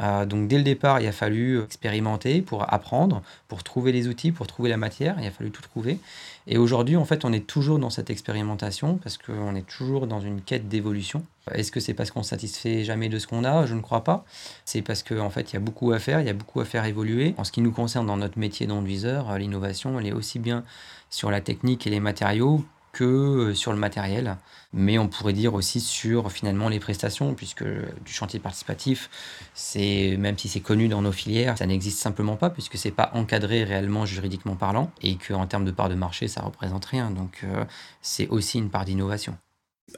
Euh, 0.00 0.26
donc 0.26 0.48
dès 0.48 0.58
le 0.58 0.64
départ, 0.64 1.00
il 1.00 1.06
a 1.06 1.12
fallu 1.12 1.62
expérimenter 1.62 2.42
pour 2.42 2.72
apprendre, 2.72 3.22
pour 3.48 3.62
trouver 3.62 3.92
les 3.92 4.08
outils, 4.08 4.32
pour 4.32 4.46
trouver 4.46 4.68
la 4.68 4.76
matière, 4.76 5.16
il 5.20 5.26
a 5.26 5.30
fallu 5.30 5.50
tout 5.50 5.62
trouver. 5.62 5.98
Et 6.46 6.56
aujourd'hui, 6.56 6.96
en 6.96 7.04
fait, 7.04 7.24
on 7.24 7.32
est 7.32 7.46
toujours 7.46 7.78
dans 7.78 7.90
cette 7.90 8.08
expérimentation 8.10 8.98
parce 9.02 9.18
qu'on 9.18 9.54
est 9.54 9.66
toujours 9.66 10.06
dans 10.06 10.20
une 10.20 10.40
quête 10.40 10.68
d'évolution. 10.68 11.22
Est-ce 11.52 11.70
que 11.72 11.80
c'est 11.80 11.94
parce 11.94 12.10
qu'on 12.10 12.20
ne 12.20 12.24
satisfait 12.24 12.84
jamais 12.84 13.08
de 13.08 13.18
ce 13.18 13.26
qu'on 13.26 13.44
a? 13.44 13.66
Je 13.66 13.74
ne 13.74 13.80
crois 13.80 14.04
pas. 14.04 14.24
C'est 14.64 14.82
parce 14.82 15.02
qu'en 15.02 15.26
en 15.26 15.30
fait, 15.30 15.52
il 15.52 15.54
y 15.54 15.56
a 15.56 15.60
beaucoup 15.60 15.92
à 15.92 15.98
faire, 15.98 16.20
il 16.20 16.26
y 16.26 16.30
a 16.30 16.34
beaucoup 16.34 16.60
à 16.60 16.64
faire 16.64 16.84
évoluer. 16.84 17.34
En 17.36 17.44
ce 17.44 17.52
qui 17.52 17.60
nous 17.60 17.72
concerne 17.72 18.06
dans 18.06 18.16
notre 18.16 18.38
métier 18.38 18.66
d'enduiseur, 18.66 19.36
l'innovation, 19.38 19.98
elle 19.98 20.06
est 20.06 20.12
aussi 20.12 20.38
bien 20.38 20.64
sur 21.10 21.30
la 21.30 21.40
technique 21.40 21.86
et 21.86 21.90
les 21.90 22.00
matériaux 22.00 22.64
que 22.92 23.04
euh, 23.04 23.54
sur 23.54 23.72
le 23.72 23.78
matériel, 23.78 24.36
mais 24.72 24.98
on 24.98 25.08
pourrait 25.08 25.32
dire 25.32 25.54
aussi 25.54 25.80
sur 25.80 26.30
finalement 26.30 26.68
les 26.68 26.80
prestations, 26.80 27.34
puisque 27.34 27.64
du 27.64 28.12
chantier 28.12 28.38
participatif, 28.38 29.08
c'est 29.54 30.16
même 30.18 30.36
si 30.36 30.48
c'est 30.48 30.60
connu 30.60 30.88
dans 30.88 31.02
nos 31.02 31.12
filières, 31.12 31.56
ça 31.56 31.66
n'existe 31.66 31.98
simplement 31.98 32.36
pas, 32.36 32.50
puisque 32.50 32.76
c'est 32.76 32.90
pas 32.90 33.10
encadré 33.14 33.64
réellement 33.64 34.06
juridiquement 34.06 34.56
parlant, 34.56 34.90
et 35.02 35.16
qu'en 35.16 35.46
termes 35.46 35.64
de 35.64 35.70
part 35.70 35.88
de 35.88 35.94
marché, 35.94 36.28
ça 36.28 36.42
représente 36.42 36.84
rien. 36.84 37.10
Donc 37.10 37.40
euh, 37.44 37.64
c'est 38.02 38.28
aussi 38.28 38.58
une 38.58 38.70
part 38.70 38.84
d'innovation. 38.84 39.36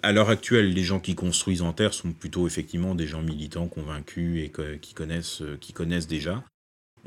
À 0.03 0.13
l'heure 0.13 0.31
actuelle, 0.31 0.73
les 0.73 0.85
gens 0.85 1.01
qui 1.01 1.17
construisent 1.17 1.63
en 1.63 1.73
terre 1.73 1.95
sont 1.95 2.13
plutôt 2.13 2.47
effectivement 2.47 2.95
des 2.95 3.09
gens 3.09 3.23
militants, 3.23 3.67
convaincus 3.67 4.45
et 4.45 4.79
qui, 4.79 4.95
connaissent, 4.95 5.43
euh, 5.43 5.57
qui 5.61 5.73
connaissent 5.73 6.07
déjà. 6.07 6.45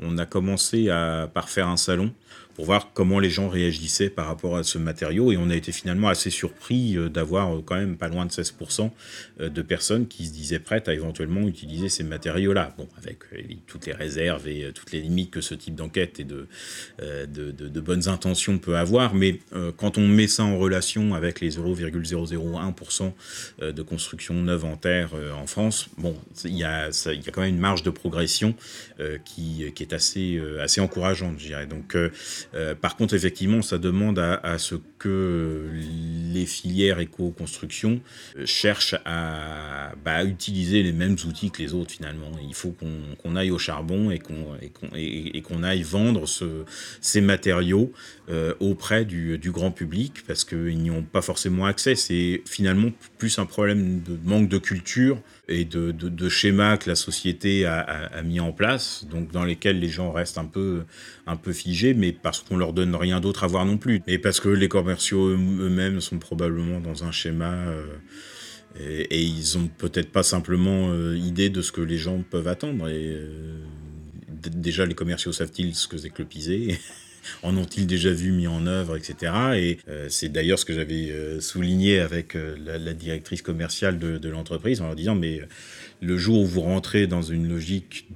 On 0.00 0.18
a 0.18 0.26
commencé 0.26 0.90
à, 0.90 1.30
par 1.32 1.48
faire 1.48 1.68
un 1.68 1.76
salon 1.76 2.12
pour 2.54 2.64
voir 2.64 2.90
comment 2.94 3.18
les 3.18 3.30
gens 3.30 3.48
réagissaient 3.48 4.10
par 4.10 4.26
rapport 4.26 4.56
à 4.56 4.62
ce 4.62 4.78
matériau. 4.78 5.32
Et 5.32 5.36
on 5.36 5.50
a 5.50 5.56
été 5.56 5.72
finalement 5.72 6.08
assez 6.08 6.30
surpris 6.30 6.96
euh, 6.96 7.08
d'avoir 7.08 7.54
euh, 7.54 7.62
quand 7.64 7.76
même 7.76 7.96
pas 7.96 8.08
loin 8.08 8.26
de 8.26 8.30
16% 8.30 8.90
euh, 9.40 9.48
de 9.48 9.62
personnes 9.62 10.06
qui 10.06 10.26
se 10.26 10.32
disaient 10.32 10.60
prêtes 10.60 10.88
à 10.88 10.94
éventuellement 10.94 11.46
utiliser 11.48 11.88
ces 11.88 12.04
matériaux-là. 12.04 12.74
Bon, 12.78 12.88
avec 12.96 13.18
toutes 13.66 13.86
les 13.86 13.92
réserves 13.92 14.48
et 14.48 14.70
toutes 14.72 14.92
les 14.92 15.00
limites 15.00 15.30
que 15.30 15.40
ce 15.40 15.54
type 15.54 15.74
d'enquête 15.74 16.20
et 16.20 16.24
de, 16.24 16.46
de, 16.98 17.80
bonnes 17.80 18.08
intentions 18.08 18.58
peut 18.58 18.76
avoir. 18.76 19.14
Mais 19.14 19.40
quand 19.76 19.98
on 19.98 20.06
met 20.06 20.26
ça 20.26 20.44
en 20.44 20.58
relation 20.58 21.14
avec 21.14 21.40
les 21.40 21.50
0,001% 21.50 23.12
de 23.60 23.82
construction 23.82 24.34
neuve 24.34 24.64
en 24.64 24.76
terre 24.76 25.12
en 25.36 25.46
France, 25.46 25.88
bon, 25.98 26.16
il 26.44 26.56
y, 26.56 26.64
a, 26.64 26.88
il 27.06 27.24
y 27.24 27.28
a 27.28 27.32
quand 27.32 27.42
même 27.42 27.54
une 27.54 27.60
marge 27.60 27.82
de 27.82 27.90
progression 27.90 28.54
qui, 29.24 29.64
qui 29.74 29.82
est 29.82 29.92
assez, 29.92 30.40
assez 30.60 30.80
encourageante, 30.80 31.38
je 31.38 31.46
dirais. 31.46 31.66
Donc, 31.66 31.96
euh, 32.54 32.74
par 32.74 32.96
contre, 32.96 33.14
effectivement, 33.14 33.62
ça 33.62 33.78
demande 33.78 34.18
à, 34.18 34.58
ce 34.58 34.76
que 34.98 35.70
les 36.32 36.46
filières 36.46 37.00
éco-construction 37.00 38.00
euh, 38.36 38.46
cherchent 38.46 38.96
bah, 39.04 39.90
à, 40.04 40.24
utiliser 40.24 40.82
les 40.82 40.92
mêmes 40.92 41.16
outils 41.26 41.50
que 41.50 41.62
les 41.62 41.74
autres 41.74 41.92
finalement. 41.92 42.30
Il 42.46 42.54
faut 42.54 42.74
qu'on 43.22 43.36
aille 43.36 43.50
au 43.50 43.58
charbon 43.58 44.10
et 44.10 44.18
qu'on 44.18 45.62
aille 45.62 45.82
vendre 45.82 46.24
ces 47.00 47.20
matériaux 47.20 47.92
euh, 48.30 48.54
auprès 48.60 49.04
du, 49.04 49.38
grand 49.50 49.70
public 49.70 50.24
parce 50.26 50.44
qu'ils 50.44 50.78
n'y 50.78 50.90
ont 50.90 51.02
pas 51.02 51.22
forcément 51.22 51.66
accès. 51.66 51.94
C'est 51.94 52.42
finalement 52.46 52.90
plus 53.18 53.38
un 53.38 53.46
problème 53.46 54.00
de 54.02 54.18
manque 54.24 54.48
de 54.48 54.58
culture 54.58 55.20
et 55.48 55.64
de, 55.64 55.90
de, 55.92 56.28
schémas 56.28 56.78
que 56.78 56.88
la 56.88 56.96
société 56.96 57.66
a, 57.66 58.22
mis 58.22 58.40
en 58.40 58.52
place, 58.52 59.06
donc 59.10 59.30
dans 59.30 59.44
lesquels 59.44 59.78
les 59.78 59.88
gens 59.88 60.10
restent 60.10 60.38
un 60.38 60.46
peu, 60.46 60.84
un 61.26 61.36
peu 61.36 61.52
figés, 61.52 61.92
mais 61.92 62.12
parce 62.12 62.40
qu'on 62.40 62.56
leur 62.56 62.72
donne 62.72 62.94
rien 62.94 63.20
d'autre 63.20 63.44
à 63.44 63.46
voir 63.46 63.66
non 63.66 63.76
plus. 63.76 64.02
Et 64.06 64.18
parce 64.18 64.40
que 64.40 64.48
les 64.48 64.68
commerciaux 64.68 65.28
eux-mêmes 65.28 66.00
sont 66.00 66.18
probablement 66.18 66.80
dans 66.80 67.04
un 67.04 67.12
schéma 67.12 67.52
euh, 67.52 67.84
et, 68.80 69.22
ils 69.22 69.58
ont 69.58 69.68
peut-être 69.68 70.10
pas 70.10 70.22
simplement 70.22 70.90
euh, 70.90 71.16
idée 71.16 71.50
de 71.50 71.62
ce 71.62 71.72
que 71.72 71.82
les 71.82 71.98
gens 71.98 72.22
peuvent 72.28 72.48
attendre. 72.48 72.88
Et 72.88 73.16
déjà, 74.50 74.86
les 74.86 74.94
commerciaux 74.94 75.32
savent-ils 75.32 75.74
ce 75.74 75.88
que 75.88 75.98
c'est 75.98 76.10
que 76.10 76.22
le 76.22 76.28
pisé 76.28 76.78
en 77.42 77.56
ont-ils 77.56 77.86
déjà 77.86 78.12
vu 78.12 78.32
mis 78.32 78.46
en 78.46 78.66
œuvre, 78.66 78.96
etc. 78.96 79.32
Et 79.56 79.78
euh, 79.88 80.06
c'est 80.08 80.28
d'ailleurs 80.28 80.58
ce 80.58 80.64
que 80.64 80.74
j'avais 80.74 81.10
euh, 81.10 81.40
souligné 81.40 82.00
avec 82.00 82.36
euh, 82.36 82.56
la, 82.64 82.94
directrice 82.94 83.42
commerciale 83.42 83.98
de, 83.98 84.28
l'entreprise 84.28 84.80
en 84.80 84.86
leur 84.86 84.96
disant, 84.96 85.14
mais 85.14 85.40
le 86.00 86.16
jour 86.16 86.40
où 86.40 86.46
vous 86.46 86.60
rentrez 86.60 87.06
dans 87.06 87.22
une 87.22 87.48
logique 87.48 88.06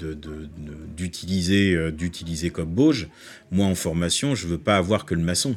d'utiliser 0.96 2.50
comme 2.50 2.74
Bauge, 2.74 3.08
moi 3.50 3.66
en 3.66 3.74
formation, 3.74 4.34
je 4.34 4.46
veux 4.46 4.58
pas 4.58 4.76
avoir 4.76 5.04
que 5.04 5.14
le 5.14 5.22
maçon. 5.22 5.56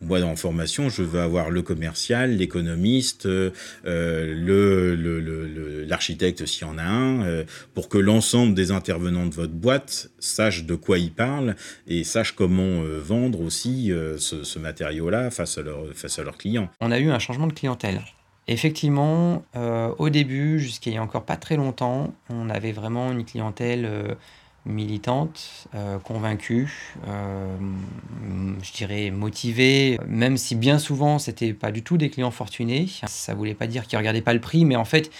Moi, 0.00 0.20
dans 0.20 0.36
formation, 0.36 0.88
je 0.88 1.02
veux 1.02 1.20
avoir 1.20 1.50
le 1.50 1.62
commercial, 1.62 2.36
l'économiste, 2.36 3.26
euh, 3.26 3.50
le, 3.84 5.84
l'architecte 5.84 6.46
s'il 6.46 6.66
y 6.66 6.70
en 6.70 6.78
a 6.78 6.84
un, 6.84 7.22
euh, 7.22 7.44
pour 7.74 7.88
que 7.88 7.98
l'ensemble 7.98 8.54
des 8.54 8.70
intervenants 8.70 9.26
de 9.26 9.34
votre 9.34 9.52
boîte 9.52 10.10
sachent 10.20 10.64
de 10.64 10.76
quoi 10.76 10.98
ils 10.98 11.12
parlent 11.12 11.56
et 11.88 12.04
sachent 12.04 12.32
comment 12.32 12.62
euh, 12.62 13.00
vendre 13.00 13.40
aussi 13.40 13.92
ce, 14.18 14.58
matériau-là 14.58 15.30
face 15.30 15.58
à, 15.58 15.62
leur, 15.62 15.84
face 15.94 16.18
à 16.18 16.24
leurs 16.24 16.38
clients. 16.38 16.68
On 16.80 16.90
a 16.90 16.98
eu 16.98 17.10
un 17.10 17.18
changement 17.18 17.46
de 17.46 17.52
clientèle. 17.52 18.02
Effectivement, 18.46 19.44
au 19.98 20.08
début, 20.08 20.58
jusqu'à 20.58 20.90
il 20.90 20.94
y 20.94 20.96
a 20.96 21.02
encore 21.02 21.24
pas 21.24 21.36
très 21.36 21.56
longtemps, 21.56 22.14
on 22.30 22.48
avait 22.48 22.72
vraiment 22.72 23.12
une 23.12 23.24
clientèle 23.24 24.16
militante, 24.66 25.68
euh, 25.74 25.98
convaincue, 25.98 26.94
euh, 27.06 27.56
je 28.62 28.72
dirais 28.72 29.10
motivée, 29.10 29.98
même 30.06 30.36
si 30.36 30.54
bien 30.54 30.78
souvent 30.78 31.18
c'était 31.18 31.54
pas 31.54 31.72
du 31.72 31.82
tout 31.82 31.96
des 31.96 32.10
clients 32.10 32.30
fortunés. 32.30 32.86
Ça 33.06 33.34
voulait 33.34 33.54
pas 33.54 33.66
dire 33.66 33.86
qu'ils 33.86 33.98
regardaient 33.98 34.22
pas 34.22 34.34
le 34.34 34.40
prix, 34.40 34.64
mais 34.64 34.76
en 34.76 34.84
fait 34.84 35.10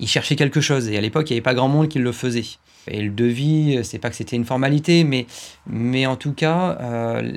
ils 0.00 0.08
cherchaient 0.08 0.36
quelque 0.36 0.60
chose 0.60 0.88
et 0.88 0.96
à 0.96 1.00
l'époque 1.00 1.30
il 1.30 1.34
n'y 1.34 1.38
avait 1.38 1.42
pas 1.42 1.54
grand 1.54 1.68
monde 1.68 1.88
qui 1.88 1.98
le 1.98 2.12
faisait. 2.12 2.44
Et 2.90 3.02
le 3.02 3.10
devis, 3.10 3.80
c'est 3.84 3.98
pas 3.98 4.10
que 4.10 4.16
c'était 4.16 4.36
une 4.36 4.44
formalité, 4.44 5.04
mais, 5.04 5.26
mais 5.66 6.06
en 6.06 6.16
tout 6.16 6.32
cas, 6.32 6.78
euh, 6.80 7.32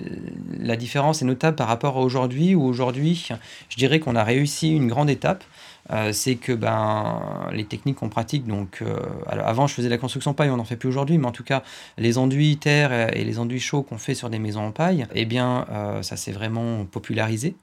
la 0.58 0.76
différence 0.76 1.22
est 1.22 1.26
notable 1.26 1.56
par 1.56 1.68
rapport 1.68 1.98
à 1.98 2.02
aujourd'hui, 2.02 2.56
où 2.56 2.64
aujourd'hui, 2.64 3.28
je 3.70 3.76
dirais 3.76 4.00
qu'on 4.00 4.16
a 4.16 4.24
réussi 4.24 4.72
une 4.74 4.88
grande 4.88 5.10
étape. 5.10 5.44
Euh, 5.90 6.14
c'est 6.14 6.36
que 6.36 6.52
ben, 6.54 7.50
les 7.52 7.66
techniques 7.66 7.98
qu'on 7.98 8.10
pratique, 8.10 8.46
donc 8.46 8.82
euh, 8.82 9.00
avant 9.28 9.68
je 9.68 9.74
faisais 9.74 9.90
la 9.90 9.98
construction 9.98 10.34
paille, 10.34 10.50
on 10.50 10.58
n'en 10.58 10.64
fait 10.64 10.76
plus 10.76 10.90
aujourd'hui, 10.90 11.18
mais 11.18 11.28
en 11.28 11.32
tout 11.32 11.44
cas 11.44 11.64
les 11.98 12.18
enduits 12.18 12.58
terre 12.58 13.16
et 13.16 13.24
les 13.24 13.40
enduits 13.40 13.60
chauds 13.60 13.82
qu'on 13.82 13.98
fait 13.98 14.14
sur 14.14 14.30
des 14.30 14.40
maisons 14.40 14.62
en 14.68 14.72
paille, 14.72 15.08
eh 15.14 15.26
bien 15.26 15.66
ça 16.02 16.18
s'est 16.18 16.32
vraiment 16.32 16.86
popularisé. 16.86 17.56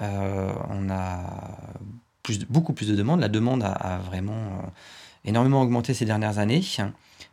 on 0.00 0.90
a 0.90 1.20
beaucoup 2.48 2.72
plus 2.72 2.88
de 2.88 2.94
demandes, 2.94 3.20
la 3.20 3.28
demande 3.28 3.64
a 3.64 3.98
vraiment 3.98 4.62
énormément 5.24 5.62
augmenté 5.62 5.94
ces 5.94 6.04
dernières 6.04 6.38
années. 6.38 6.62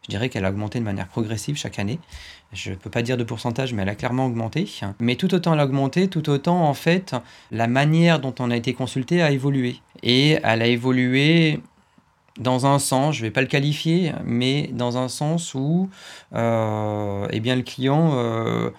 Je 0.03 0.07
dirais 0.09 0.29
qu'elle 0.29 0.45
a 0.45 0.49
augmenté 0.49 0.79
de 0.79 0.83
manière 0.83 1.07
progressive 1.07 1.55
chaque 1.55 1.77
année. 1.77 1.99
Je 2.53 2.71
ne 2.71 2.75
peux 2.75 2.89
pas 2.89 3.03
dire 3.03 3.17
de 3.17 3.23
pourcentage, 3.23 3.73
mais 3.73 3.83
elle 3.83 3.89
a 3.89 3.95
clairement 3.95 4.25
augmenté. 4.25 4.67
Mais 4.99 5.15
tout 5.15 5.33
autant 5.33 5.53
elle 5.53 5.59
a 5.59 5.65
augmenté, 5.65 6.07
tout 6.07 6.29
autant, 6.29 6.67
en 6.67 6.73
fait, 6.73 7.15
la 7.51 7.67
manière 7.67 8.19
dont 8.19 8.33
on 8.39 8.49
a 8.49 8.55
été 8.55 8.73
consulté 8.73 9.21
a 9.21 9.31
évolué. 9.31 9.77
Et 10.01 10.39
elle 10.43 10.61
a 10.61 10.67
évolué 10.67 11.61
dans 12.39 12.65
un 12.65 12.79
sens, 12.79 13.15
je 13.15 13.21
ne 13.21 13.27
vais 13.27 13.31
pas 13.31 13.41
le 13.41 13.47
qualifier, 13.47 14.13
mais 14.23 14.69
dans 14.73 14.97
un 14.97 15.07
sens 15.07 15.53
où 15.53 15.89
euh, 16.33 17.27
eh 17.29 17.39
bien, 17.39 17.55
le 17.55 17.61
client 17.61 18.11
euh, 18.13 18.71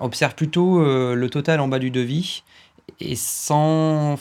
observe 0.00 0.34
plutôt 0.34 0.80
euh, 0.80 1.14
le 1.14 1.30
total 1.30 1.60
en 1.60 1.68
bas 1.68 1.78
du 1.78 1.90
devis 1.90 2.42
et 3.00 3.16
sans 3.16 4.16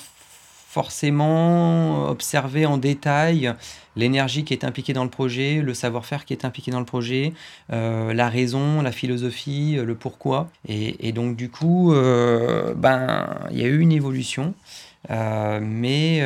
forcément 0.75 2.09
observer 2.09 2.65
en 2.65 2.77
détail 2.77 3.53
l'énergie 3.95 4.43
qui 4.43 4.53
est 4.53 4.65
impliquée 4.65 4.91
dans 4.91 5.05
le 5.05 5.09
projet, 5.09 5.61
le 5.61 5.73
savoir-faire 5.73 6.25
qui 6.25 6.33
est 6.33 6.43
impliqué 6.43 6.69
dans 6.69 6.81
le 6.81 6.85
projet, 6.85 7.31
euh, 7.71 8.13
la 8.13 8.27
raison, 8.27 8.81
la 8.81 8.91
philosophie, 8.91 9.77
le 9.77 9.95
pourquoi. 9.95 10.49
Et, 10.67 11.13
donc 11.13 11.37
du 11.37 11.49
coup, 11.49 11.93
euh, 11.93 12.73
ben, 12.75 13.47
il 13.51 13.57
y 13.57 13.63
a 13.63 13.67
eu 13.67 13.79
une 13.79 13.93
évolution, 13.93 14.53
euh, 15.11 15.61
mais, 15.61 16.21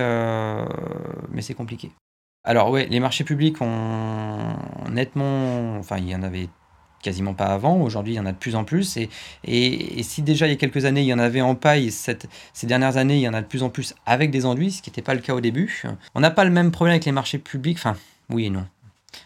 mais 1.32 1.44
c'est 1.44 1.54
compliqué. 1.54 1.92
Alors 2.44 2.72
oui, 2.72 2.88
les 2.90 3.00
marchés 3.00 3.24
publics 3.24 3.62
ont 3.62 4.56
nettement, 4.90 5.78
enfin 5.78 5.98
il 6.00 6.10
y 6.10 6.16
en 6.16 6.24
avait 6.24 6.50
quasiment 7.02 7.34
pas 7.34 7.48
avant. 7.48 7.82
Aujourd'hui, 7.82 8.14
il 8.14 8.18
y 8.18 8.20
en 8.20 8.26
a 8.26 8.32
de 8.32 8.38
plus 8.38 8.56
en 8.56 8.64
plus. 8.64 8.98
Et, 8.98 9.10
et, 9.44 10.04
si 10.04 10.22
déjà 10.22 10.48
il 10.48 10.52
y 10.52 10.54
a 10.54 10.58
quelques 10.58 10.86
années, 10.86 11.02
il 11.02 11.08
y 11.08 11.14
en 11.14 11.20
avait 11.20 11.42
en 11.42 11.56
paille, 11.56 11.92
cette, 11.92 12.28
ces 12.54 12.68
dernières 12.68 12.98
années, 12.98 13.16
il 13.16 13.22
y 13.22 13.30
en 13.30 13.34
a 13.34 13.42
de 13.42 13.48
plus 13.48 13.64
en 13.64 13.70
plus 13.70 13.96
avec 14.06 14.32
des 14.32 14.46
enduits, 14.46 14.72
ce 14.72 14.82
qui 14.82 14.90
n'était 14.90 15.02
pas 15.02 15.14
le 15.14 15.22
cas 15.22 15.34
au 15.34 15.42
début. 15.42 15.84
On 16.16 16.20
n'a 16.20 16.32
pas 16.32 16.44
le 16.44 16.52
même 16.52 16.72
problème 16.72 16.94
avec 16.94 17.06
les 17.06 17.12
marchés 17.12 17.40
publics. 17.40 17.78
Enfin, 17.78 17.96
oui 18.30 18.46
et 18.46 18.50
non. 18.50 18.66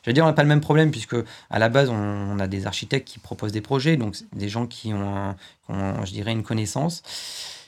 Je 0.04 0.10
veux 0.10 0.14
dire, 0.14 0.24
on 0.24 0.28
n'a 0.28 0.34
pas 0.34 0.44
le 0.44 0.50
même 0.50 0.62
problème 0.62 0.92
puisque 0.92 1.16
à 1.50 1.60
la 1.60 1.70
base, 1.70 1.90
on, 1.90 2.40
a 2.40 2.48
des 2.48 2.66
architectes 2.68 3.08
qui 3.08 3.20
proposent 3.20 3.52
des 3.52 3.62
projets, 3.62 3.98
donc 3.98 4.16
des 4.34 4.50
gens 4.50 4.66
qui 4.66 4.94
ont, 4.94 5.36
je 5.70 6.12
dirais, 6.12 6.32
une 6.32 6.44
connaissance. 6.44 7.04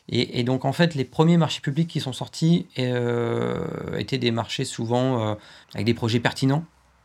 Et, 0.08 0.44
donc, 0.44 0.66
en 0.66 0.72
fait, 0.72 0.94
les 0.94 1.04
premiers 1.04 1.38
marchés 1.38 1.62
publics 1.62 1.88
qui 1.88 2.00
sont 2.00 2.14
sortis 2.14 2.68
euh, 2.78 3.98
étaient 3.98 4.20
des 4.20 4.30
marchés 4.30 4.64
souvent 4.64 5.20
euh, 5.20 5.36
avec 5.74 5.86
des 5.86 5.96
projets 5.96 6.20
pertinents, 6.20 6.64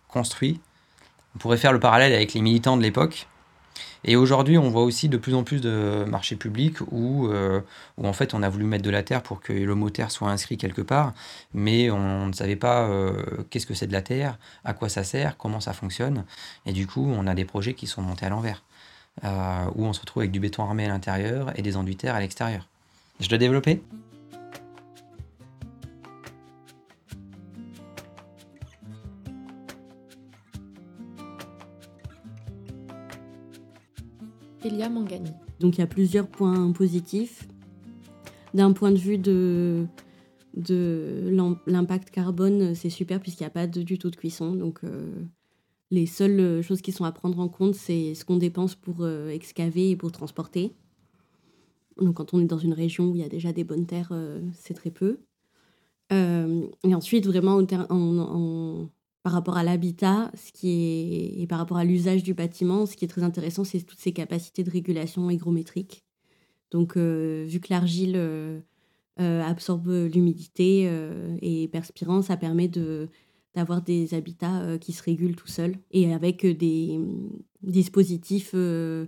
construits, 0.09 0.61
on 1.35 1.39
pourrait 1.39 1.57
faire 1.57 1.72
le 1.72 1.81
parallèle 1.81 2.12
avec 2.12 2.35
les 2.35 2.41
militants 2.41 2.76
de 2.76 2.83
l'époque. 2.83 3.26
Et 4.05 4.16
aujourd'hui, 4.16 4.57
on 4.57 4.70
voit 4.70 4.83
aussi 4.83 5.09
de 5.09 5.18
plus 5.18 5.35
en 5.35 5.45
plus 5.45 5.61
de 5.61 6.05
marchés 6.09 6.37
publics 6.37 6.81
où, 6.91 7.28
euh, 7.28 7.61
où, 7.99 8.07
en 8.07 8.12
fait 8.14 8.33
on 8.33 8.43
a 8.43 8.49
voulu 8.49 8.64
mettre 8.64 8.85
de 8.85 8.91
la 8.91 9.03
terre 9.03 9.22
pour 9.22 9.41
que 9.41 9.53
le 9.53 9.74
mot 9.74 9.91
terre 9.91 10.11
soit 10.11 10.31
inscrit 10.31 10.57
quelque 10.57 10.81
part, 10.81 11.12
mais 11.53 11.91
on 11.91 12.26
ne 12.26 12.33
savait 12.33 12.57
pas 12.57 12.89
euh, 12.89 13.12
qu'est-ce 13.51 13.66
que 13.66 13.74
c'est 13.74 13.87
de 13.87 13.93
la 13.93 14.03
terre, 14.03 14.39
à 14.64 14.72
quoi 14.72 14.89
ça 14.89 15.05
sert, 15.05 15.37
comment 15.37 15.61
ça 15.61 15.74
fonctionne. 15.74 16.24
Et 16.64 16.72
du 16.72 16.87
coup, 16.87 17.12
on 17.14 17.26
a 17.26 17.35
des 17.35 17.45
projets 17.45 17.74
qui 17.74 17.87
sont 17.87 18.01
montés 18.01 18.24
à 18.24 18.31
l'envers, 18.31 18.62
euh, 19.24 19.66
où 19.74 19.85
on 19.85 19.93
se 19.93 20.01
retrouve 20.01 20.22
avec 20.22 20.31
du 20.31 20.41
béton 20.41 20.62
armé 20.64 20.87
à 20.87 20.89
l'intérieur 20.89 21.53
et 21.59 21.62
des 21.62 21.76
enduits 21.76 21.97
terre 21.97 22.14
à 22.14 22.20
l'extérieur. 22.20 22.66
Je 23.20 23.28
dois 23.28 23.39
développer? 23.39 23.83
Elia 34.65 34.89
Mangani. 34.89 35.31
Donc 35.59 35.77
il 35.77 35.81
y 35.81 35.85
a 35.85 35.87
plusieurs 35.87 36.29
points 36.29 36.73
positifs. 36.73 37.49
D'un 38.55 38.73
point 38.73 38.91
de 38.91 38.99
vue 38.99 39.19
de, 39.19 39.87
de 40.55 41.33
l'impact 41.67 42.11
carbone, 42.11 42.75
c'est 42.75 42.91
super 42.91 43.21
puisqu'il 43.21 43.45
n'y 43.45 43.49
a 43.49 43.51
pas 43.51 43.67
du 43.67 43.99
tout 43.99 44.11
de 44.11 44.17
cuisson. 44.17 44.55
Donc 44.55 44.81
euh, 44.85 45.13
les 45.91 46.07
seules 46.07 46.63
choses 46.63 46.83
qui 46.83 46.93
sont 46.93 47.05
à 47.05 47.13
prendre 47.13 47.39
en 47.39 47.49
compte, 47.49 47.75
c'est 47.75 48.15
ce 48.15 48.25
qu'on 48.25 48.37
dépense 48.37 48.75
pour 48.75 48.97
euh, 49.01 49.29
excaver 49.29 49.91
et 49.91 49.97
pour 49.97 50.13
transporter. 50.13 50.73
Donc 52.01 52.15
quand 52.17 52.35
on 52.35 52.41
est 52.41 52.47
dans 52.47 52.59
une 52.59 52.73
région 52.73 53.09
où 53.09 53.15
il 53.15 53.21
y 53.21 53.25
a 53.25 53.29
déjà 53.29 53.53
des 53.53 53.65
bonnes 53.65 53.87
terres, 53.87 54.11
euh, 54.13 54.41
c'est 54.55 54.75
très 54.75 54.91
peu. 54.91 55.21
et 56.11 56.95
ensuite, 56.95 57.27
vraiment, 57.27 57.61
en, 57.89 58.89
par 59.23 59.33
rapport 59.33 59.57
à 59.57 59.64
l'habitat, 59.64 60.31
ce 60.35 60.51
qui 60.53 60.71
est 60.71 61.43
et 61.43 61.47
par 61.47 61.59
rapport 61.59 61.77
à 61.77 61.85
l'usage 61.85 62.23
du 62.23 62.35
bâtiment, 62.35 62.87
ce 62.87 62.97
qui 62.97 63.05
est 63.05 63.09
très 63.09 63.23
intéressant, 63.23 63.64
c'est 63.64 63.81
toutes 63.83 63.99
ces 63.99 64.12
capacités 64.12 64.64
de 64.64 64.71
régulation 64.71 65.29
hygrométrique. 65.31 66.05
Donc, 66.71 66.97
euh, 66.97 67.45
vu 67.49 67.61
que 67.61 67.68
l'argile 67.71 68.14
euh, 68.16 68.61
euh, 69.21 69.43
absorbe 69.43 69.89
l'humidité 70.12 70.91
et 71.43 71.68
perspirant, 71.68 72.23
ça 72.23 72.37
permet 72.37 72.68
de 72.68 73.09
d'avoir 73.57 73.83
des 73.83 74.14
habitats 74.14 74.79
qui 74.79 74.93
se 74.93 75.03
régulent 75.03 75.35
tout 75.35 75.49
seuls. 75.49 75.75
Et 75.91 76.14
avec 76.14 76.47
des 76.47 76.99
mm, 76.99 77.31
dispositifs 77.64 78.55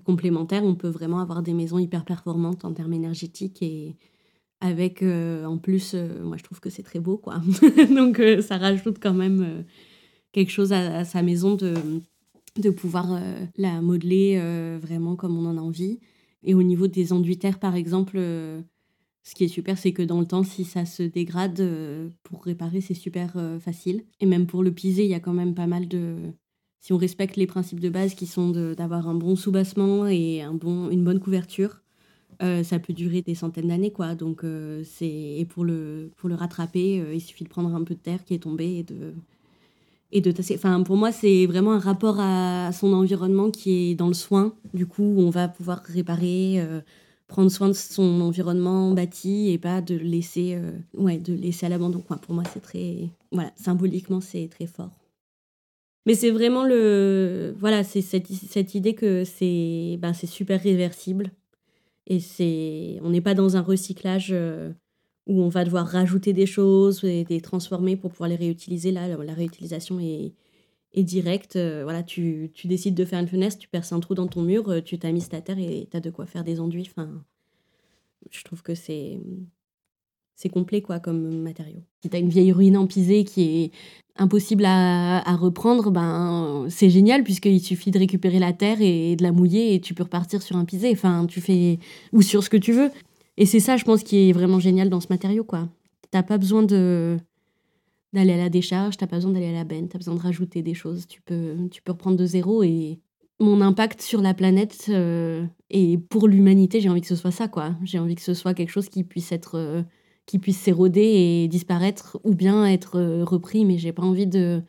complémentaires, 0.05 0.65
on 0.65 0.75
peut 0.75 0.89
vraiment 0.89 1.21
avoir 1.21 1.43
des 1.45 1.55
maisons 1.55 1.79
hyper 1.79 2.05
performantes 2.05 2.65
en 2.65 2.73
termes 2.73 2.93
énergétiques 2.93 3.63
et 3.63 3.95
avec 4.61 5.03
en 5.03 5.59
plus, 5.59 5.95
moi 5.95 6.37
je 6.37 6.43
trouve 6.43 6.59
que 6.59 6.71
c'est 6.71 6.83
très 6.83 6.99
beau 6.99 7.19
quoi. 7.19 7.41
Donc 7.97 8.21
ça 8.41 8.59
rajoute 8.59 8.99
quand 9.01 9.15
même 9.15 9.65
quelque 10.33 10.51
chose 10.51 10.72
à, 10.72 11.05
sa 11.05 11.22
maison 11.22 11.55
de, 11.55 11.74
de 12.59 12.70
pouvoir 12.70 13.12
euh, 13.12 13.47
la 13.57 13.80
modeler 13.80 14.39
euh, 14.39 14.78
vraiment 14.80 15.16
comme 15.16 15.39
on 15.39 15.49
en 15.49 15.57
a 15.57 15.61
envie. 15.61 16.01
Et 16.43 16.55
au 16.55 16.62
niveau 16.62 16.89
des 16.89 17.12
enduits 17.12 17.39
terre, 17.39 17.59
par 17.59 17.76
exemple, 17.76 18.16
euh, 18.16 18.61
ce 19.22 19.35
qui 19.35 19.45
est 19.45 19.49
super, 19.49 19.78
c'est 19.78 19.93
que 19.93 20.03
dans 20.03 20.20
le 20.20 20.26
temps, 20.26 20.43
si 20.43 20.64
ça 20.64 20.85
se 20.85 21.03
dégrade, 21.03 21.62
pour 22.24 22.43
réparer, 22.45 22.80
c'est 22.80 22.95
super 22.95 23.35
facile. 23.61 24.05
Et 24.18 24.26
même 24.26 24.49
pour 24.49 24.64
le 24.64 24.72
piser, 24.72 25.05
il 25.05 25.11
y 25.11 25.14
a 25.14 25.20
quand 25.20 25.33
même 25.33 25.55
pas 25.55 25.68
mal 25.68 25.87
de... 25.87 26.16
Si 26.80 26.93
on 26.93 26.97
respecte 26.97 27.37
les 27.37 27.47
principes 27.47 27.78
de 27.78 27.89
base 27.89 28.16
qui 28.16 28.26
sont 28.26 28.51
d'avoir 28.51 29.09
un 29.09 29.14
bon 29.14 29.37
soubassement 29.37 30.09
et 30.09 30.43
un 30.43 30.55
bon, 30.55 30.91
une 30.91 31.05
bonne 31.05 31.20
couverture, 31.20 31.83
ça 32.41 32.80
peut 32.80 32.93
durer 32.93 33.22
des 33.22 33.37
centaines 33.37 33.68
d'années. 33.68 33.93
quoi. 33.93 34.16
Donc, 34.16 34.45
c'est 34.83 35.39
et 35.39 35.45
pour 35.45 35.64
le, 35.64 36.11
pour 36.16 36.28
le 36.28 36.35
rattraper, 36.35 37.01
il 37.14 37.20
suffit 37.20 37.45
de 37.45 37.49
prendre 37.49 37.72
un 37.72 37.85
peu 37.85 37.95
de 37.95 38.01
terre 38.01 38.24
qui 38.24 38.35
est 38.35 38.43
tombée 38.43 38.78
et 38.78 38.83
de, 38.83 39.14
et 40.13 40.21
de 40.21 40.33
Enfin, 40.55 40.83
pour 40.83 40.97
moi, 40.97 41.11
c'est 41.11 41.47
vraiment 41.47 41.73
un 41.73 41.79
rapport 41.79 42.21
à 42.21 42.71
son 42.73 42.93
environnement 42.93 43.51
qui 43.51 43.91
est 43.91 43.95
dans 43.95 44.09
le 44.09 44.15
soin. 44.15 44.55
Du 44.75 44.87
coup, 44.87 45.15
on 45.17 45.31
va 45.31 45.49
pouvoir 45.49 45.83
réparer, 45.85 46.61
euh, 46.61 46.81
prendre 47.27 47.51
soin 47.51 47.69
de 47.69 47.73
son 47.73 48.21
environnement 48.21 48.93
bâti 48.93 49.51
et 49.51 49.59
pas 49.59 49.81
de 49.81 49.97
laisser, 49.97 50.55
euh, 50.55 50.73
ouais, 50.95 51.17
de 51.17 51.33
laisser 51.33 51.67
à 51.67 51.71
l'abandon. 51.71 52.01
pour 52.01 52.35
moi, 52.35 52.45
c'est 52.53 52.61
très, 52.61 53.09
voilà, 53.33 53.53
symboliquement, 53.57 54.21
c'est 54.21 54.49
très 54.49 54.67
fort. 54.67 54.91
Mais 56.05 56.15
c'est 56.15 56.31
vraiment 56.31 56.65
le, 56.65 57.55
voilà, 57.59 57.83
c'est 57.85 58.03
cette, 58.03 58.27
cette, 58.27 58.75
idée 58.75 58.95
que 58.95 59.25
c'est, 59.25 59.99
ben, 60.01 60.13
super 60.13 60.61
réversible 60.61 61.31
et 62.07 62.21
c'est, 62.21 62.99
on 63.03 63.11
n'est 63.11 63.21
pas 63.21 63.35
dans 63.35 63.57
un 63.57 63.63
recyclage. 63.63 64.31
Euh, 64.33 64.73
où 65.27 65.41
on 65.43 65.49
va 65.49 65.64
devoir 65.64 65.87
rajouter 65.87 66.33
des 66.33 66.47
choses 66.47 67.05
et 67.05 67.25
les 67.29 67.41
transformer 67.41 67.97
pour 67.97 68.11
pouvoir 68.11 68.29
les 68.29 68.37
réutiliser. 68.37 68.93
Là, 68.93 69.09
la 69.09 69.35
réutilisation 69.35 70.01
est, 70.01 70.33
directe. 70.95 71.57
Euh, 71.57 71.83
voilà, 71.85 72.03
tu, 72.03 72.51
tu, 72.55 72.66
décides 72.66 72.95
de 72.95 73.05
faire 73.05 73.20
une 73.20 73.29
fenêtre, 73.29 73.57
tu 73.59 73.68
perces 73.68 73.93
un 73.93 74.01
trou 74.01 74.14
dans 74.14 74.27
ton 74.27 74.43
mur, 74.43 74.68
euh, 74.68 74.81
tu 74.83 74.99
t'as 74.99 75.11
mis 75.12 75.23
ta 75.23 75.41
terre 75.41 75.59
et 75.59 75.89
tu 75.91 75.97
as 75.97 76.01
de 76.01 76.11
quoi 76.11 76.27
faire 76.27 76.45
des 76.45 76.61
enduits. 76.61 76.87
Enfin, 76.91 77.25
Je 78.31 78.43
trouve 78.45 78.62
que 78.62 78.75
c'est 78.75 79.18
c'est 80.43 80.49
complet 80.49 80.83
quoi 80.83 80.99
comme 80.99 81.43
matériau. 81.43 81.83
Si 82.03 82.11
tu 82.11 82.16
as 82.16 82.18
une 82.18 82.29
vieille 82.29 82.53
ruine 82.53 82.77
en 82.77 82.87
pisé 82.87 83.25
qui 83.25 83.43
est 83.43 83.70
impossible 84.16 84.64
à, 84.66 85.37
reprendre, 85.37 85.91
ben 85.91 86.66
c'est 86.68 86.91
génial 86.91 87.23
puisqu'il 87.23 87.61
suffit 87.61 87.91
de 87.91 87.99
récupérer 87.99 88.39
la 88.39 88.53
terre 88.53 88.79
et 88.81 89.14
de 89.14 89.23
la 89.23 89.31
mouiller 89.31 89.75
et 89.75 89.81
tu 89.81 89.95
peux 89.95 90.03
repartir 90.03 90.43
sur 90.43 90.57
un 90.57 90.64
pisé. 90.64 90.91
Enfin, 90.93 91.27
tu 91.27 91.41
fais 91.41 91.79
ou 92.12 92.23
sur 92.23 92.43
ce 92.43 92.51
que 92.51 92.57
tu 92.57 92.73
veux. 92.73 92.91
Et 93.37 93.47
c'est 93.47 93.61
ça, 93.61 93.76
je 93.76 93.85
pense, 93.85 94.03
qui 94.03 94.28
est 94.28 94.33
vraiment 94.33 94.59
génial 94.59 94.89
dans 94.91 95.01
ce 95.01 95.09
matériau 95.11 95.45
quoi. 95.45 95.68
T'as 96.11 96.22
pas 96.22 96.39
besoin 96.39 96.62
de 96.62 97.18
d'aller 98.12 98.35
à 98.35 98.37
la 98.37 98.51
décharge, 98.51 98.99
t'as 98.99 99.07
pas 99.07 99.16
besoin 99.16 99.33
d'aller 99.33 99.49
à 99.49 99.53
la 99.53 99.64
benne, 99.64 99.89
t'as 99.89 99.99
besoin 99.99 100.14
de 100.14 100.20
rajouter 100.20 100.62
des 100.62 100.74
choses. 100.74 101.07
Tu 101.07 101.22
peux 101.22 101.57
tu 101.70 101.83
peux 101.83 101.93
reprendre 101.93 102.16
de 102.16 102.26
zéro 102.26 102.62
et 102.62 103.01
mon 103.41 103.61
impact 103.61 104.03
sur 104.03 104.20
la 104.20 104.35
planète 104.35 104.87
euh, 104.91 105.45
et 105.70 105.99
pour 105.99 106.28
l'humanité, 106.28 106.80
j'ai 106.80 106.89
envie 106.89 107.01
que 107.01 107.07
ce 107.07 107.16
soit 107.16 107.30
ça 107.30 107.49
quoi. 107.49 107.76
J'ai 107.83 107.99
envie 107.99 108.14
que 108.14 108.22
ce 108.22 108.35
soit 108.35 108.55
quelque 108.55 108.70
chose 108.70 108.89
qui 108.89 109.05
puisse 109.05 109.33
être 109.33 109.57
euh, 109.57 109.83
qui 110.26 110.39
puisse 110.39 110.59
s'éroder 110.59 111.01
et 111.01 111.49
disparaître 111.49 112.18
ou 112.24 112.35
bien 112.35 112.64
être 112.66 112.97
euh, 112.97 113.24
repris, 113.24 113.64
mais 113.64 113.78
j'ai 113.78 113.93
pas 113.93 114.03
envie 114.03 114.26
de, 114.26 114.62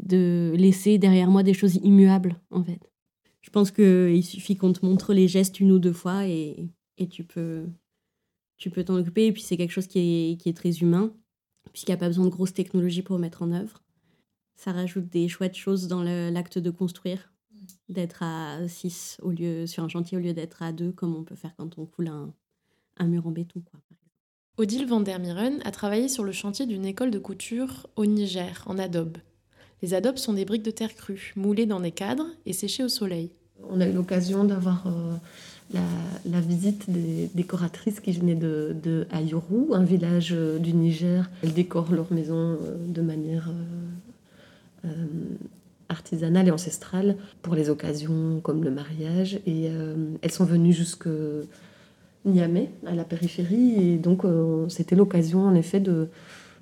de 0.00 0.54
laisser 0.56 0.98
derrière 0.98 1.30
moi 1.30 1.42
des 1.42 1.54
choses 1.54 1.76
immuables, 1.82 2.40
en 2.50 2.62
fait. 2.62 2.80
Je 3.42 3.50
pense 3.50 3.70
qu'il 3.70 4.24
suffit 4.24 4.56
qu'on 4.56 4.72
te 4.72 4.84
montre 4.84 5.12
les 5.12 5.28
gestes 5.28 5.60
une 5.60 5.72
ou 5.72 5.78
deux 5.78 5.92
fois 5.92 6.26
et, 6.26 6.70
et 6.98 7.08
tu 7.08 7.24
peux 7.24 7.66
tu 8.56 8.70
peux 8.70 8.84
t'en 8.84 8.96
occuper. 8.96 9.26
Et 9.26 9.32
puis 9.32 9.42
c'est 9.42 9.56
quelque 9.56 9.72
chose 9.72 9.86
qui 9.86 9.98
est, 9.98 10.36
qui 10.40 10.48
est 10.48 10.56
très 10.56 10.78
humain, 10.78 11.12
puisqu'il 11.72 11.90
n'y 11.92 11.96
a 11.96 11.98
pas 11.98 12.08
besoin 12.08 12.24
de 12.24 12.30
grosses 12.30 12.54
technologies 12.54 13.02
pour 13.02 13.18
mettre 13.18 13.42
en 13.42 13.52
œuvre. 13.52 13.82
Ça 14.56 14.72
rajoute 14.72 15.08
des 15.08 15.28
chouettes 15.28 15.56
choses 15.56 15.88
dans 15.88 16.02
l'acte 16.02 16.58
de 16.58 16.70
construire, 16.70 17.32
d'être 17.88 18.22
à 18.22 18.66
6 18.68 19.18
au 19.22 19.30
lieu, 19.30 19.66
sur 19.66 19.82
un 19.82 19.88
chantier 19.88 20.16
au 20.16 20.20
lieu 20.20 20.32
d'être 20.32 20.62
à 20.62 20.72
2, 20.72 20.92
comme 20.92 21.14
on 21.16 21.24
peut 21.24 21.34
faire 21.34 21.54
quand 21.56 21.76
on 21.78 21.86
coule 21.86 22.08
un, 22.08 22.32
un 22.98 23.06
mur 23.06 23.26
en 23.26 23.30
béton. 23.30 23.60
Quoi. 23.60 23.80
Odile 24.56 24.86
van 24.86 25.00
der 25.00 25.18
Mieren 25.18 25.60
a 25.64 25.72
travaillé 25.72 26.08
sur 26.08 26.22
le 26.22 26.30
chantier 26.30 26.66
d'une 26.66 26.86
école 26.86 27.10
de 27.10 27.18
couture 27.18 27.88
au 27.96 28.06
Niger, 28.06 28.62
en 28.66 28.78
adobe. 28.78 29.18
Les 29.82 29.94
adobes 29.94 30.16
sont 30.16 30.32
des 30.32 30.44
briques 30.44 30.62
de 30.62 30.70
terre 30.70 30.94
crue, 30.94 31.32
moulées 31.34 31.66
dans 31.66 31.80
des 31.80 31.90
cadres 31.90 32.28
et 32.46 32.52
séchées 32.52 32.84
au 32.84 32.88
soleil. 32.88 33.32
On 33.68 33.80
a 33.80 33.88
eu 33.88 33.92
l'occasion 33.92 34.44
d'avoir 34.44 34.86
euh, 34.86 35.16
la, 35.72 36.40
visite 36.40 36.90
des 36.90 37.30
décoratrices 37.34 38.00
qui 38.00 38.12
venaient 38.12 38.34
de, 38.34 38.76
de 38.82 39.06
Ayuru, 39.10 39.72
un 39.72 39.82
village 39.84 40.32
euh, 40.32 40.58
du 40.58 40.72
Niger. 40.74 41.30
Elles 41.42 41.54
décorent 41.54 41.92
leur 41.92 42.12
maison 42.12 42.34
euh, 42.36 42.76
de 42.86 43.02
manière 43.02 43.50
artisanale 45.88 46.48
et 46.48 46.50
ancestrale 46.50 47.16
pour 47.40 47.54
les 47.54 47.70
occasions 47.70 48.40
comme 48.42 48.62
le 48.62 48.70
mariage. 48.70 49.40
Et 49.46 49.70
elles 50.20 50.30
sont 50.30 50.44
venues 50.44 50.74
jusque 50.74 51.08
Niamey, 52.24 52.70
à 52.86 52.94
la 52.94 53.04
périphérie. 53.04 53.74
Et 53.76 53.96
donc, 53.98 54.24
euh, 54.24 54.68
c'était 54.68 54.96
l'occasion, 54.96 55.40
en 55.40 55.54
effet, 55.54 55.82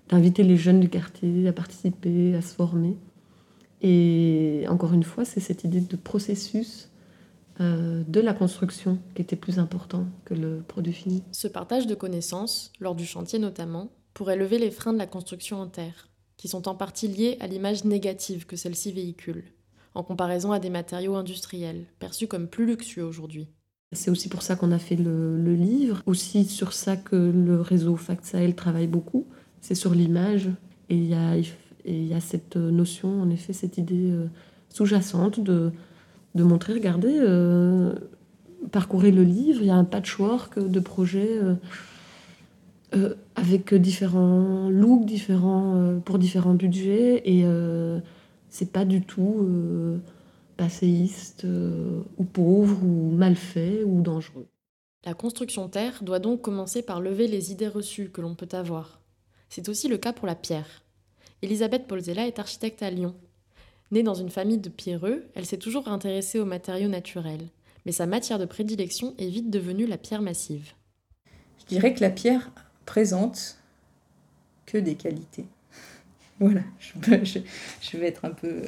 d'inviter 0.08 0.42
les 0.42 0.56
jeunes 0.56 0.80
du 0.80 0.88
quartier 0.88 1.46
à 1.48 1.52
participer, 1.52 2.34
à 2.34 2.42
se 2.42 2.54
former. 2.54 2.96
Et 3.80 4.64
encore 4.68 4.92
une 4.92 5.02
fois, 5.04 5.24
c'est 5.24 5.40
cette 5.40 5.64
idée 5.64 5.80
de 5.80 5.96
processus 5.96 6.88
euh, 7.60 8.02
de 8.08 8.20
la 8.20 8.32
construction 8.32 8.98
qui 9.14 9.20
était 9.20 9.36
plus 9.36 9.58
important 9.58 10.06
que 10.24 10.32
le 10.32 10.62
produit 10.66 10.94
fini. 10.94 11.22
Ce 11.32 11.48
partage 11.48 11.86
de 11.86 11.94
connaissances, 11.94 12.72
lors 12.80 12.94
du 12.94 13.04
chantier 13.04 13.38
notamment, 13.38 13.90
pourrait 14.14 14.36
lever 14.36 14.58
les 14.58 14.70
freins 14.70 14.94
de 14.94 14.98
la 14.98 15.06
construction 15.06 15.60
en 15.60 15.66
terre, 15.66 16.08
qui 16.38 16.48
sont 16.48 16.66
en 16.66 16.74
partie 16.74 17.08
liés 17.08 17.36
à 17.40 17.46
l'image 17.46 17.84
négative 17.84 18.46
que 18.46 18.56
celle-ci 18.56 18.92
véhicule, 18.92 19.44
en 19.94 20.02
comparaison 20.02 20.52
à 20.52 20.60
des 20.60 20.70
matériaux 20.70 21.14
industriels, 21.14 21.84
perçus 21.98 22.26
comme 22.26 22.48
plus 22.48 22.64
luxueux 22.64 23.04
aujourd'hui. 23.04 23.48
C'est 23.92 24.10
aussi 24.10 24.30
pour 24.30 24.42
ça 24.42 24.56
qu'on 24.56 24.72
a 24.72 24.78
fait 24.78 24.96
le, 24.96 25.54
livre, 25.54 26.02
aussi 26.06 26.46
sur 26.46 26.72
ça 26.72 26.96
que 26.96 27.16
le 27.16 27.60
réseau 27.60 27.96
Fact 27.96 28.34
travaille 28.56 28.86
beaucoup, 28.86 29.26
c'est 29.60 29.74
sur 29.74 29.94
l'image. 29.94 30.48
Et 30.88 30.96
il 30.96 31.04
y 31.04 31.14
a, 31.14 31.36
y 31.84 32.14
a 32.14 32.20
cette 32.20 32.56
notion, 32.56 33.20
en 33.20 33.28
effet, 33.28 33.52
cette 33.52 33.76
idée 33.76 34.10
euh, 34.10 34.28
sous-jacente 34.70 35.40
de, 35.40 35.70
de 36.34 36.42
montrer, 36.42 36.72
regardez, 36.74 37.16
euh, 37.18 37.94
parcourez 38.70 39.10
le 39.10 39.22
livre, 39.22 39.60
il 39.60 39.66
y 39.66 39.70
a 39.70 39.76
un 39.76 39.84
patchwork 39.84 40.58
de 40.58 40.80
projets 40.80 41.40
euh, 42.94 43.14
avec 43.36 43.74
différents 43.74 44.68
looks, 44.68 45.04
différents, 45.04 46.00
pour 46.04 46.18
différents 46.18 46.54
budgets, 46.54 47.22
et 47.24 47.44
c'est 48.48 48.70
pas 48.70 48.84
du 48.84 49.02
tout 49.02 50.00
passéiste 50.56 51.44
euh, 51.44 52.02
ou 52.18 52.24
pauvre 52.24 52.82
ou 52.84 53.10
mal 53.10 53.34
fait 53.36 53.82
ou 53.84 54.00
dangereux. 54.00 54.46
La 55.04 55.14
construction 55.14 55.68
terre 55.68 56.02
doit 56.02 56.20
donc 56.20 56.42
commencer 56.42 56.82
par 56.82 57.00
lever 57.00 57.26
les 57.26 57.50
idées 57.50 57.68
reçues 57.68 58.10
que 58.10 58.20
l'on 58.20 58.34
peut 58.34 58.48
avoir. 58.52 59.00
C'est 59.48 59.68
aussi 59.68 59.88
le 59.88 59.98
cas 59.98 60.12
pour 60.12 60.26
la 60.26 60.36
pierre. 60.36 60.84
Elisabeth 61.42 61.88
Polzella 61.88 62.26
est 62.26 62.38
architecte 62.38 62.82
à 62.82 62.90
Lyon. 62.90 63.14
Née 63.92 64.02
dans 64.02 64.14
une 64.14 64.30
famille 64.30 64.58
de 64.58 64.70
pierreux, 64.70 65.26
elle 65.34 65.44
s'est 65.44 65.58
toujours 65.58 65.86
intéressée 65.86 66.40
aux 66.40 66.46
matériaux 66.46 66.88
naturels, 66.88 67.48
mais 67.84 67.92
sa 67.92 68.06
matière 68.06 68.38
de 68.38 68.46
prédilection 68.46 69.14
est 69.18 69.28
vite 69.28 69.50
devenue 69.50 69.86
la 69.86 69.98
pierre 69.98 70.22
massive. 70.22 70.72
Je 71.60 71.66
dirais 71.66 71.92
que 71.92 72.00
la 72.00 72.08
pierre 72.08 72.50
présente 72.86 73.58
que 74.66 74.78
des 74.78 74.94
qualités. 74.94 75.44
Voilà, 76.40 76.62
je, 76.80 77.98
vais 77.98 78.08
être 78.08 78.24
un 78.24 78.30
peu, 78.30 78.62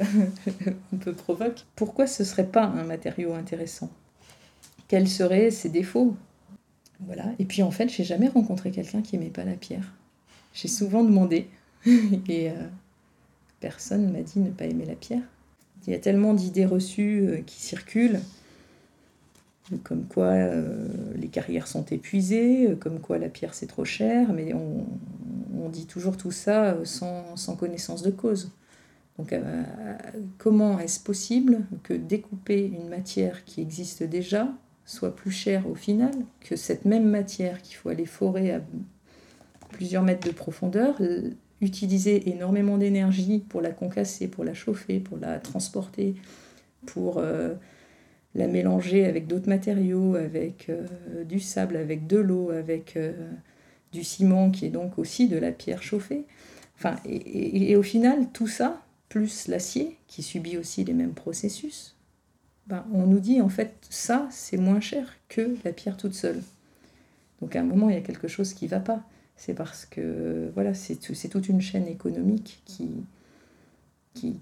un 0.93 0.97
peu 0.97 1.12
provoque. 1.12 1.64
Pourquoi 1.75 2.07
ce 2.07 2.22
serait 2.22 2.47
pas 2.47 2.66
un 2.66 2.85
matériau 2.85 3.33
intéressant? 3.33 3.91
Quels 4.87 5.09
seraient 5.09 5.51
ses 5.51 5.70
défauts? 5.70 6.14
Voilà. 7.01 7.33
Et 7.41 7.45
puis 7.45 7.62
en 7.62 7.72
fait, 7.72 7.89
j'ai 7.89 8.05
jamais 8.05 8.29
rencontré 8.29 8.70
quelqu'un 8.70 9.03
qui 9.03 9.16
aimait 9.16 9.31
pas 9.31 9.45
la 9.45 9.55
pierre. 9.55 9.93
J'ai 10.53 10.68
souvent 10.68 11.03
demandé 11.03 11.49
et 12.29 12.51
euh, 12.51 12.68
personne 13.65 14.12
m'a 14.12 14.21
dit 14.21 14.41
ne 14.41 14.51
pas 14.51 14.67
aimer 14.67 14.85
la 14.85 14.95
pierre. 14.95 15.23
Il 15.87 15.93
y 15.93 15.97
a 15.97 15.99
tellement 15.99 16.35
d'idées 16.35 16.67
reçues 16.67 17.27
euh, 17.27 17.41
qui 17.45 17.61
circulent 17.61 18.21
comme 19.83 20.05
quoi 20.05 20.27
euh, 20.27 20.89
les 21.17 21.29
carrières 21.29 21.67
sont 21.67 21.85
épuisées, 21.87 22.71
euh, 22.71 22.77
comme 22.77 23.01
quoi 23.01 23.19
la 23.19 23.29
pierre 23.29 23.55
c'est 23.55 23.67
trop 23.67 23.85
cher, 23.85 24.33
mais 24.33 24.53
on, 24.55 24.87
dit 25.73 25.87
toujours 25.87 26.17
tout 26.17 26.31
ça 26.31 26.67
euh, 26.67 26.85
sans, 26.85 27.57
connaissance 27.57 28.03
de 28.03 28.11
cause. 28.11 28.53
Donc 29.19 29.35
comment 30.39 30.79
est-ce 30.79 31.01
possible 31.01 31.61
que 31.85 31.95
découper 31.95 32.67
une 32.67 32.89
matière 32.89 33.45
qui 33.45 33.61
existe 33.61 34.03
déjà 34.03 34.49
soit 34.85 35.17
plus 35.17 35.31
chère 35.31 35.69
au 35.69 35.75
final 35.75 36.12
que 36.41 36.55
cette 36.57 36.85
même 36.85 37.09
matière 37.09 37.62
qu'il 37.62 37.77
faut 37.77 37.89
aller 37.89 38.07
forer 38.07 38.53
à 38.53 38.61
plusieurs 39.71 40.03
mètres 40.03 40.27
de 40.27 40.33
profondeur, 40.33 41.01
utiliser 41.65 42.31
énormément 42.31 42.79
d'énergie 42.79 43.41
pour 43.49 43.61
la 43.61 43.71
concasser, 43.71 44.29
pour 44.29 44.45
la 44.45 44.55
chauffer, 44.55 45.01
pour 45.01 45.19
la 45.19 45.39
transporter, 45.39 46.15
pour 46.87 47.21
la 48.35 48.49
mélanger 48.49 49.07
avec 49.07 49.27
d'autres 49.27 49.49
matériaux, 49.49 50.17
avec 50.17 50.69
euh, 50.69 51.25
du 51.25 51.41
sable, 51.41 51.77
avec 51.77 52.07
de 52.07 52.19
l'eau, 52.19 52.51
avec 52.51 52.97
euh, 52.97 53.12
du 53.93 54.03
ciment 54.03 54.51
qui 54.51 54.67
est 54.67 54.71
donc 54.71 54.99
aussi 54.99 55.29
de 55.29 55.39
la 55.39 55.53
pierre 55.53 55.83
chauffée. 55.83 56.25
Enfin, 56.77 56.97
et, 57.05 57.77
au 57.77 57.83
final, 57.83 58.31
tout 58.33 58.49
ça, 58.49 58.83
plus 59.09 59.47
l'acier, 59.47 59.97
qui 60.09 60.23
subit 60.23 60.57
aussi 60.57 60.85
les 60.85 60.93
mêmes 60.93 61.15
processus, 61.15 61.95
ben, 62.67 62.85
on 62.93 63.07
nous 63.07 63.21
dit 63.21 63.41
en 63.41 63.49
fait 63.49 63.75
ça, 63.91 64.27
c'est 64.31 64.57
moins 64.57 64.81
cher 64.81 65.15
que 65.29 65.55
la 65.65 65.73
pierre 65.73 65.97
toute 65.97 66.15
seule. 66.15 66.43
Donc 67.41 67.55
à 67.55 67.61
un 67.61 67.65
moment, 67.65 67.89
il 67.89 67.95
y 67.95 67.99
a 67.99 68.03
quelque 68.03 68.27
chose 68.27 68.55
qui 68.55 68.65
ne 68.65 68.71
va 68.71 68.81
pas. 68.81 69.05
C'est 69.37 69.55
parce 69.55 69.85
que 69.85 70.51
voilà, 70.55 70.74
c'est 70.74 70.97
toute 70.97 71.49
une 71.49 71.61
chaîne 71.61 71.87
économique 71.87 72.62
qui, 72.64 72.91
qu'il 74.14 74.37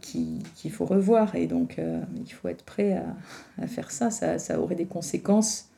qui, 0.55 0.71
faut 0.71 0.85
revoir. 0.85 1.35
Et 1.35 1.47
donc, 1.47 1.79
euh, 1.79 2.01
il 2.17 2.33
faut 2.33 2.49
être 2.49 2.65
prêt 2.65 2.95
à, 2.95 3.17
à 3.59 3.67
faire 3.67 3.91
ça. 3.91 4.11
ça. 4.11 4.39
ça. 4.39 4.61
aurait 4.61 4.75
des 4.75 4.87
conséquences, 4.87 5.69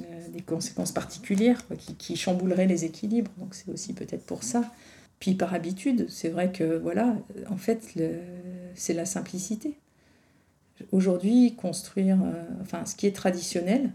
euh, 0.00 0.28
des 0.28 0.42
conséquences 0.42 0.92
particulières 0.92 1.62
qui, 1.78 1.94
qui, 1.94 2.16
chambouleraient 2.16 2.66
les 2.66 2.84
équilibres. 2.84 3.30
Donc, 3.38 3.54
c'est 3.54 3.70
aussi 3.70 3.92
peut-être 3.92 4.26
pour 4.26 4.42
ça. 4.42 4.72
Puis, 5.20 5.34
par 5.34 5.54
habitude, 5.54 6.06
c'est 6.08 6.28
vrai 6.28 6.52
que, 6.52 6.76
voilà, 6.76 7.16
en 7.48 7.56
fait, 7.56 7.94
c'est 8.74 8.94
la 8.94 9.06
simplicité. 9.06 9.78
Aujourd'hui, 10.90 11.54
construire, 11.54 12.18
euh, 12.22 12.44
enfin, 12.60 12.84
ce 12.84 12.96
qui 12.96 13.06
est 13.06 13.14
traditionnel, 13.14 13.92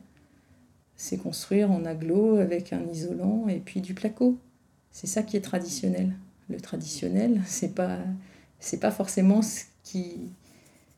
c'est 1.00 1.18
construire 1.18 1.72
en 1.72 1.86
aglo 1.86 2.36
avec 2.40 2.74
un 2.74 2.86
isolant 2.92 3.48
et 3.48 3.60
puis 3.60 3.80
du 3.80 3.94
placo. 3.94 4.38
C'est 4.92 5.08
ça 5.08 5.24
qui 5.24 5.38
est 5.38 5.42
traditionnel. 5.42 6.14
Le 6.50 6.60
traditionnel, 6.60 7.42
c'est 7.48 7.74
pas 7.74 8.00
c'est 8.60 8.82
pas 8.82 8.92
forcément 8.92 9.42
ce 9.42 9.64
qui 9.84 10.18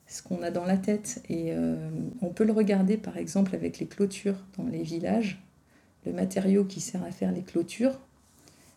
ce 0.07 0.23
qu'on 0.23 0.41
a 0.41 0.49
dans 0.49 0.65
la 0.65 0.77
tête. 0.77 1.23
Et 1.29 1.53
euh, 1.53 1.91
on 2.21 2.29
peut 2.29 2.45
le 2.45 2.51
regarder 2.51 2.97
par 2.97 3.17
exemple 3.17 3.53
avec 3.53 3.77
les 3.77 3.85
clôtures 3.85 4.43
dans 4.57 4.65
les 4.65 4.81
villages. 4.81 5.39
Le 6.07 6.13
matériau 6.13 6.65
qui 6.65 6.81
sert 6.81 7.03
à 7.03 7.11
faire 7.11 7.31
les 7.31 7.43
clôtures, 7.43 7.99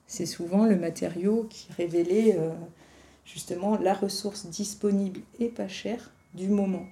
c'est 0.06 0.26
souvent 0.26 0.66
le 0.66 0.76
matériau 0.76 1.46
qui 1.48 1.72
révélait 1.72 2.36
euh, 2.38 2.50
justement 3.24 3.78
la 3.78 3.94
ressource 3.94 4.46
disponible 4.46 5.20
et 5.40 5.48
pas 5.48 5.68
chère 5.68 6.12
du 6.34 6.48
moment. 6.48 6.84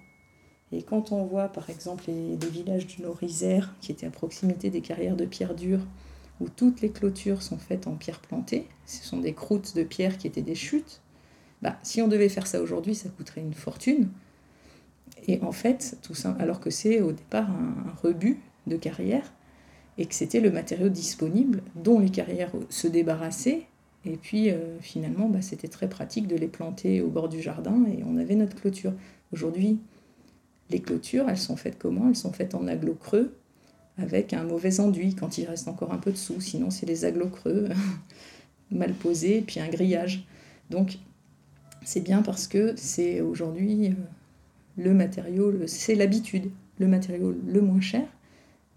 Et 0.72 0.82
quand 0.82 1.12
on 1.12 1.24
voit 1.24 1.48
par 1.48 1.68
exemple 1.70 2.04
les, 2.08 2.36
villages 2.48 2.86
du 2.86 3.02
Nord-Isère, 3.02 3.74
qui 3.80 3.92
étaient 3.92 4.06
à 4.06 4.10
proximité 4.10 4.70
des 4.70 4.80
carrières 4.80 5.16
de 5.16 5.26
pierre 5.26 5.54
dure, 5.54 5.80
où 6.40 6.48
toutes 6.48 6.80
les 6.80 6.90
clôtures 6.90 7.42
sont 7.42 7.58
faites 7.58 7.86
en 7.86 7.94
pierre 7.94 8.20
plantée, 8.20 8.66
ce 8.86 9.04
sont 9.04 9.18
des 9.18 9.34
croûtes 9.34 9.76
de 9.76 9.84
pierre 9.84 10.16
qui 10.18 10.26
étaient 10.26 10.42
des 10.42 10.54
chutes, 10.54 11.00
bah, 11.60 11.78
si 11.82 12.02
on 12.02 12.08
devait 12.08 12.28
faire 12.28 12.46
ça 12.46 12.60
aujourd'hui, 12.60 12.94
ça 12.94 13.08
coûterait 13.08 13.40
une 13.40 13.54
fortune. 13.54 14.08
Et 15.28 15.40
en 15.42 15.52
fait, 15.52 15.98
tout 16.02 16.14
ça, 16.14 16.36
alors 16.40 16.58
que 16.58 16.70
c'est 16.70 17.00
au 17.00 17.12
départ 17.12 17.48
un, 17.48 17.94
rebut 18.02 18.40
de 18.66 18.76
carrière, 18.76 19.32
et 19.98 20.06
que 20.06 20.14
c'était 20.14 20.40
le 20.40 20.50
matériau 20.50 20.88
disponible 20.88 21.62
dont 21.76 22.00
les 22.00 22.08
carrières 22.08 22.50
se 22.70 22.88
débarrassaient. 22.88 23.66
Et 24.04 24.16
puis 24.16 24.50
euh, 24.50 24.80
finalement, 24.80 25.28
bah, 25.28 25.42
c'était 25.42 25.68
très 25.68 25.88
pratique 25.88 26.26
de 26.26 26.34
les 26.34 26.48
planter 26.48 27.02
au 27.02 27.08
bord 27.08 27.28
du 27.28 27.40
jardin 27.40 27.84
et 27.86 28.02
on 28.04 28.16
avait 28.16 28.34
notre 28.34 28.56
clôture. 28.56 28.94
Aujourd'hui, 29.32 29.78
les 30.72 30.80
clôtures, 30.80 31.28
elles 31.28 31.38
sont 31.38 31.56
faites 31.56 31.78
comment? 31.78 32.08
Elles 32.08 32.16
sont 32.16 32.32
faites 32.32 32.54
en 32.54 32.66
aglo 32.66 32.94
creux 32.94 33.36
avec 33.98 34.32
un 34.32 34.44
mauvais 34.44 34.80
enduit 34.80 35.14
quand 35.14 35.38
il 35.38 35.46
reste 35.46 35.68
encore 35.68 35.92
un 35.92 35.98
peu 35.98 36.10
de 36.10 36.16
sous. 36.16 36.40
Sinon, 36.40 36.70
c'est 36.70 36.86
les 36.86 37.04
aglos 37.04 37.28
creux 37.28 37.68
mal 38.70 38.92
posés 38.94 39.38
et 39.38 39.42
puis 39.42 39.60
un 39.60 39.68
grillage. 39.68 40.26
Donc, 40.70 40.98
c'est 41.84 42.00
bien 42.00 42.22
parce 42.22 42.46
que 42.46 42.74
c'est 42.76 43.20
aujourd'hui 43.20 43.88
euh, 43.88 43.92
le 44.76 44.94
matériau, 44.94 45.52
c'est 45.66 45.94
l'habitude, 45.94 46.50
le 46.78 46.86
matériau 46.86 47.34
le 47.46 47.60
moins 47.60 47.80
cher, 47.80 48.06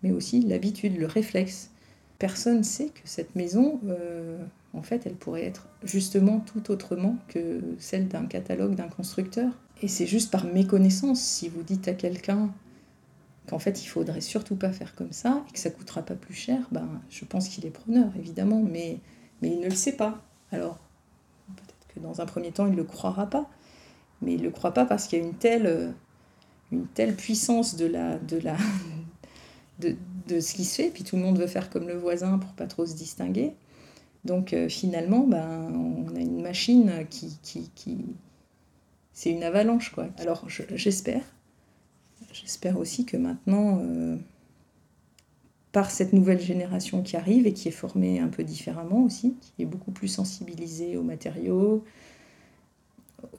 mais 0.04 0.12
aussi 0.12 0.42
l'habitude, 0.42 0.98
le 0.98 1.06
réflexe. 1.06 1.72
Personne 2.20 2.60
ne 2.60 2.64
sait 2.64 2.88
que 2.88 3.02
cette 3.04 3.36
maison, 3.36 3.80
euh, 3.88 4.38
en 4.74 4.82
fait, 4.82 5.06
elle 5.06 5.16
pourrait 5.16 5.44
être 5.44 5.68
justement 5.84 6.40
tout 6.40 6.72
autrement 6.72 7.18
que 7.28 7.62
celle 7.80 8.08
d'un 8.08 8.26
catalogue 8.26 8.76
d'un 8.76 8.88
constructeur. 8.88 9.52
Et 9.82 9.88
c'est 9.88 10.08
juste 10.08 10.32
par 10.32 10.46
méconnaissance, 10.46 11.22
si 11.22 11.50
vous 11.50 11.64
dites 11.64 11.88
à 11.88 11.94
quelqu'un 11.94 12.52
qu'en 13.48 13.60
fait 13.60 13.84
il 13.84 13.88
faudrait 13.88 14.22
surtout 14.22 14.56
pas 14.56 14.72
faire 14.72 14.96
comme 14.96 15.12
ça 15.12 15.44
et 15.48 15.54
que 15.54 15.60
ça 15.60 15.70
coûtera 15.70 16.02
pas 16.02 16.16
plus 16.16 16.34
cher, 16.34 16.68
ben, 16.72 16.88
je 17.10 17.26
pense 17.26 17.50
qu'il 17.50 17.66
est 17.66 17.72
preneur, 17.72 18.10
évidemment, 18.18 18.62
mais, 18.62 19.00
il 19.42 19.60
ne 19.60 19.66
le 19.66 19.76
sait 19.76 19.92
pas. 19.92 20.24
Alors, 20.52 20.80
peut-être 21.56 21.94
que 21.94 22.00
dans 22.00 22.22
un 22.22 22.26
premier 22.26 22.52
temps, 22.52 22.66
il 22.66 22.72
ne 22.72 22.78
le 22.78 22.84
croira 22.84 23.28
pas, 23.30 23.48
mais 24.22 24.34
il 24.34 24.40
ne 24.40 24.46
le 24.46 24.50
croit 24.50 24.74
pas 24.74 24.86
parce 24.86 25.08
qu'il 25.08 25.20
y 25.20 25.22
a 25.22 25.26
une 25.26 25.36
telle, 25.36 25.68
euh, 25.68 27.12
puissance 27.12 27.76
de, 27.76 27.86
la, 27.86 28.18
de, 28.18 28.38
la, 28.38 28.58
de, 29.80 29.96
de, 30.28 30.40
ce 30.40 30.56
qui 30.56 30.66
se 30.66 30.82
fait, 30.82 30.90
puis 30.90 31.04
tout 31.04 31.16
le 31.16 31.22
monde 31.22 31.38
veut 31.38 31.48
faire 31.48 31.70
comme 31.70 31.88
le 31.88 31.96
voisin 31.96 32.40
pour 32.40 32.54
pas 32.54 32.66
trop 32.66 32.88
se 32.88 32.96
distinguer. 32.96 33.54
Donc 34.24 34.54
euh, 34.54 34.68
finalement, 34.68 35.28
ben, 35.28 35.72
on 35.76 36.16
a 36.16 36.20
une 36.20 36.42
machine 36.42 37.06
qui, 37.10 37.38
qui... 37.44 38.06
C'est 39.16 39.32
une 39.32 39.44
avalanche, 39.44 39.94
quoi. 39.94 40.10
Alors 40.18 40.46
j'espère, 40.50 41.24
j'espère 42.34 42.78
aussi 42.78 43.06
que 43.06 43.16
maintenant, 43.16 43.80
euh, 43.82 44.18
par 45.72 45.90
cette 45.90 46.12
nouvelle 46.12 46.42
génération 46.42 47.02
qui 47.02 47.16
arrive 47.16 47.48
et 47.48 47.54
qui 47.54 47.70
est 47.70 47.72
formée 47.72 48.20
un 48.20 48.28
peu 48.28 48.44
différemment 48.44 49.04
aussi, 49.04 49.38
qui 49.40 49.64
est 49.64 49.66
beaucoup 49.66 49.92
plus 49.92 50.10
sensibilisée 50.10 50.98
aux 50.98 51.02
matériaux, 51.02 51.86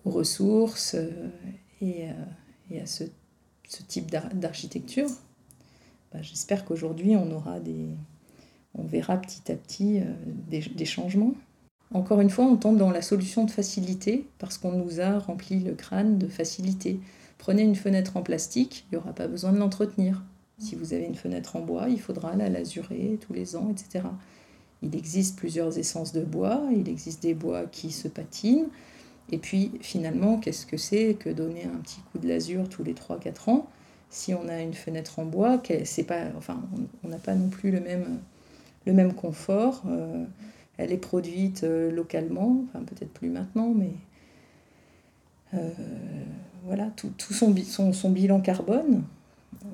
aux 0.06 0.10
ressources 0.10 0.94
euh, 0.94 1.28
et, 1.82 2.08
euh, 2.08 2.12
et, 2.70 2.80
à 2.80 2.86
ce, 2.86 3.04
type 3.86 4.10
d'architecture, 4.10 5.10
bah, 6.10 6.22
j'espère 6.22 6.64
qu'aujourd'hui 6.64 7.16
on 7.16 7.30
aura 7.32 7.60
des, 7.60 7.88
on 8.74 8.84
verra 8.84 9.18
petit 9.18 9.52
à 9.52 9.56
petit 9.56 10.00
des, 10.48 10.84
changements. 10.86 11.34
Encore 11.94 12.20
une 12.20 12.30
fois, 12.30 12.44
on 12.44 12.56
tombe 12.56 12.78
dans 12.78 12.90
la 12.90 13.02
solution 13.02 13.44
de 13.44 13.50
facilité 13.50 14.26
parce 14.38 14.58
qu'on 14.58 14.72
nous 14.72 15.00
a 15.00 15.18
rempli 15.18 15.60
le 15.60 15.74
crâne 15.74 16.18
de 16.18 16.26
facilité. 16.26 17.00
Prenez 17.38 17.62
une 17.62 17.76
fenêtre 17.76 18.16
en 18.16 18.22
plastique, 18.22 18.86
il 18.86 18.96
n'y 18.96 19.02
aura 19.02 19.12
pas 19.12 19.28
besoin 19.28 19.52
de 19.52 19.58
l'entretenir. 19.58 20.22
Si 20.58 20.74
vous 20.74 20.94
avez 20.94 21.04
une 21.04 21.14
fenêtre 21.14 21.56
en 21.56 21.60
bois, 21.60 21.88
il 21.88 22.00
faudra 22.00 22.34
la 22.34 22.48
lasurer 22.48 23.18
tous 23.20 23.32
les 23.32 23.56
ans, 23.56 23.70
etc. 23.70 24.06
Il 24.82 24.96
existe 24.96 25.36
plusieurs 25.36 25.78
essences 25.78 26.12
de 26.12 26.22
bois, 26.22 26.62
il 26.74 26.88
existe 26.88 27.22
des 27.22 27.34
bois 27.34 27.66
qui 27.66 27.90
se 27.92 28.08
patinent, 28.08 28.68
et 29.30 29.38
puis 29.38 29.72
finalement, 29.80 30.38
qu'est-ce 30.38 30.66
que 30.66 30.76
c'est 30.76 31.14
que 31.14 31.28
donner 31.28 31.64
un 31.64 31.78
petit 31.80 32.00
coup 32.10 32.18
de 32.18 32.28
lasure 32.28 32.68
tous 32.68 32.84
les 32.84 32.94
3-4 32.94 33.50
ans? 33.50 33.66
Si 34.08 34.32
on 34.34 34.48
a 34.48 34.60
une 34.60 34.74
fenêtre 34.74 35.18
en 35.18 35.24
bois, 35.24 35.58
pas, 35.58 36.22
enfin, 36.36 36.62
on 37.04 37.08
n'a 37.08 37.18
pas 37.18 37.34
non 37.34 37.48
plus 37.48 37.70
le 37.70 37.80
même, 37.80 38.20
le 38.86 38.92
même 38.92 39.12
confort. 39.14 39.82
Euh, 39.86 40.24
elle 40.78 40.92
est 40.92 40.98
produite 40.98 41.64
euh, 41.64 41.90
localement, 41.90 42.64
enfin 42.64 42.84
peut-être 42.84 43.12
plus 43.12 43.30
maintenant, 43.30 43.72
mais 43.74 43.92
euh, 45.54 45.70
voilà, 46.64 46.90
tout, 46.96 47.12
son, 47.32 48.10
bilan 48.10 48.40
carbone, 48.40 49.04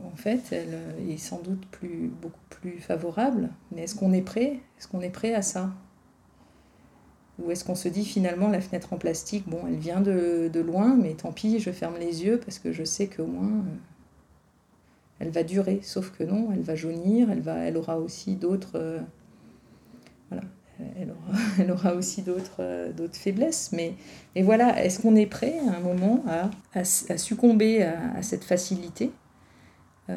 en 0.04 0.16
fait, 0.16 0.52
elle 0.52 1.10
est 1.10 1.16
sans 1.16 1.40
doute 1.40 1.66
plus, 1.70 2.10
beaucoup 2.20 2.38
plus 2.50 2.78
favorable. 2.78 3.48
Mais 3.72 3.82
est-ce 3.82 3.94
qu'on 3.94 4.12
est 4.12 4.22
prêt? 4.22 4.60
Est-ce 4.78 4.88
qu'on 4.88 5.00
est 5.00 5.10
prêt 5.10 5.34
à 5.34 5.42
ça? 5.42 5.70
Ou 7.38 7.50
est-ce 7.50 7.64
qu'on 7.64 7.74
se 7.74 7.88
dit 7.88 8.04
finalement 8.04 8.48
la 8.48 8.60
fenêtre 8.60 8.92
en 8.92 8.98
plastique, 8.98 9.48
bon, 9.48 9.60
elle 9.66 9.76
vient 9.76 10.00
de, 10.00 10.60
loin, 10.60 10.94
mais 10.94 11.14
tant 11.14 11.32
pis, 11.32 11.58
je 11.58 11.70
ferme 11.70 11.96
les 11.98 12.24
yeux 12.24 12.38
parce 12.38 12.58
que 12.58 12.72
je 12.72 12.84
sais 12.84 13.06
qu'au 13.06 13.26
moins 13.26 13.48
euh, 13.48 13.76
elle 15.18 15.30
va 15.30 15.42
durer. 15.42 15.80
Sauf 15.82 16.10
que 16.10 16.24
non, 16.24 16.50
elle 16.52 16.60
va 16.60 16.74
jaunir, 16.74 17.30
elle, 17.30 17.40
va, 17.40 17.56
elle 17.56 17.76
aura 17.76 17.98
aussi 17.98 18.36
d'autres. 18.36 18.72
Euh, 18.74 19.00
voilà, 20.28 20.44
elle 21.58 21.70
aura, 21.70 21.94
aussi 21.94 22.22
d'autres 22.22 22.60
euh, 22.60 23.08
faiblesses. 23.12 23.72
Mais, 23.72 23.94
voilà, 24.42 24.82
est-ce 24.84 25.00
qu'on 25.00 25.16
est 25.16 25.26
prêt 25.26 25.58
à 25.68 25.76
un 25.76 25.80
moment 25.80 26.24
à, 26.74 26.84
succomber 26.84 27.82
à, 27.82 28.22
cette 28.22 28.44
facilité 28.44 29.10
euh, 30.10 30.16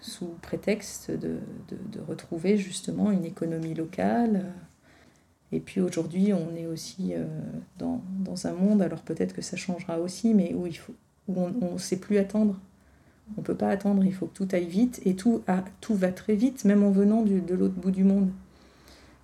sous 0.00 0.34
prétexte 0.42 1.10
de, 1.10 1.38
retrouver 2.08 2.56
justement 2.56 3.10
une 3.10 3.24
économie 3.24 3.74
locale 3.74 4.52
et 5.54 5.60
puis 5.60 5.82
aujourd'hui, 5.82 6.32
on 6.32 6.56
est 6.56 6.66
aussi 6.66 7.12
euh, 7.14 7.26
dans, 7.78 8.00
un 8.46 8.52
monde, 8.52 8.80
alors 8.80 9.02
peut-être 9.02 9.34
que 9.34 9.42
ça 9.42 9.58
changera 9.58 10.00
aussi, 10.00 10.32
mais 10.32 10.54
où, 10.54 10.66
il 10.66 10.76
faut, 10.76 10.94
où 11.28 11.38
on 11.38 11.74
ne 11.74 11.78
sait 11.78 11.98
plus 11.98 12.16
attendre. 12.16 12.58
On 13.36 13.42
ne 13.42 13.46
peut 13.46 13.54
pas 13.54 13.68
attendre, 13.68 14.02
il 14.02 14.14
faut 14.14 14.26
que 14.26 14.34
tout 14.34 14.48
aille 14.52 14.66
vite, 14.66 15.02
et 15.04 15.14
tout, 15.14 15.42
va 15.90 16.10
très 16.10 16.36
vite, 16.36 16.64
même 16.64 16.82
en 16.82 16.90
venant 16.90 17.22
de 17.22 17.54
l'autre 17.54 17.74
bout 17.74 17.90
du 17.90 18.02
monde. 18.02 18.30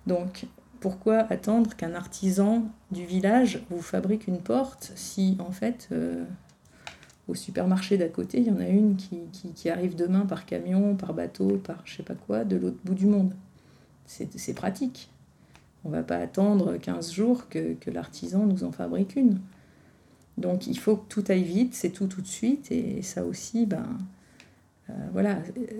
Donc, 0.07 0.45
pourquoi 0.79 1.19
attendre 1.31 1.75
qu'un 1.75 1.93
artisan 1.93 2.63
du 2.91 3.05
village 3.05 3.61
vous 3.69 3.81
fabrique 3.81 4.27
une 4.27 4.39
porte 4.39 4.91
si, 4.95 5.37
en 5.39 5.51
fait, 5.51 5.89
euh, 5.91 6.23
au 7.27 7.35
supermarché 7.35 7.97
d'à 7.97 8.07
côté, 8.07 8.39
il 8.39 8.47
y 8.47 8.51
en 8.51 8.59
a 8.59 8.67
une 8.67 8.95
qui, 8.95 9.69
arrive 9.69 9.95
demain 9.95 10.25
par 10.25 10.45
camion, 10.45 10.95
par 10.95 11.13
bateau, 11.13 11.57
par 11.57 11.81
je 11.85 11.97
sais 11.97 12.03
pas 12.03 12.15
quoi, 12.15 12.43
de 12.43 12.55
l'autre 12.55 12.79
bout 12.83 12.95
du 12.95 13.05
monde? 13.05 13.33
C'est 14.05 14.55
pratique. 14.55 15.11
On 15.85 15.89
va 15.89 16.01
pas 16.01 16.17
attendre 16.17 16.77
15 16.77 17.11
jours 17.11 17.47
que, 17.47 17.75
que 17.75 17.91
l'artisan 17.91 18.45
nous 18.45 18.63
en 18.63 18.71
fabrique 18.71 19.15
une. 19.15 19.39
Donc 20.39 20.65
il 20.65 20.79
faut 20.79 20.95
que 20.95 21.07
tout 21.07 21.23
aille 21.27 21.43
vite, 21.43 21.75
c'est 21.75 21.91
tout 21.91 22.07
tout 22.07 22.21
de 22.21 22.27
suite, 22.27 22.71
et 22.71 23.01
ça 23.01 23.23
aussi, 23.23 23.65
ben, 23.65 23.85
euh, 24.89 24.93
voilà, 25.13 25.37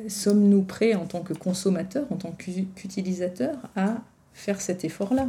sommes-nous 0.07 0.62
prêts 0.62 0.93
en 0.93 1.05
tant 1.05 1.22
que 1.22 1.34
consommateurs, 1.34 2.05
en 2.12 2.16
tant 2.16 2.32
qu'utilisateurs, 2.32 3.57
à 3.76 4.01
faire 4.34 4.62
cet 4.62 4.86
effort-là? 4.86 5.28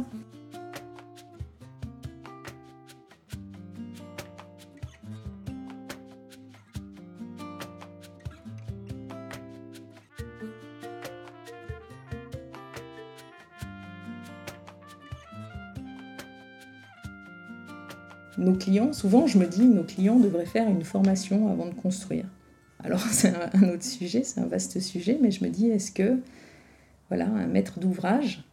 Nos 18.37 18.53
clients, 18.53 18.91
souvent 18.93 19.27
je 19.27 19.37
me 19.37 19.45
dis, 19.45 19.65
nos 19.65 19.83
clients 19.83 20.19
devraient 20.19 20.45
faire 20.45 20.67
une 20.67 20.83
formation 20.83 21.51
avant 21.51 21.67
de 21.67 21.73
construire. 21.73 22.25
Alors 22.83 22.99
c'est 23.11 23.33
un 23.35 23.69
autre 23.69 23.83
sujet, 23.83 24.23
c'est 24.23 24.39
un 24.41 24.45
vaste 24.45 24.79
sujet, 24.79 25.17
mais 25.21 25.31
je 25.31 25.43
me 25.43 25.49
dis, 25.49 25.69
est-ce 25.69 25.91
que 25.91 26.19
voilà, 27.09 27.27
un 27.27 27.47
maître 27.47 27.79
d'ouvrage, 27.79 28.43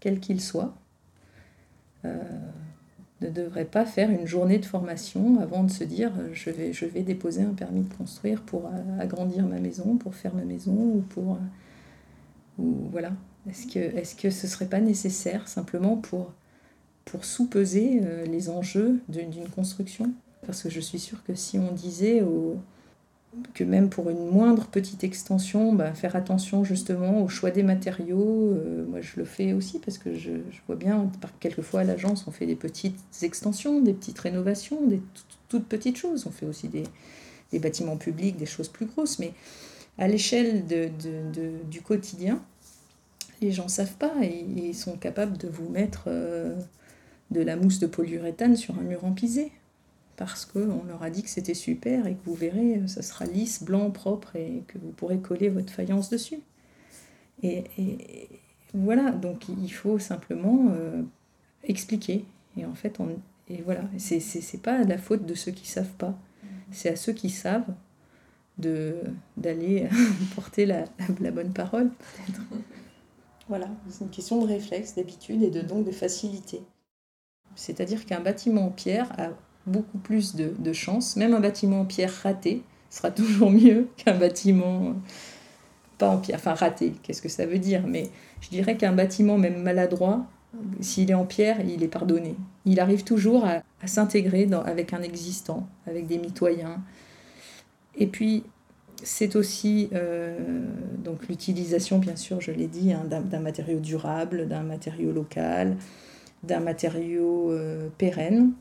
quel 0.00 0.20
qu'il 0.20 0.40
soit, 0.40 0.74
euh, 2.04 2.22
ne 3.20 3.28
devrait 3.30 3.64
pas 3.64 3.84
faire 3.84 4.10
une 4.10 4.26
journée 4.26 4.58
de 4.58 4.66
formation 4.66 5.40
avant 5.40 5.64
de 5.64 5.70
se 5.70 5.82
dire 5.82 6.12
je 6.32 6.50
vais, 6.50 6.72
je 6.72 6.84
vais 6.84 7.02
déposer 7.02 7.42
un 7.42 7.54
permis 7.54 7.82
de 7.82 7.92
construire 7.94 8.42
pour 8.42 8.70
agrandir 9.00 9.46
ma 9.46 9.58
maison, 9.58 9.96
pour 9.96 10.14
faire 10.14 10.34
ma 10.34 10.44
maison 10.44 10.72
ou 10.72 11.04
pour. 11.08 11.38
Ou, 12.58 12.88
voilà. 12.92 13.12
Est-ce 13.48 13.66
que, 13.66 13.78
est 13.78 14.04
-ce 14.04 14.14
que 14.14 14.30
ce 14.30 14.46
serait 14.46 14.68
pas 14.68 14.80
nécessaire 14.80 15.48
simplement 15.48 15.96
pour 15.96 16.32
pour 17.04 17.24
sous-peser 17.24 18.00
euh, 18.02 18.24
les 18.24 18.48
enjeux 18.48 19.00
d'une 19.08 19.48
construction? 19.48 20.12
Parce 20.46 20.62
que 20.62 20.70
je 20.70 20.80
suis 20.80 20.98
sûre 20.98 21.22
que 21.24 21.34
si 21.34 21.58
on 21.58 21.72
disait 21.72 22.22
au, 22.22 22.56
que 23.54 23.64
même 23.64 23.88
pour 23.88 24.10
une 24.10 24.30
moindre 24.30 24.66
petite 24.66 25.04
extension, 25.04 25.72
bah, 25.72 25.92
faire 25.92 26.16
attention 26.16 26.64
justement 26.64 27.22
au 27.22 27.28
choix 27.28 27.50
des 27.50 27.62
matériaux, 27.62 28.52
euh, 28.52 28.84
moi 28.86 29.00
je 29.00 29.12
le 29.16 29.24
fais 29.24 29.52
aussi 29.52 29.78
parce 29.78 29.98
que 29.98 30.14
je, 30.14 30.32
vois 30.66 30.76
bien, 30.76 31.10
quelquefois 31.40 31.80
à 31.80 31.84
l'agence 31.84 32.26
on 32.26 32.30
fait 32.30 32.46
des 32.46 32.56
petites 32.56 32.98
extensions, 33.22 33.80
des 33.80 33.92
petites 33.92 34.18
rénovations, 34.18 34.86
des 34.86 35.00
toutes 35.48 35.66
petites 35.66 35.96
choses. 35.96 36.26
On 36.26 36.30
fait 36.30 36.46
aussi 36.46 36.68
des, 36.68 36.84
bâtiments 37.60 37.96
publics, 37.96 38.36
des 38.36 38.46
choses 38.46 38.68
plus 38.68 38.86
grosses, 38.86 39.20
mais 39.20 39.32
à 39.96 40.08
l'échelle 40.08 40.64
du 40.66 41.82
quotidien, 41.82 42.42
les 43.40 43.52
gens 43.52 43.64
ne 43.64 43.70
savent 43.70 43.96
pas 43.96 44.12
et, 44.22 44.44
ils 44.56 44.74
sont 44.74 44.96
capables 44.96 45.36
de 45.36 45.48
vous 45.48 45.68
mettre 45.68 46.04
euh, 46.08 46.56
de 47.30 47.40
la 47.40 47.54
mousse 47.54 47.78
de 47.78 47.86
polyuréthane 47.86 48.56
sur 48.56 48.76
un 48.76 48.82
mur 48.82 49.04
empisé 49.04 49.52
parce 50.16 50.46
qu'on 50.46 50.84
leur 50.84 51.02
a 51.02 51.10
dit 51.10 51.22
que 51.22 51.28
c'était 51.28 51.54
super 51.54 52.06
et 52.06 52.14
que 52.14 52.24
vous 52.24 52.34
verrez, 52.34 52.82
ça 52.86 53.02
sera 53.02 53.24
lisse, 53.24 53.62
blanc, 53.62 53.90
propre 53.90 54.36
et 54.36 54.62
que 54.68 54.78
vous 54.78 54.90
pourrez 54.90 55.18
coller 55.18 55.48
votre 55.48 55.72
faïence 55.72 56.10
dessus. 56.10 56.40
Et, 57.42 57.64
voilà, 58.72 59.10
donc 59.10 59.48
il 59.48 59.72
faut 59.72 59.98
simplement 59.98 60.70
euh, 60.72 61.02
expliquer. 61.62 62.24
Et 62.56 62.64
en 62.64 62.74
fait, 62.74 62.98
on, 63.00 63.08
et 63.48 63.62
voilà, 63.62 63.82
c'est, 63.98 64.20
c'est, 64.20 64.58
pas 64.58 64.84
la 64.84 64.98
faute 64.98 65.26
de 65.26 65.34
ceux 65.34 65.52
qui 65.52 65.66
savent 65.68 65.94
pas, 65.98 66.16
c'est 66.70 66.88
à 66.88 66.96
ceux 66.96 67.12
qui 67.12 67.30
savent 67.30 67.74
de, 68.58 68.96
d'aller 69.36 69.88
porter 70.34 70.66
la, 70.66 70.84
la, 71.20 71.30
bonne 71.30 71.52
parole, 71.52 71.90
peut-être. 71.90 72.40
Voilà, 73.48 73.68
c'est 73.90 74.04
une 74.04 74.10
question 74.10 74.40
de 74.40 74.46
réflexe, 74.46 74.94
d'habitude 74.94 75.42
et 75.42 75.50
de, 75.50 75.60
donc 75.60 75.84
de 75.84 75.92
facilité. 75.92 76.62
C'est-à-dire 77.54 78.06
qu'un 78.06 78.20
bâtiment 78.20 78.66
en 78.66 78.70
pierre 78.70 79.12
a 79.20 79.30
beaucoup 79.66 79.98
plus 79.98 80.34
de, 80.34 80.52
de 80.58 80.72
chance, 80.72 81.16
même 81.16 81.34
un 81.34 81.40
bâtiment 81.40 81.80
en 81.80 81.84
pierre 81.84 82.12
raté 82.22 82.62
sera 82.90 83.10
toujours 83.12 83.50
mieux 83.50 83.88
qu'un 83.96 84.16
bâtiment 84.16 84.94
pas 85.98 86.08
en 86.08 86.18
pierre, 86.18 86.38
enfin 86.38 86.54
raté, 86.54 86.92
qu'est-ce 87.02 87.22
que 87.22 87.28
ça 87.28 87.46
veut 87.46 87.58
dire 87.58 87.86
Mais 87.86 88.08
je 88.40 88.48
dirais 88.48 88.76
qu'un 88.76 88.92
bâtiment 88.92 89.38
même 89.38 89.62
maladroit, 89.62 90.26
s'il 90.80 91.10
est 91.10 91.14
en 91.14 91.24
pierre, 91.24 91.60
il 91.60 91.82
est 91.82 91.88
pardonné. 91.88 92.36
Il 92.64 92.80
arrive 92.80 93.04
toujours 93.04 93.44
à, 93.44 93.62
s'intégrer 93.86 94.48
avec 94.64 94.92
un 94.92 95.02
existant, 95.02 95.68
avec 95.86 96.06
des 96.06 96.18
mitoyens. 96.18 96.80
Et 97.96 98.06
puis, 98.06 98.44
c'est 99.02 99.36
aussi 99.36 99.90
euh, 99.92 100.38
donc 100.98 101.28
l'utilisation, 101.28 101.98
bien 101.98 102.16
sûr, 102.16 102.40
je 102.40 102.50
l'ai 102.50 102.66
dit, 102.66 102.92
hein, 102.92 103.04
d'un 103.08 103.40
matériau 103.40 103.78
durable, 103.78 104.48
d'un 104.48 104.62
matériau 104.62 105.12
local, 105.12 105.76
d'un 106.42 106.60
matériau 106.60 107.50
euh, 107.50 107.88
pérenne. 107.98 108.52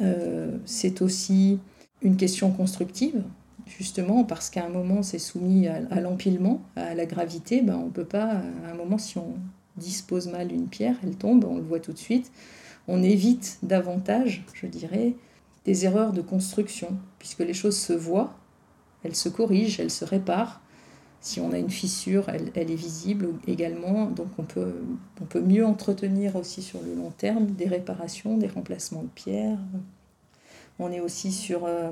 Euh, 0.00 0.58
c'est 0.64 1.02
aussi 1.02 1.58
une 2.02 2.16
question 2.16 2.50
constructive, 2.50 3.22
justement, 3.66 4.24
parce 4.24 4.50
qu'à 4.50 4.64
un 4.64 4.68
moment, 4.68 5.02
c'est 5.02 5.18
soumis 5.18 5.68
à, 5.68 6.00
l'empilement, 6.00 6.62
à 6.76 6.94
la 6.94 7.06
gravité. 7.06 7.62
Ben, 7.62 7.76
on 7.76 7.86
ne 7.86 7.90
peut 7.90 8.04
pas, 8.04 8.42
à 8.66 8.70
un 8.70 8.74
moment, 8.74 8.98
si 8.98 9.18
on 9.18 9.34
dispose 9.76 10.28
mal 10.28 10.52
une 10.52 10.68
pierre, 10.68 10.96
elle 11.02 11.16
tombe, 11.16 11.44
on 11.44 11.56
le 11.56 11.62
voit 11.62 11.80
tout 11.80 11.92
de 11.92 11.98
suite. 11.98 12.32
On 12.88 13.02
évite 13.02 13.58
davantage, 13.62 14.44
je 14.54 14.66
dirais, 14.66 15.14
des 15.64 15.84
erreurs 15.84 16.12
de 16.12 16.22
construction, 16.22 16.96
puisque 17.18 17.40
les 17.40 17.54
choses 17.54 17.76
se 17.76 17.92
voient, 17.92 18.34
elles 19.04 19.16
se 19.16 19.28
corrigent, 19.28 19.80
elles 19.80 19.90
se 19.90 20.04
réparent. 20.04 20.60
Si 21.22 21.38
on 21.38 21.52
a 21.52 21.58
une 21.58 21.70
fissure, 21.70 22.30
elle, 22.30 22.70
est 22.70 22.74
visible 22.74 23.34
également, 23.46 24.06
donc 24.06 24.28
on 24.38 24.42
peut, 24.42 24.74
on 25.20 25.26
peut 25.26 25.42
mieux 25.42 25.66
entretenir 25.66 26.34
aussi 26.36 26.62
sur 26.62 26.80
le 26.80 26.94
long 26.94 27.10
terme 27.10 27.46
des 27.46 27.66
réparations, 27.66 28.38
des 28.38 28.48
remplacements 28.48 29.02
de 29.02 29.08
pierres. 29.08 29.58
On 30.78 30.90
est 30.90 31.00
aussi 31.00 31.30
sur, 31.30 31.66
euh, 31.66 31.90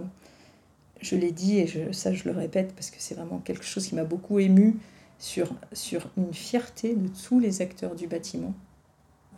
je 1.02 1.14
l'ai 1.14 1.30
dit 1.30 1.58
et 1.58 1.92
ça 1.92 2.14
je 2.14 2.24
le 2.24 2.30
répète 2.30 2.72
parce 2.74 2.90
que 2.90 2.96
c'est 3.00 3.14
vraiment 3.14 3.38
quelque 3.38 3.64
chose 3.64 3.86
qui 3.86 3.94
m'a 3.94 4.04
beaucoup 4.04 4.38
ému, 4.38 4.76
sur, 5.18 5.52
sur 5.72 6.08
une 6.16 6.32
fierté 6.32 6.94
de 6.94 7.08
tous 7.08 7.38
les 7.38 7.60
acteurs 7.60 7.94
du 7.96 8.06
bâtiment. 8.06 8.54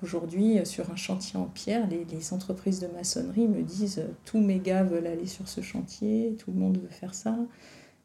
Aujourd'hui, 0.03 0.65
sur 0.65 0.91
un 0.91 0.97
chantier 0.97 1.39
en 1.39 1.47
pierre, 1.47 1.87
les, 1.89 2.05
les, 2.05 2.33
entreprises 2.33 2.81
de 2.81 2.87
maçonnerie 2.87 3.49
me 3.49 3.63
disent 3.63 4.05
tous 4.25 4.41
mes 4.41 4.59
gars 4.59 4.85
veulent 4.85 5.07
aller 5.07 5.27
sur 5.27 5.49
ce 5.49 5.63
chantier, 5.63 6.37
tout 6.39 6.53
le 6.53 6.59
monde 6.59 6.79
veut 6.79 6.89
faire 6.89 7.15
ça, 7.15 7.37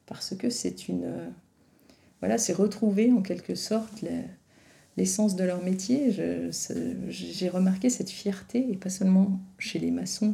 parce 0.07 0.35
que 0.35 0.49
c'est 0.49 0.87
une. 0.87 1.31
Voilà, 2.25 2.39
c'est 2.39 2.53
retrouver 2.53 3.11
en 3.11 3.21
quelque 3.21 3.53
sorte 3.53 4.03
l'essence 4.97 5.35
de 5.35 5.43
leur 5.43 5.63
métier. 5.63 6.09
J'ai 7.07 7.49
remarqué 7.49 7.91
cette 7.91 8.09
fierté, 8.09 8.65
et 8.67 8.77
pas 8.77 8.89
seulement 8.89 9.39
chez 9.59 9.77
les 9.77 9.91
maçons 9.91 10.33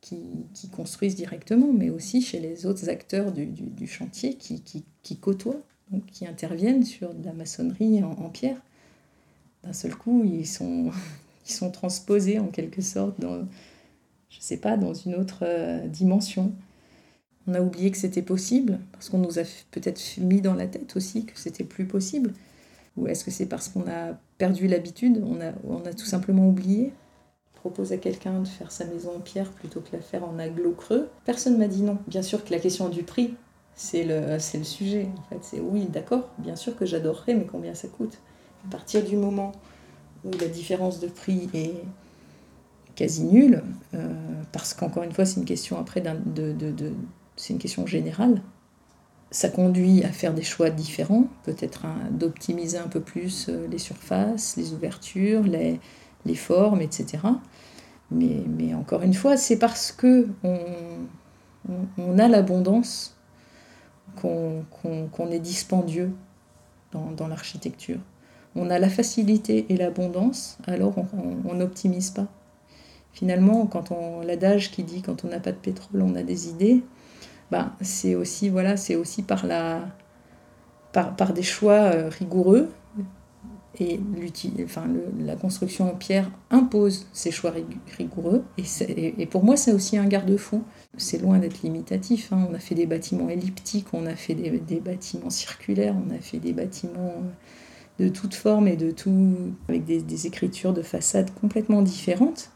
qui, 0.00 0.46
construisent 0.70 1.16
directement, 1.16 1.72
mais 1.72 1.90
aussi 1.90 2.22
chez 2.22 2.38
les 2.38 2.64
autres 2.64 2.88
acteurs 2.88 3.32
du, 3.32 3.88
chantier 3.88 4.36
qui, 4.36 5.16
côtoient 5.20 5.60
qui 6.12 6.28
interviennent 6.28 6.84
sur 6.84 7.12
de 7.12 7.26
la 7.26 7.32
maçonnerie 7.32 8.04
en, 8.04 8.28
pierre. 8.28 8.62
D'un 9.64 9.72
seul 9.72 9.96
coup, 9.96 10.22
ils 10.22 10.46
sont, 10.46 10.92
ils 11.48 11.52
sont 11.52 11.72
transposés 11.72 12.38
en 12.38 12.46
quelque 12.46 12.82
sorte 12.82 13.20
dans, 13.20 13.48
je 14.28 14.38
sais 14.38 14.58
pas, 14.58 14.76
dans 14.76 14.94
une 14.94 15.16
autre 15.16 15.40
euh, 15.42 15.88
dimension. 15.88 16.52
On 17.46 17.54
a 17.54 17.60
oublié 17.60 17.90
que 17.90 17.96
c'était 17.96 18.22
possible, 18.22 18.80
parce 18.92 19.08
qu'on 19.08 19.18
nous 19.18 19.38
a 19.38 19.42
peut-être 19.70 20.00
mis 20.18 20.40
dans 20.40 20.54
la 20.54 20.66
tête 20.66 20.94
aussi 20.96 21.24
que 21.24 21.38
c'était 21.38 21.64
plus 21.64 21.86
possible. 21.86 22.32
Ou 22.96 23.06
est-ce 23.06 23.24
que 23.24 23.30
c'est 23.30 23.46
parce 23.46 23.68
qu'on 23.68 23.88
a 23.88 24.18
perdu 24.38 24.66
l'habitude, 24.66 25.22
on 25.24 25.40
a, 25.40 25.92
tout 25.92 26.04
simplement 26.04 26.48
oublié? 26.48 26.92
Propose 27.54 27.92
à 27.92 27.96
quelqu'un 27.96 28.40
de 28.40 28.48
faire 28.48 28.72
sa 28.72 28.84
maison 28.84 29.16
en 29.16 29.20
pierre 29.20 29.50
plutôt 29.50 29.80
que 29.80 29.94
la 29.94 30.02
faire 30.02 30.24
en 30.24 30.38
aglo 30.38 30.72
creux. 30.72 31.08
Personne 31.24 31.58
m'a 31.58 31.68
dit 31.68 31.82
non. 31.82 31.98
Bien 32.06 32.22
sûr 32.22 32.44
que 32.44 32.50
la 32.50 32.58
question 32.58 32.88
du 32.88 33.02
prix, 33.02 33.34
c'est 33.74 34.04
le, 34.04 34.38
sujet. 34.38 35.08
C'est 35.42 35.60
oui, 35.60 35.86
d'accord, 35.86 36.28
bien 36.38 36.56
sûr 36.56 36.76
que 36.76 36.84
j'adorerais, 36.84 37.34
mais 37.34 37.46
combien 37.46 37.74
ça 37.74 37.88
coûte? 37.88 38.18
À 38.66 38.70
partir 38.70 39.02
du 39.04 39.16
moment 39.16 39.52
où 40.24 40.30
la 40.38 40.48
différence 40.48 41.00
de 41.00 41.08
prix 41.08 41.48
est 41.54 41.74
quasi 42.94 43.22
nulle, 43.22 43.62
euh, 43.94 44.12
parce 44.52 44.74
qu'encore 44.74 45.02
une 45.02 45.12
fois, 45.12 45.24
c'est 45.24 45.40
une 45.40 45.46
question 45.46 45.78
après 45.78 46.02
de, 46.02 46.92
c'est 47.40 47.54
une 47.54 47.58
question 47.58 47.86
générale. 47.86 48.42
Ça 49.30 49.48
conduit 49.48 50.04
à 50.04 50.08
faire 50.08 50.34
des 50.34 50.42
choix 50.42 50.68
différents, 50.68 51.24
peut-être 51.44 51.86
d'optimiser 52.10 52.76
un 52.76 52.88
peu 52.88 53.00
plus 53.00 53.48
euh, 53.48 53.66
les 53.68 53.78
surfaces, 53.78 54.56
les 54.56 54.74
ouvertures, 54.74 55.44
les, 55.44 55.80
formes, 56.34 56.82
etc. 56.82 57.18
Mais, 58.10 58.74
encore 58.74 59.02
une 59.02 59.14
fois, 59.14 59.36
c'est 59.36 59.56
parce 59.58 59.90
que 59.90 60.28
on, 61.98 62.18
a 62.18 62.28
l'abondance 62.28 63.16
qu'on 64.20 65.30
est 65.30 65.38
dispendieux 65.38 66.12
dans, 66.92 67.28
l'architecture. 67.28 68.00
On 68.54 68.68
a 68.68 68.78
la 68.78 68.90
facilité 68.90 69.66
et 69.70 69.76
l'abondance, 69.76 70.58
alors 70.66 70.94
on 71.44 71.54
n'optimise 71.54 72.10
pas. 72.10 72.26
Finalement, 73.12 73.66
quand 73.66 73.90
on 73.90 74.20
l'adage 74.20 74.70
qui 74.70 74.82
dit 74.82 75.02
quand 75.02 75.24
on 75.24 75.28
n'a 75.28 75.40
pas 75.40 75.52
de 75.52 75.56
pétrole, 75.56 76.02
on 76.02 76.14
a 76.14 76.22
des 76.22 76.48
idées, 76.48 76.82
ben, 77.50 77.72
c'est 77.80 78.14
aussi 78.14 78.48
voilà, 78.48 78.76
c'est 78.76 78.96
aussi 78.96 79.22
par 79.22 79.46
la 79.46 79.80
par, 80.92 81.14
par 81.16 81.32
des 81.32 81.42
choix 81.42 81.72
euh, 81.72 82.08
rigoureux 82.08 82.68
et 83.78 84.00
enfin, 84.64 84.84
la 85.18 85.36
construction 85.36 85.90
en 85.90 85.94
pierre 85.94 86.30
impose 86.50 87.06
ces 87.12 87.30
choix 87.30 87.52
rigoureux. 87.96 88.44
Et, 88.58 89.14
et 89.22 89.26
pour 89.26 89.44
moi, 89.44 89.56
c'est 89.56 89.72
aussi 89.72 89.96
un 89.96 90.06
garde-fou. 90.06 90.64
C'est 90.96 91.22
loin 91.22 91.38
d'être 91.38 91.62
limitatif. 91.62 92.32
Hein. 92.32 92.48
On 92.50 92.54
a 92.54 92.58
fait 92.58 92.74
des 92.74 92.86
bâtiments 92.86 93.28
elliptiques, 93.28 93.86
on 93.92 94.06
a 94.06 94.16
fait 94.16 94.34
des, 94.34 94.80
bâtiments 94.80 95.30
circulaires, 95.30 95.94
on 95.96 96.14
a 96.14 96.18
fait 96.18 96.38
des 96.38 96.52
bâtiments 96.52 97.14
de 97.98 98.08
toutes 98.08 98.34
formes 98.34 98.66
et 98.66 98.76
de 98.76 98.90
tout, 98.90 99.36
avec 99.68 99.84
des, 99.84 100.02
des 100.02 100.26
écritures 100.26 100.72
de 100.72 100.82
façade 100.82 101.30
complètement 101.40 101.82
différentes 101.82 102.50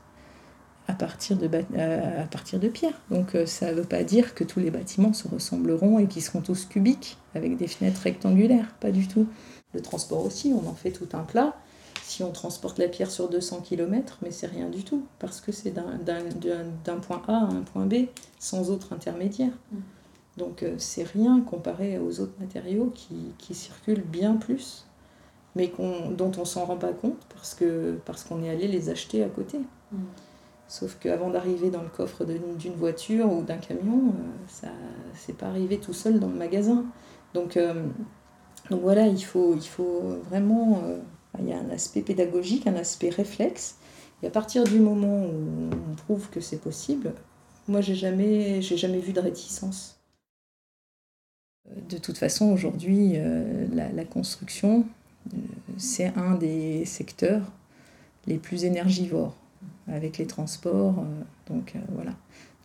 à 0.87 0.93
partir 0.93 1.37
de, 1.37 1.49
à 1.79 2.25
partir 2.25 2.59
de 2.59 2.69
pierre. 2.69 2.95
Donc 3.11 3.35
euh, 3.35 3.47
ça 3.47 3.71
ne 3.71 3.77
veut 3.77 3.85
pas 3.85 4.05
dire 4.05 4.35
que 4.35 4.45
tous 4.45 4.61
les 4.61 4.71
bâtiments 4.71 5.13
se 5.13 5.27
ressembleront 5.29 5.99
et 5.99 6.07
qu'ils 6.07 6.23
seront 6.23 6.43
tous 6.43 6.67
cubiques 6.67 7.17
avec 7.35 7.57
des 7.57 7.67
fenêtres 7.67 8.03
rectangulaires, 8.03 8.75
pas 8.81 8.91
du 8.91 9.09
tout. 9.09 9.27
Le 9.73 9.81
transport 9.81 10.25
aussi, 10.25 10.53
on 10.55 10.69
en 10.69 10.75
fait 10.75 10.93
tout 10.93 11.09
un 11.15 11.23
plat. 11.23 11.57
Si 12.03 12.23
on 12.23 12.33
transporte 12.33 12.79
la 12.79 12.89
pierre 12.89 13.11
sur 13.11 13.31
200 13.31 13.63
km, 13.63 14.19
mais 14.23 14.31
c'est 14.31 14.47
rien 14.47 14.69
du 14.69 14.85
tout, 14.85 15.07
parce 15.19 15.41
que 15.41 15.53
c'est 15.53 15.71
d'un 15.71 16.99
point 17.01 17.23
A 17.29 17.33
à 17.33 17.45
un 17.45 17.63
point 17.63 17.87
B, 17.87 18.07
sans 18.39 18.71
autre 18.71 18.93
intermédiaire. 18.93 19.53
Mm. 19.73 19.77
Donc 20.37 20.63
euh, 20.63 20.75
c'est 20.79 21.05
rien 21.05 21.41
comparé 21.41 21.99
aux 21.99 22.21
autres 22.21 22.35
matériaux 22.41 22.93
qui, 22.95 23.33
qui 23.39 23.55
circulent 23.55 24.05
bien 24.05 24.35
plus, 24.35 24.85
mais 25.57 25.73
dont 26.11 26.33
on 26.37 26.45
s'en 26.45 26.67
rend 26.67 26.77
pas 26.77 26.93
compte 26.93 27.21
parce 27.33 27.55
qu'on 27.55 27.97
parce 28.05 28.25
qu'on 28.25 28.43
est 28.43 28.51
allé 28.51 28.69
les 28.69 28.91
acheter 28.91 29.25
à 29.25 29.29
côté. 29.29 29.59
Mm. 29.93 29.97
Sauf 30.67 30.99
qu'avant 30.99 31.31
d'arriver 31.31 31.71
dans 31.71 31.83
le 31.83 31.89
coffre 31.89 32.25
d'une 32.25 32.75
voiture 32.75 33.31
ou 33.31 33.43
d'un 33.43 33.59
camion, 33.59 34.09
euh, 34.09 34.33
ça 34.49 34.69
c'est 35.15 35.37
pas 35.37 35.47
arrivé 35.47 35.79
tout 35.79 35.93
seul 35.93 36.19
dans 36.19 36.29
le 36.29 36.35
magasin. 36.35 36.87
Donc 37.35 37.57
euh, 37.57 37.87
voilà, 38.71 39.07
il 39.07 39.23
faut, 39.23 39.59
vraiment. 40.29 40.83
Euh, 40.85 40.99
il 41.41 41.49
y 41.49 41.53
a 41.53 41.59
un 41.59 41.69
aspect 41.71 42.01
pédagogique, 42.01 42.67
un 42.67 42.77
aspect 42.77 43.11
réflexe. 43.11 43.77
Et 44.23 44.29
à 44.29 44.31
partir 44.31 44.65
du 44.65 44.79
moment 44.79 45.27
où 45.27 45.69
on 45.91 45.95
prouve 45.97 46.31
que 46.31 46.41
c'est 46.41 46.61
possible, 46.61 47.13
moi, 47.67 47.81
j'ai 47.81 47.97
jamais, 47.97 48.63
jamais 48.63 49.01
vu 49.01 49.13
de 49.13 49.19
réticence. 49.19 49.99
De 51.89 51.99
toute 51.99 52.17
façon, 52.17 52.53
aujourd'hui, 52.53 53.19
la, 53.73 54.05
construction, 54.05 54.87
c'est 55.77 56.13
un 56.17 56.37
des 56.37 56.85
secteurs 56.85 57.43
les 58.29 58.39
plus 58.39 58.65
énergivores 58.65 59.35
avec 59.89 60.19
les 60.19 60.27
transports. 60.27 61.05
donc 61.49 61.75
voilà. 61.93 62.13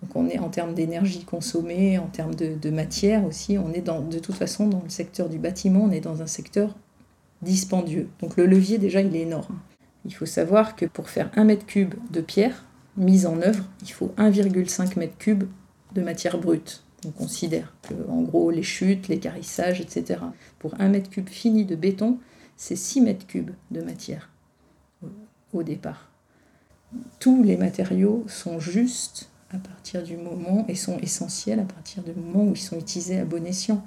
Donc 0.01 0.15
on 0.15 0.27
est 0.27 0.39
en 0.39 0.49
termes 0.49 0.73
d'énergie 0.73 1.25
consommée, 1.25 1.97
en 1.97 2.07
termes 2.07 2.35
de, 2.35 2.69
matière 2.69 3.25
aussi, 3.25 3.57
on 3.57 3.73
est 3.73 3.81
dans, 3.81 4.01
de 4.01 4.19
toute 4.19 4.35
façon 4.35 4.67
dans 4.67 4.81
le 4.81 4.89
secteur 4.89 5.27
du 5.27 5.37
bâtiment, 5.37 5.83
on 5.83 5.91
est 5.91 5.99
dans 5.99 6.21
un 6.21 6.27
secteur 6.27 6.75
dispendieux. 7.41 8.09
Donc 8.21 8.37
le 8.37 8.45
levier 8.45 8.77
déjà 8.77 9.01
il 9.01 9.15
est 9.15 9.21
énorme. 9.21 9.59
Il 10.05 10.13
faut 10.13 10.25
savoir 10.25 10.75
que 10.75 10.85
pour 10.85 11.09
faire 11.09 11.29
un 11.35 11.43
mètre 11.43 11.65
cube 11.65 11.95
de 12.11 12.21
pierre 12.21 12.65
mise 12.95 13.25
en 13.25 13.41
œuvre, 13.41 13.65
il 13.81 13.91
faut 13.91 14.13
1,5 14.17 14.97
mètre 14.97 15.17
cube 15.17 15.43
de 15.93 16.01
matière 16.01 16.37
brute. 16.37 16.83
On 17.05 17.11
considère 17.11 17.73
que 17.81 17.93
en 18.09 18.21
gros 18.21 18.51
les 18.51 18.63
chutes, 18.63 19.07
les 19.07 19.19
carissages, 19.19 19.81
etc. 19.81 20.21
Pour 20.59 20.79
un 20.79 20.89
mètre 20.89 21.09
cube 21.09 21.29
fini 21.29 21.65
de 21.65 21.75
béton, 21.75 22.19
c'est 22.55 22.75
6 22.75 23.01
mètres 23.01 23.27
cubes 23.27 23.51
de 23.71 23.81
matière 23.81 24.29
au 25.53 25.63
départ. 25.63 26.08
Tous 27.19 27.43
les 27.43 27.57
matériaux 27.57 28.23
sont 28.27 28.59
justes 28.59 29.29
à 29.51 29.57
partir 29.57 30.03
du 30.03 30.17
moment 30.17 30.65
et 30.67 30.75
sont 30.75 30.97
essentiels 30.99 31.59
à 31.59 31.63
partir 31.63 32.03
du 32.03 32.13
moment 32.13 32.45
où 32.45 32.53
ils 32.53 32.61
sont 32.61 32.77
utilisés 32.77 33.19
à 33.19 33.25
bon 33.25 33.45
escient. 33.45 33.83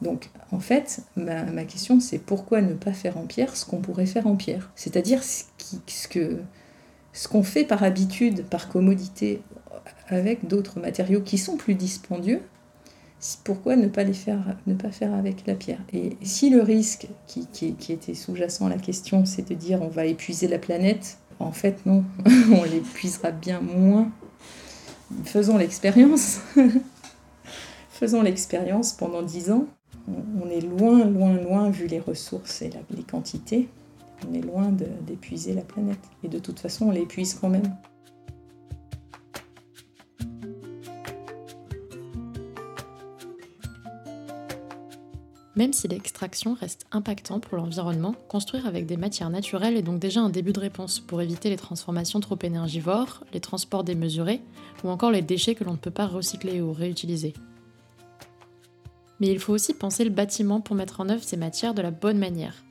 Donc 0.00 0.30
en 0.50 0.60
fait, 0.60 1.02
ma, 1.16 1.64
question 1.64 2.00
c'est 2.00 2.18
pourquoi 2.18 2.60
ne 2.60 2.74
pas 2.74 2.92
faire 2.92 3.16
en 3.16 3.26
pierre 3.26 3.56
ce 3.56 3.64
qu'on 3.64 3.80
pourrait 3.80 4.06
faire 4.06 4.26
en 4.26 4.36
pierre? 4.36 4.70
C'est-à-dire 4.74 5.22
ce, 5.22 5.44
que 6.08 6.40
ce 7.12 7.28
qu'on 7.28 7.42
fait 7.42 7.64
par 7.64 7.82
habitude, 7.82 8.44
par 8.46 8.68
commodité, 8.68 9.42
avec 10.08 10.46
d'autres 10.46 10.80
matériaux 10.80 11.20
qui 11.20 11.38
sont 11.38 11.56
plus 11.56 11.74
dispendieux, 11.74 12.40
pourquoi 13.44 13.76
ne 13.76 13.86
pas 13.86 14.02
les 14.02 14.12
faire, 14.12 14.56
ne 14.66 14.74
pas 14.74 14.90
faire 14.90 15.14
avec 15.14 15.46
la 15.46 15.54
pierre? 15.54 15.80
Et 15.92 16.16
si 16.22 16.50
le 16.50 16.60
risque 16.60 17.06
qui, 17.28 17.46
qui 17.46 17.92
était 17.92 18.14
sous-jacent 18.14 18.66
à 18.66 18.68
la 18.68 18.78
question, 18.78 19.24
c'est 19.24 19.48
de 19.48 19.54
dire 19.54 19.80
on 19.82 19.88
va 19.88 20.06
épuiser 20.06 20.48
la 20.48 20.58
planète, 20.58 21.18
en 21.42 21.52
fait 21.52 21.84
non, 21.86 22.04
on 22.52 22.64
l'épuisera 22.64 23.30
bien 23.30 23.60
moins 23.60 24.10
faisons 25.24 25.56
l'expérience. 25.56 26.40
faisons 27.90 28.22
l'expérience 28.22 28.92
pendant 28.92 29.22
dix 29.22 29.50
ans. 29.50 29.66
On 30.08 30.50
est 30.50 30.60
loin, 30.60 31.04
loin, 31.04 31.34
loin, 31.34 31.70
vu 31.70 31.86
les 31.86 32.00
ressources 32.00 32.62
et 32.62 32.70
les 32.90 33.02
quantités, 33.04 33.68
on 34.28 34.34
est 34.34 34.40
loin 34.40 34.70
d'épuiser 35.06 35.54
la 35.54 35.62
planète. 35.62 36.00
Et 36.24 36.28
de 36.28 36.38
toute 36.38 36.58
façon, 36.58 36.86
on 36.86 36.90
l'épuise 36.90 37.34
quand 37.34 37.48
même. 37.48 37.76
Même 45.54 45.74
si 45.74 45.86
l'extraction 45.86 46.54
reste 46.54 46.86
impactant 46.92 47.38
pour 47.38 47.58
l'environnement, 47.58 48.14
construire 48.28 48.66
avec 48.66 48.86
des 48.86 48.96
matières 48.96 49.28
naturelles 49.28 49.76
est 49.76 49.82
donc 49.82 49.98
déjà 49.98 50.20
un 50.20 50.30
début 50.30 50.54
de 50.54 50.60
réponse 50.60 50.98
pour 50.98 51.20
éviter 51.20 51.50
les 51.50 51.56
transformations 51.56 52.20
trop 52.20 52.38
énergivores, 52.42 53.22
les 53.34 53.40
transports 53.40 53.84
démesurés 53.84 54.40
ou 54.82 54.88
encore 54.88 55.10
les 55.10 55.20
déchets 55.20 55.54
que 55.54 55.64
l'on 55.64 55.72
ne 55.72 55.76
peut 55.76 55.90
pas 55.90 56.06
recycler 56.06 56.62
ou 56.62 56.72
réutiliser. 56.72 57.34
Mais 59.20 59.28
il 59.28 59.38
faut 59.38 59.52
aussi 59.52 59.74
penser 59.74 60.04
le 60.04 60.10
bâtiment 60.10 60.62
pour 60.62 60.74
mettre 60.74 61.00
en 61.00 61.10
œuvre 61.10 61.22
ces 61.22 61.36
matières 61.36 61.74
de 61.74 61.82
la 61.82 61.90
bonne 61.90 62.18
manière. 62.18 62.64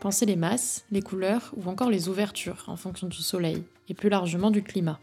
Penser 0.00 0.26
les 0.26 0.36
masses, 0.36 0.84
les 0.90 1.02
couleurs 1.02 1.54
ou 1.56 1.68
encore 1.68 1.90
les 1.90 2.10
ouvertures 2.10 2.64
en 2.66 2.76
fonction 2.76 3.08
du 3.08 3.16
soleil 3.16 3.64
et 3.88 3.94
plus 3.94 4.10
largement 4.10 4.50
du 4.50 4.62
climat. 4.62 5.00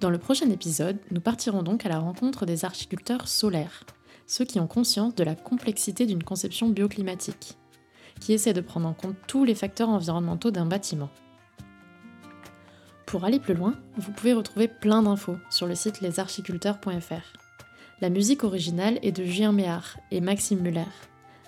Dans 0.00 0.10
le 0.10 0.18
prochain 0.18 0.50
épisode, 0.50 0.98
nous 1.10 1.20
partirons 1.20 1.62
donc 1.62 1.84
à 1.84 1.90
la 1.90 1.98
rencontre 1.98 2.46
des 2.46 2.64
archiculteurs 2.64 3.28
solaires 3.28 3.84
ceux 4.26 4.44
qui 4.44 4.60
ont 4.60 4.66
conscience 4.66 5.14
de 5.14 5.24
la 5.24 5.34
complexité 5.34 6.06
d'une 6.06 6.22
conception 6.22 6.68
bioclimatique, 6.68 7.56
qui 8.20 8.32
essaie 8.32 8.52
de 8.52 8.60
prendre 8.60 8.88
en 8.88 8.94
compte 8.94 9.16
tous 9.26 9.44
les 9.44 9.54
facteurs 9.54 9.88
environnementaux 9.88 10.50
d'un 10.50 10.66
bâtiment. 10.66 11.10
Pour 13.06 13.24
aller 13.24 13.38
plus 13.38 13.54
loin, 13.54 13.74
vous 13.96 14.12
pouvez 14.12 14.32
retrouver 14.32 14.66
plein 14.66 15.02
d'infos 15.02 15.36
sur 15.48 15.66
le 15.66 15.76
site 15.76 16.00
lesarchiculteurs.fr. 16.00 17.32
La 18.00 18.10
musique 18.10 18.44
originale 18.44 18.98
est 19.02 19.12
de 19.12 19.24
Julien 19.24 19.52
Méard 19.52 19.96
et 20.10 20.20
Maxime 20.20 20.60
Muller. 20.60 20.84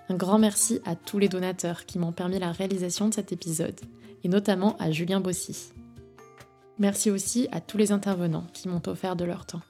Un 0.09 0.15
grand 0.15 0.39
merci 0.39 0.81
à 0.87 0.95
tous 0.95 1.19
les 1.19 1.29
donateurs 1.29 1.85
qui 1.85 1.99
m'ont 1.99 2.13
permis 2.13 2.39
la 2.39 2.53
réalisation 2.53 3.09
de 3.09 3.15
cet 3.15 3.33
épisode, 3.33 3.79
et 4.25 4.29
notamment 4.29 4.77
à 4.79 4.91
Julien 4.91 5.21
Bossy. 5.21 5.73
Merci 6.79 7.11
aussi 7.11 7.49
à 7.51 7.61
tous 7.61 7.77
les 7.77 7.93
intervenants 7.93 8.47
qui 8.55 8.69
m'ont 8.69 8.83
offert 8.87 9.17
de 9.17 9.25
leur 9.25 9.45
temps. 9.45 9.61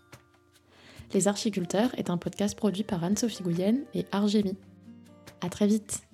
Les 1.14 1.28
Archiculteurs 1.28 1.90
est 1.96 2.10
un 2.10 2.18
podcast 2.18 2.56
produit 2.56 2.84
par 2.84 3.02
Anne-Sophie 3.02 3.42
Gouyen 3.42 3.76
et 3.94 4.04
Argémy. 4.12 4.56
À 5.40 5.48
très 5.48 5.66
vite 5.66 6.07